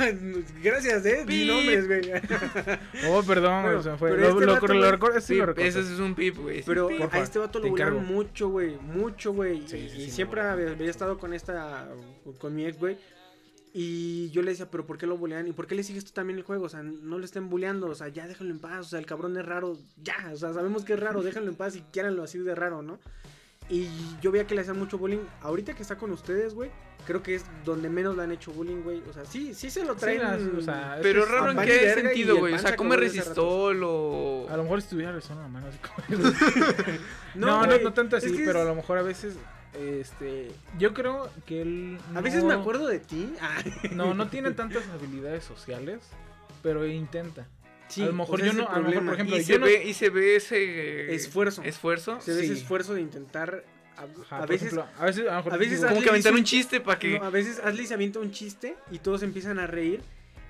[0.62, 1.24] gracias, eh.
[1.26, 1.46] Pip.
[1.48, 2.00] nombres, güey.
[3.08, 4.10] Oh, perdón, Bueno, me fue.
[4.10, 6.62] pero Lo, este lo, vato, lo recuerdo, sí lo ese es un pip, güey.
[6.62, 8.76] Pero Sí, a este vato lo volaron mucho, güey.
[8.78, 9.68] Mucho, güey.
[9.68, 11.86] Sí, y sí, y siempre había, había estado con esta.
[12.38, 12.96] Con mi ex, güey.
[13.72, 15.46] Y yo le decía, pero ¿por qué lo bulean?
[15.46, 16.64] ¿Y por qué le sigues tú también el juego?
[16.64, 19.06] O sea, no lo estén buleando, o sea, ya déjalo en paz, o sea, el
[19.06, 22.24] cabrón es raro, ya, o sea, sabemos que es raro, déjalo en paz y quieranlo
[22.24, 22.98] así de raro, ¿no?
[23.68, 23.86] Y
[24.20, 25.20] yo veía que le hacían mucho bullying.
[25.42, 26.72] Ahorita que está con ustedes, güey,
[27.06, 29.00] creo que es donde menos le han hecho bullying, güey.
[29.08, 30.22] O sea, sí, sí se lo Sí, traen.
[30.22, 32.54] las- o sea, es Pero raro en qué sentido, güey.
[32.54, 34.48] O sea, se come resistol o.
[34.50, 36.08] A lo mejor si tuviera razón la mano así como...
[37.36, 39.36] No, No, no, no tanto es así, que pero a lo mejor a veces,
[39.74, 41.98] este, yo creo que él...
[42.14, 43.32] A veces me acuerdo de ti.
[43.40, 43.62] Ah,
[43.92, 46.00] No, no tiene tantas habilidades sociales,
[46.62, 47.46] pero intenta.
[47.88, 49.46] sí, a lo mejor o sea, yo no, a lo mejor, por ejemplo, y, yo
[49.46, 51.14] se no- ve, y se ve ese.
[51.14, 51.62] Esfuerzo.
[51.62, 52.20] Esfuerzo.
[52.20, 53.64] Se ve ese esfuerzo de intentar.
[53.96, 54.68] A, Ajá, a veces.
[54.72, 56.98] ejemplo, a veces, a lo mejor a veces Como que aventar un un- chiste para
[56.98, 57.18] que.
[57.18, 60.00] no, a veces Ashley se avienta un chiste y todos empiezan a reír.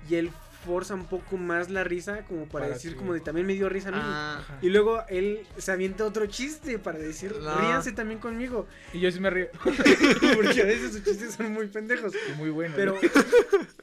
[0.09, 0.31] Y él
[0.65, 3.67] forza un poco más la risa, como para, Para decir, como de también me dio
[3.69, 3.97] risa a mí.
[4.01, 4.57] Ah, Ajá.
[4.61, 7.55] Y luego él se avienta otro chiste para decir, No.
[7.59, 8.67] ríanse también conmigo.
[8.93, 9.47] Y yo sí me río.
[10.35, 12.13] Porque a veces sus chistes son muy pendejos.
[12.31, 12.73] Y muy bueno.
[12.75, 12.95] Pero,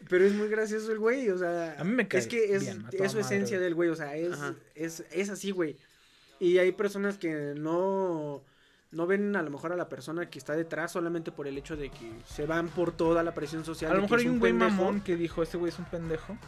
[0.08, 1.76] pero es muy gracioso el güey, o sea.
[1.78, 4.16] A mí me cae Es que es, bien, es su esencia del güey, o sea,
[4.16, 4.36] es,
[4.74, 5.76] es, es así, güey.
[6.40, 8.42] Y hay personas que no,
[8.92, 11.76] no ven a lo mejor a la persona que está detrás solamente por el hecho
[11.76, 13.90] de que se van por toda la presión social.
[13.90, 16.38] A lo mejor hay un güey mamón que dijo, este güey es un pendejo.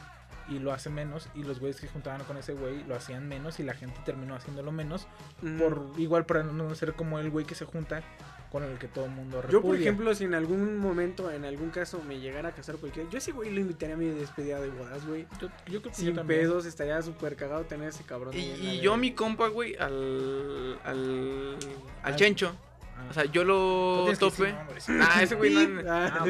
[0.51, 1.29] Y lo hace menos.
[1.35, 3.61] Y los güeyes que juntaban con ese güey lo hacían menos.
[3.61, 5.07] Y la gente terminó haciéndolo menos.
[5.43, 5.57] Ujú.
[5.59, 8.03] Por igual para no ser como el güey que se junta
[8.51, 9.53] con el que todo el mundo repudia.
[9.53, 13.09] Yo, por ejemplo, si en algún momento, en algún caso, me llegara a casar cualquiera,
[13.09, 15.27] yo ese güey lo invitaría a mi despedida de bodas, güey.
[15.41, 16.41] Yo, yo creo que yo Sin también.
[16.41, 18.35] pedos, estaría súper cagado tener ese cabrón.
[18.37, 20.79] Y, yo a mi compa, güey, al.
[20.85, 21.57] al.
[22.03, 22.17] al.
[22.17, 22.57] Chencho.
[23.09, 24.55] O sea, yo No lo que tope.
[25.01, 26.27] Ah, ese güey no, Ah, Ah,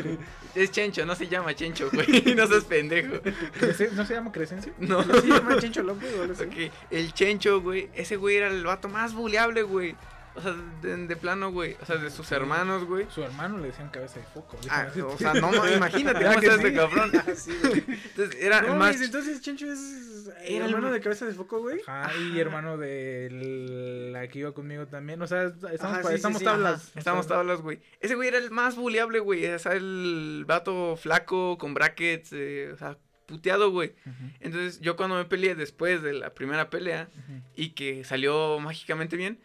[0.55, 2.07] es Chencho, no se llama Chencho, güey.
[2.37, 3.15] No seas pendejo.
[3.59, 4.73] ¿Crece- ¿No se llama Crescencio?
[4.79, 5.03] No.
[5.05, 6.45] ¿No se llama Chencho López o algo así?
[6.45, 7.89] Ok, el Chencho, güey.
[7.95, 9.95] Ese güey era el vato más buleable, güey.
[10.37, 11.77] O sea, de, de plano, güey.
[11.83, 13.07] O sea, de sus hermanos, güey.
[13.11, 14.59] Su hermano le decían cabeza de foco.
[14.69, 16.67] Ah, o sea, no, ma- imagínate ¿Verdad cómo está sí?
[16.67, 17.11] ese cabrón.
[17.17, 17.85] Ah, sí, güey.
[17.89, 19.01] Entonces, era No, más.
[19.01, 21.81] entonces Chencho es Era el el- hermano de cabeza de foco, güey.
[21.87, 25.21] Ajá, y hermano de la que iba conmigo también.
[25.23, 26.89] O sea, estamos, Ajá, pa- sí, sí, estamos sí, tablas.
[26.91, 27.81] Ajá, Estamos tablas, güey.
[28.01, 29.47] Ese güey era el más buleable, güey.
[29.47, 33.95] O sea, el vato flaco, con brackets, eh, o sea, puteado, güey.
[34.41, 37.09] Entonces, yo cuando me peleé después de la primera pelea
[37.55, 39.39] y que salió mágicamente bien,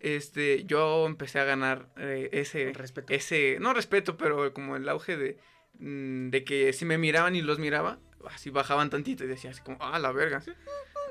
[0.00, 3.12] este, yo empecé a ganar eh, ese, Respeto.
[3.12, 5.38] ese, no respeto, pero como el auge de,
[5.78, 7.98] mm, de que si me miraban y los miraba,
[8.28, 10.42] así bajaban tantito y decía así como, ah, la verga.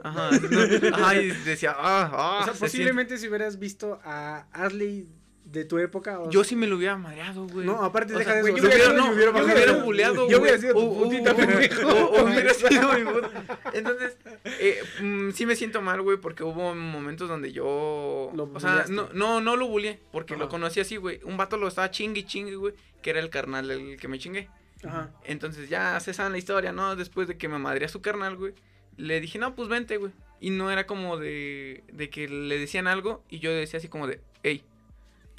[0.03, 2.39] Ajá, no, ajá, y decía, ah, ah.
[2.41, 5.07] o sea, se posiblemente si hubieras visto a Ashley
[5.51, 6.19] de tu época.
[6.19, 7.65] o Yo sí me lo hubiera mareado, güey.
[7.65, 8.57] No, aparte deja de eso.
[8.57, 11.31] yo hubiera, no, hubiera yo hubiera buleado, yo hubiera sido tu putita,
[11.85, 13.29] o- hubiera sido mi puta.
[13.73, 18.31] Entonces, eh, mm, sí me siento mal, güey, porque hubo momentos donde yo...
[18.35, 20.43] Lo o sea, no, no, no lo buleé, porque Ajá.
[20.43, 21.19] lo conocí así, güey.
[21.23, 24.49] Un vato lo estaba chingue chingue, güey, que era el carnal el que me chingué.
[24.83, 25.09] Ajá.
[25.25, 26.95] Entonces ya se sabe la historia, ¿no?
[26.95, 28.53] Después de que me madría su carnal, güey.
[28.97, 30.11] Le dije, no, pues vente, güey.
[30.41, 34.07] Y no era como de, de que le decían algo y yo decía así como
[34.07, 34.63] de, hey,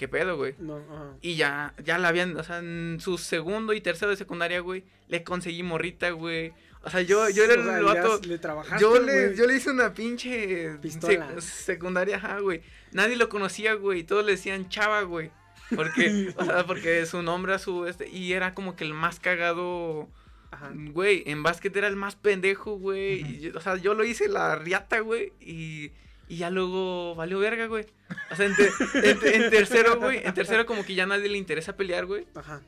[0.00, 0.54] ¿qué pedo, güey?
[0.58, 1.12] No, ajá.
[1.20, 4.82] Y ya, ya la habían, o sea, en su segundo y tercero de secundaria, güey,
[5.08, 6.54] le conseguí morrita, güey.
[6.82, 8.14] O sea, yo, yo era sea, el le vato.
[8.14, 11.28] has- le trabajaste, Yo le, yo le hice una pinche Pistola.
[11.34, 12.62] sec- secundaria, ajá, güey.
[12.92, 14.02] Nadie lo conocía, güey.
[14.04, 15.30] Todos le decían chava, güey.
[15.76, 18.08] Porque, o sea, porque su nombre a su este.
[18.08, 20.08] Y era como que el más cagado.
[20.50, 20.72] Ajá.
[20.74, 23.20] Güey, en básquet era el más pendejo, güey.
[23.20, 25.34] y yo- O sea, yo lo hice la riata, güey.
[25.38, 25.92] Y,
[26.30, 27.84] y ya luego valió verga, güey.
[28.30, 28.70] O sea, en, te-
[29.10, 30.22] en- en tercero, güey.
[30.24, 32.26] En tercero, como que ya a nadie le interesa pelear, güey.
[32.34, 32.62] Ajá.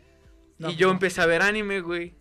[0.59, 0.95] No, y yo no.
[0.95, 2.15] empecé a ver anime, güey.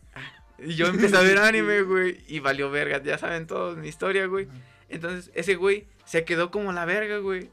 [0.59, 2.19] Y yo empecé a ver anime, güey.
[2.27, 3.01] Y valió verga.
[3.03, 4.47] Ya saben todos mi historia, güey.
[4.87, 7.49] Entonces, ese güey se quedó como la verga, güey.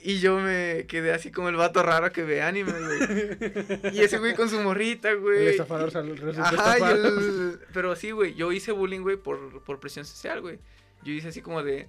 [0.00, 3.92] Y yo me quedé así como el vato raro que ve anime, güey.
[3.94, 5.48] Y ese güey con su morrita, El güey.
[5.48, 6.94] estafador resultó Ajá, y estafado.
[7.18, 10.60] el- Pero sí, güey, yo hice bullying, güey, por, por presión social, güey.
[11.02, 11.88] Yo hice así como de...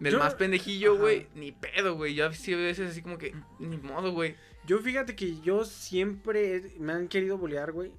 [0.00, 2.14] Del Yo- más pendejillo, güey, ni pedo, güey.
[2.14, 4.34] Yo sí a veces así como que, ni modo, güey.
[4.66, 7.92] Yo fíjate que yo siempre me han querido bolear, güey.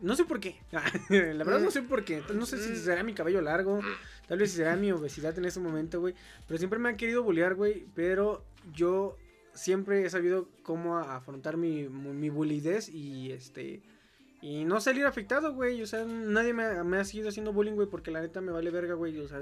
[0.00, 0.56] No sé por qué.
[1.10, 2.22] La verdad no sé por qué.
[2.32, 3.80] No sé si será mi cabello largo.
[4.28, 6.14] Tal vez será mi obesidad en ese momento, güey.
[6.46, 7.86] Pero siempre me han querido bolear, güey.
[7.94, 9.16] Pero yo
[9.54, 13.82] siempre he sabido cómo afrontar mi, mi bulidez y este...
[14.40, 15.82] Y no salir afectado, güey.
[15.82, 17.88] O sea, nadie me, ha- me ha seguido haciendo bullying, güey.
[17.88, 19.18] Porque la neta me vale verga, güey.
[19.18, 19.40] O sea,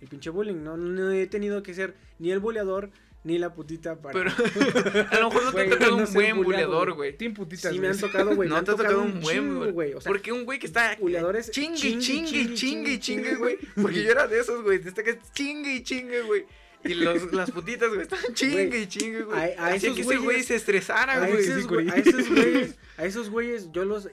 [0.00, 0.62] el pinche bullying.
[0.62, 2.90] No, no he tenido que ser ni el boleador
[3.22, 4.14] ni la putita para...
[4.18, 4.30] Pero
[5.10, 7.16] a lo mejor no te ha tocado un buen buleado, buleador, güey.
[7.18, 8.48] Team putitas, Sí me han tocado, güey.
[8.48, 9.94] No te ha tocado un buen, güey.
[10.06, 13.58] Porque un güey que está buleadores chingue, chingue, chingue, chingue, chingue, chingue, chingue, güey.
[13.80, 14.78] Porque yo era de esos, güey.
[14.78, 16.46] Desde que chingue y chingue, güey.
[16.82, 19.38] Y los, las putitas, güey, estaban chingue y chingue, güey.
[19.38, 21.42] a- a Hacía esos que ese güey güeyes- se estresara, güey.
[21.42, 21.90] esos, sí, güey- güey.
[21.90, 24.08] a esos güeyes, a esos güeyes, yo los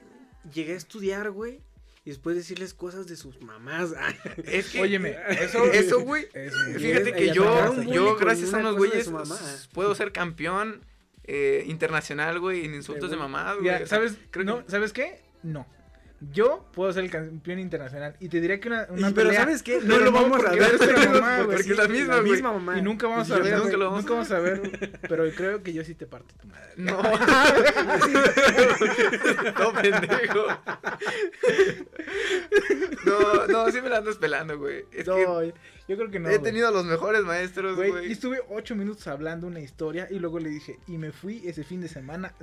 [0.52, 1.60] llegué a estudiar, güey.
[2.08, 3.92] Y después decirles cosas de sus mamás.
[4.46, 6.26] Es que, Óyeme, eso, eso, güey.
[6.34, 9.10] es- Fíjate que yo, yo gracias a unos güeyes
[9.74, 10.80] puedo ser campeón
[11.24, 13.86] eh, internacional, güey, en insultos de mamás, güey.
[13.86, 14.16] ¿sabes?
[14.30, 15.20] creo no, que- ¿Sabes qué?
[15.42, 15.66] No.
[16.32, 19.42] Yo puedo ser el campeón internacional y te diría que una, una Y- pero pelea-
[19.42, 19.78] ¿sabes qué?
[19.84, 20.76] No lo vamos a ver,
[21.12, 22.42] mamá, porque es la misma, güey.
[22.42, 22.76] mamá.
[22.78, 25.62] Y nunca vamos a ver, nunca lo vamos nunca a vamos a ver, pero creo
[25.62, 26.72] que yo sí te parto tu madre.
[26.76, 27.00] No.
[29.60, 30.46] no, pendejo.
[33.04, 34.84] No, no, sí me la andas pelando, güey.
[34.92, 35.54] Es No, que
[35.88, 36.28] yo creo que no.
[36.28, 38.08] he tenido a los mejores maestros, Güey, güey.
[38.08, 41.64] y estuve ocho minutos hablando una historia y luego le dije, y me fui ese
[41.64, 42.34] fin de semana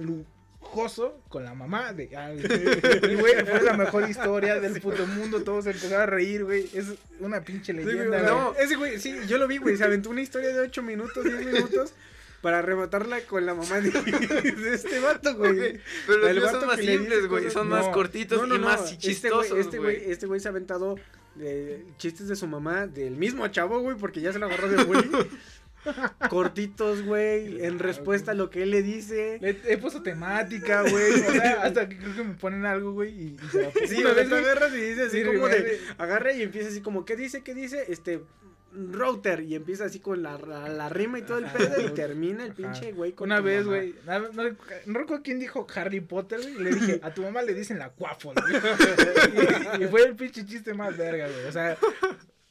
[0.65, 2.05] lujoso con la mamá de...
[2.05, 6.69] y güey, fue la mejor historia del puto mundo, todos se empezaron a reír, güey,
[6.73, 6.87] es
[7.19, 8.23] una pinche Sí, leyenda, güey.
[8.25, 9.77] no, ese güey, sí, yo lo vi, güey.
[9.77, 11.93] Se aventó una historia de 8 minutos, 10 minutos
[12.41, 15.79] para rematarla con la mamá de, de este vato, güey.
[16.07, 17.49] Pero los vato son más simples, güey.
[17.51, 20.11] Son No, más cortitos No, no, y más Este güey, chistosos, este güey, güey.
[20.11, 20.95] este güey se ha aventado
[21.39, 24.83] eh, chistes de su mamá del mismo chavo, güey, porque ya se lo agarró de
[24.83, 25.11] bullying.
[26.29, 29.37] Cortitos, güey, en respuesta a lo que él le dice.
[29.41, 33.11] Le he puesto temática, güey, o sea, hasta que creo que me ponen algo, güey,
[33.11, 36.33] y, y se va Sí, una vez agarras y dice así Sí, como de, agarra
[36.33, 37.41] y empieza así como, ¿qué dice?
[37.43, 37.85] ¿Qué dice?
[37.87, 38.21] Este,
[38.91, 42.43] router, y empieza así con la, la, la rima y todo el pedo, y termina
[42.43, 42.57] el Ajá.
[42.57, 44.43] pinche güey con Una vez, güey, no, no,
[44.85, 47.79] no recuerdo quién dijo Harry Potter, güey, y le dije, a tu mamá le dicen
[47.79, 48.55] la cuafol, güey.
[49.79, 51.77] y, y fue el pinche chiste más verga, güey, o sea,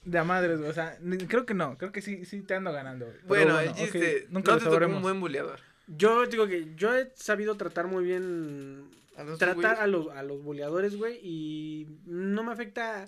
[0.05, 0.99] de a madres, güey, o sea,
[1.29, 3.19] creo que no, creo que sí, sí te ando ganando, güey.
[3.27, 4.27] Bueno, chiste.
[4.31, 5.61] nunca no te tocó un buen buleador.
[5.87, 9.79] Yo digo que yo he sabido tratar muy bien, A los tratar güeyes.
[9.81, 13.07] a los, a los boleadores, güey, y no me afecta...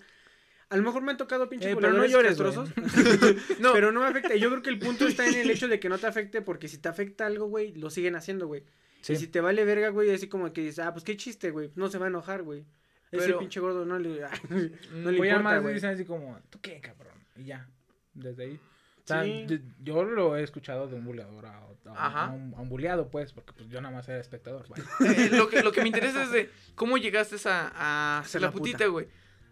[0.68, 2.36] A lo mejor me han tocado pinches Eh, pero no llores,
[3.60, 4.34] No, pero no me afecta.
[4.34, 6.66] Yo creo que el punto está en el hecho de que no te afecte, porque
[6.66, 8.64] si te afecta algo, güey, lo siguen haciendo, güey.
[9.00, 9.12] Sí.
[9.12, 11.70] Y si te vale verga, güey, así como que dices, ah, pues qué chiste, güey,
[11.76, 12.64] no se va a enojar, güey.
[13.12, 15.74] Ese Pero- pinche gordo no le, no le Güey, importa, además güey.
[15.74, 17.14] dicen así como, ¿tú qué, cabrón?
[17.36, 17.68] Y ya,
[18.14, 18.60] desde ahí.
[19.04, 19.46] O sea, Sí.
[19.46, 22.24] de- yo lo he escuchado de un buleador a, a- Ajá.
[22.26, 24.66] a un, a un buleado, pues, porque pues yo nada más era espectador,
[25.16, 28.40] eh, lo, que, lo que me interesa es de cómo llegaste a, a Ser ser
[28.42, 29.06] la la putita, güey.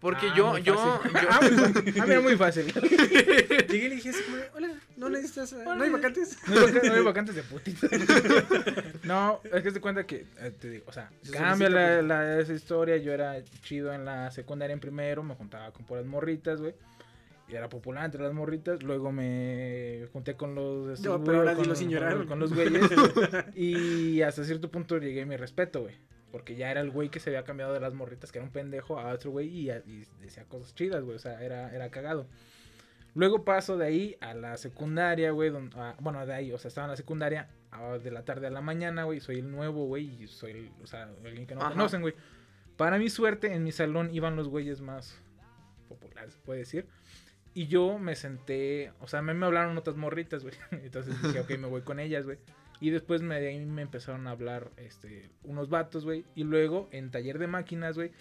[0.05, 1.11] Porque Ah, yo, yo, yo, Ah, muy
[1.65, 1.93] fácil.
[1.99, 2.65] Ah, mira, muy fácil.
[3.69, 6.37] Llegué y le dije así como, de, hola, ¿no necesitas, eh, no hay vacantes?
[6.47, 7.87] No hay, vaca- no hay vacantes de putita.
[9.03, 12.39] No, es que se cuenta que, eh, te digo, o sea, Se cambia la, la-
[12.39, 12.97] esa historia.
[12.97, 16.75] Yo era chido en la secundaria en primero, me juntaba con puras morritas, güey.
[17.47, 18.83] Y era popular entre las morritas.
[18.83, 20.99] Luego me junté con los.
[21.01, 22.25] No, pero ahora con los- sin con llorar.
[22.27, 22.83] Con los güeyes.
[23.55, 25.95] y hasta cierto punto llegué a mi respeto, güey.
[26.35, 28.51] Porque ya era el güey que se había cambiado de las morritas, que era un
[28.51, 31.15] pendejo, a otro güey y, y decía cosas chidas, güey.
[31.15, 32.27] O sea, era, era cagado.
[33.13, 35.49] Luego paso de ahí a la secundaria, güey.
[35.49, 38.47] don- a- bueno, de ahí, o sea, estaba en la secundaria a- de la tarde
[38.47, 39.21] a la mañana, güey.
[39.21, 40.21] Soy el nuevo, güey.
[40.23, 41.69] Y soy, el, o sea, alguien que no Ajá.
[41.71, 42.13] conocen, güey.
[42.75, 45.17] Para mi suerte, en mi salón iban los güeyes más
[45.87, 46.85] populares, se puede decir.
[47.53, 50.55] Y yo me senté, o sea, a mí me hablaron otras morritas, güey.
[50.71, 52.37] Entonces dije, ok, me voy con ellas, güey.
[52.79, 56.25] Y después me, ahí me empezaron a hablar este, unos vatos, güey.
[56.35, 58.11] Y luego en taller de máquinas, güey,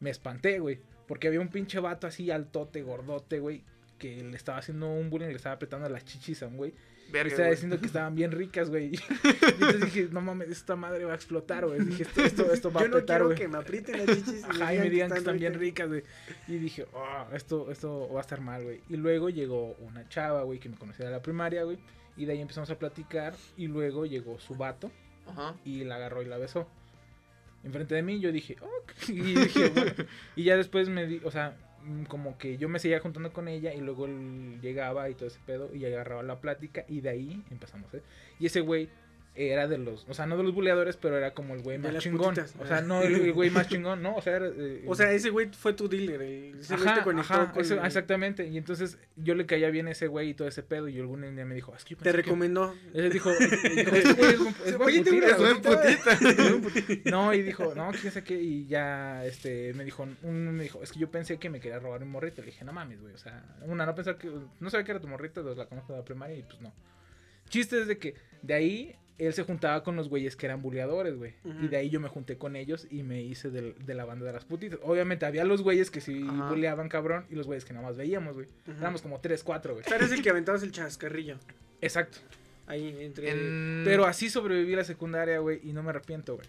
[0.00, 0.80] me espanté, güey.
[1.06, 3.62] Porque había un pinche vato así altote, gordote, güey.
[3.98, 6.72] Que le estaba haciendo un bullying, le estaba apretando las chichis a un güey.
[7.10, 8.92] Y verga, estaba diciendo que estaban bien ricas, güey.
[8.94, 8.98] Y
[9.54, 11.80] entonces dije, no mames, esta madre va a explotar, güey.
[11.80, 13.36] Dije, esto, esto, esto va a Yo no quiero güey.
[13.36, 14.44] que me aprieten las chichis.
[14.44, 16.04] Ajá, y me digan que están bien ricas, güey.
[16.46, 18.80] Y dije, oh, esto, esto va a estar mal, güey.
[18.88, 21.78] Y luego llegó una chava, güey, que me conocía de la primaria, güey.
[22.16, 23.34] Y de ahí empezamos a platicar.
[23.56, 24.90] Y luego llegó su vato
[25.26, 25.56] Ajá.
[25.64, 26.68] y la agarró y la besó.
[27.64, 28.92] Enfrente de mí, yo dije, ok.
[29.08, 29.92] Y dije, bueno.
[30.36, 31.56] Y ya después me di, o sea,
[32.08, 35.40] como que yo me seguía juntando con ella y luego él llegaba y todo ese
[35.44, 38.02] pedo y agarraba la plática y de ahí empezamos, ¿eh?
[38.38, 38.88] Y ese güey
[39.36, 41.96] era de los, o sea, no de los buleadores, pero era como el güey más
[41.98, 42.34] chingón.
[42.34, 42.54] putitas.
[42.58, 45.30] O sea, no el, güey más chingón, no, o sea, era, eh, O sea, ese
[45.30, 46.20] güey fue tu dealer.
[46.20, 48.46] el- Ese güey te Ajá, conectó ajá, con eso- el- exactamente.
[48.48, 50.88] Y entonces yo le caía bien a ese güey y todo ese pedo.
[50.88, 52.74] Y algún día me dijo, es que Te que- recomendó.
[52.92, 53.30] Él dijo,
[54.84, 55.54] Oye, putita, una güey".
[55.54, 56.12] putita.
[56.20, 57.10] Es buen putita.
[57.10, 58.40] No, y dijo, no, quién sabe qué.
[58.40, 61.78] Y ya, este, me dijo, un, me dijo, es que yo pensé que me quería
[61.78, 62.42] robar un morrito.
[62.42, 63.14] Le dije, no mames, güey.
[63.14, 64.28] O sea, una, no pensar que,
[64.60, 66.72] no sabía que era tu morrita, dos la conozco de la primaria y pues no.
[67.48, 68.96] Chiste es de que de ahí
[69.26, 71.34] él se juntaba con los güeyes que eran buleadores, güey.
[71.62, 74.32] Y de ahí yo me junté con ellos y me hice de, la banda de
[74.32, 74.78] las putitas.
[74.82, 76.48] Obviamente había los güeyes que sí Ajá.
[76.48, 78.46] buleaban cabrón y los güeyes que nada más veíamos, güey.
[78.78, 79.84] Éramos como tres, cuatro, güey.
[79.84, 81.36] Tú eres el que aventabas el chascarrillo.
[81.80, 82.18] Exacto.
[82.66, 83.30] Ahí entre.
[83.30, 86.46] En- Pero así sobreviví la secundaria, güey, y no me arrepiento, güey.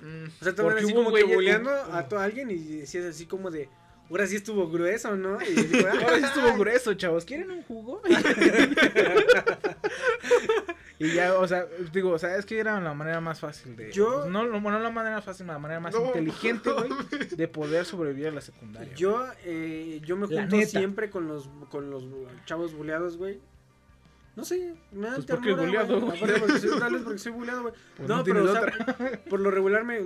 [0.00, 3.50] Mm, O sea, Porque así como que hubo- a to- alguien y decías así como
[3.50, 3.68] de.
[4.10, 5.36] Ahora sí estuvo grueso, ¿no?
[5.42, 7.26] Y dijo, Ahora sí estuvo grueso, chavos.
[7.26, 8.00] ¿Quieren un jugo?
[11.00, 13.92] Y ya, o sea, digo, o sea, es que era la manera más fácil de.
[13.92, 16.90] Yo- No, no, no la manera fácil, la manera más No, inteligente, güey,
[17.36, 18.92] de poder sobrevivir a la secundaria.
[18.94, 20.68] Yo, eh, yo me La junto neta.
[20.70, 22.04] siempre con los, con los
[22.46, 23.38] chavos buleados, güey.
[24.34, 26.18] No sé, me dan Pues, ¿por qué ternura, buleado, güey.
[26.20, 27.74] porque soy, tal vez porque soy buleado, güey.
[27.96, 28.62] Pues no, no pero, o sea,
[29.30, 30.00] por lo regular me,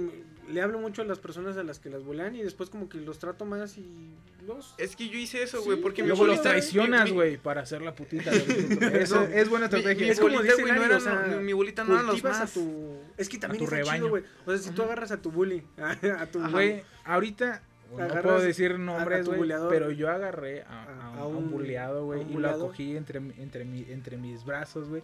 [0.53, 2.99] le hablo mucho a las personas a las que las bulean y después como que
[2.99, 4.15] los trato más y
[4.47, 4.75] los...
[4.79, 7.63] Es que yo hice eso, Sí, güey, porque y mi Luego los traicionas, güey, para
[7.63, 8.31] hacer la putita.
[8.93, 10.13] Eso es buena Mi, mi estrategia.
[10.13, 12.41] Es como dice güey, no era, o sea, no- mi bolita no eran los más.
[12.41, 12.99] a tu...
[13.17, 13.97] Es que también tu está rebaño.
[13.97, 14.25] chido, güey.
[14.47, 16.41] O sea, si tú agarras a tu bully, a tu...
[16.51, 17.63] Güey, ahorita
[17.97, 21.19] no puedo decir a- a nombres, tu güey, pero yo agarré a, A- a- a
[21.21, 24.45] a un, un- buleado, güey, a y lo acogí entre, mi- entre, mi, entre mis
[24.45, 25.03] brazos, güey,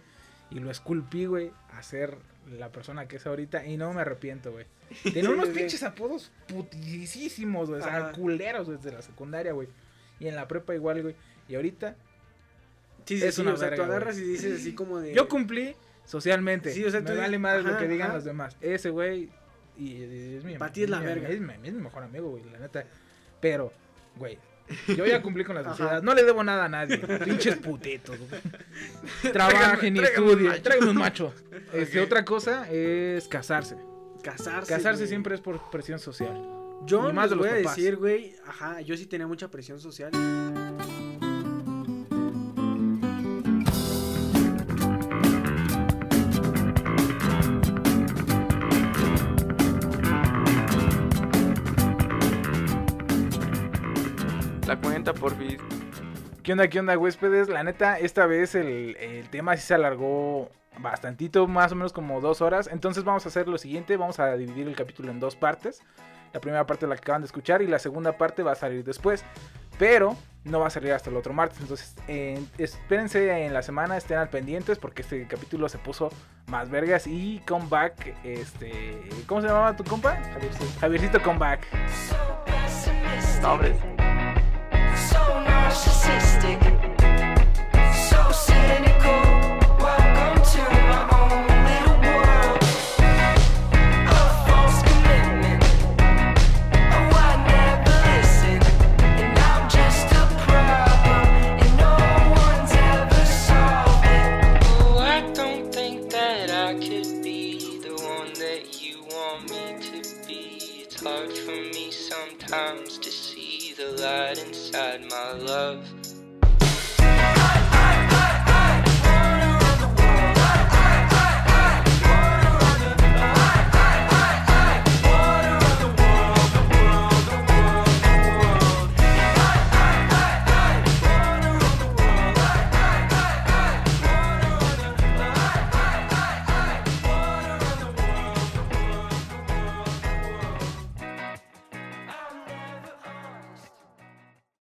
[0.50, 2.16] y lo esculpí, güey, a ser
[2.50, 4.66] la persona que es ahorita, y no me arrepiento, güey.
[5.12, 9.68] Tiene unos pinches apodos putisísimos, güey, o sea, culeros desde la secundaria, güey,
[10.18, 11.14] y en la prepa igual, güey,
[11.48, 11.96] y ahorita
[13.04, 15.14] Sí, sí, es sí, una o sea, verga, tú agarras y dices así como de...
[15.14, 18.16] yo cumplí socialmente, Sí, o sea, me tú vale más lo que digan ajá.
[18.16, 19.30] los demás, ese güey,
[19.78, 21.28] y, y es mi Pa' ti es la mi- verga.
[21.28, 22.84] Es mi, es mi mejor amigo, güey, la neta,
[23.40, 23.72] pero,
[24.16, 24.38] güey,
[24.88, 26.02] yo ya cumplí con la sociedad.
[26.02, 26.98] No le debo nada a nadie.
[27.24, 28.16] Pinches putitos.
[28.18, 29.32] güey.
[29.32, 30.48] Trabajen y Tráigame- tráigame un estudien.
[30.50, 30.62] macho.
[30.62, 31.34] Tráigame un macho.
[31.72, 33.76] Este, otra cosa es casarse.
[34.22, 35.08] Casarse, Casarse güey.
[35.08, 36.34] siempre es por presión social.
[36.86, 37.76] Yo y más les de los voy a papás.
[37.76, 40.10] decir, güey, ajá, yo sí tenía mucha presión social.
[56.48, 57.50] ¿Qué onda, qué onda, huéspedes?
[57.50, 62.22] La neta, esta vez el, el tema sí se alargó bastantito, más o menos como
[62.22, 62.70] dos horas.
[62.72, 65.82] Entonces vamos a hacer lo siguiente, vamos a dividir el capítulo en dos partes.
[66.32, 68.82] La primera parte la que acaban de escuchar y la segunda parte va a salir
[68.82, 69.26] después.
[69.78, 71.60] Pero no va a salir hasta el otro martes.
[71.60, 76.08] Entonces eh, espérense en la semana, estén al pendientes porque este capítulo se puso
[76.46, 77.06] más vergas.
[77.06, 79.02] Y comeback, este...
[79.26, 80.16] ¿Cómo se llamaba tu compa?
[80.32, 80.80] Javiercito.
[80.80, 81.66] Javiercito comeback.
[83.42, 83.76] Sobres.
[111.18, 115.97] Hard for me sometimes to see the light inside my love.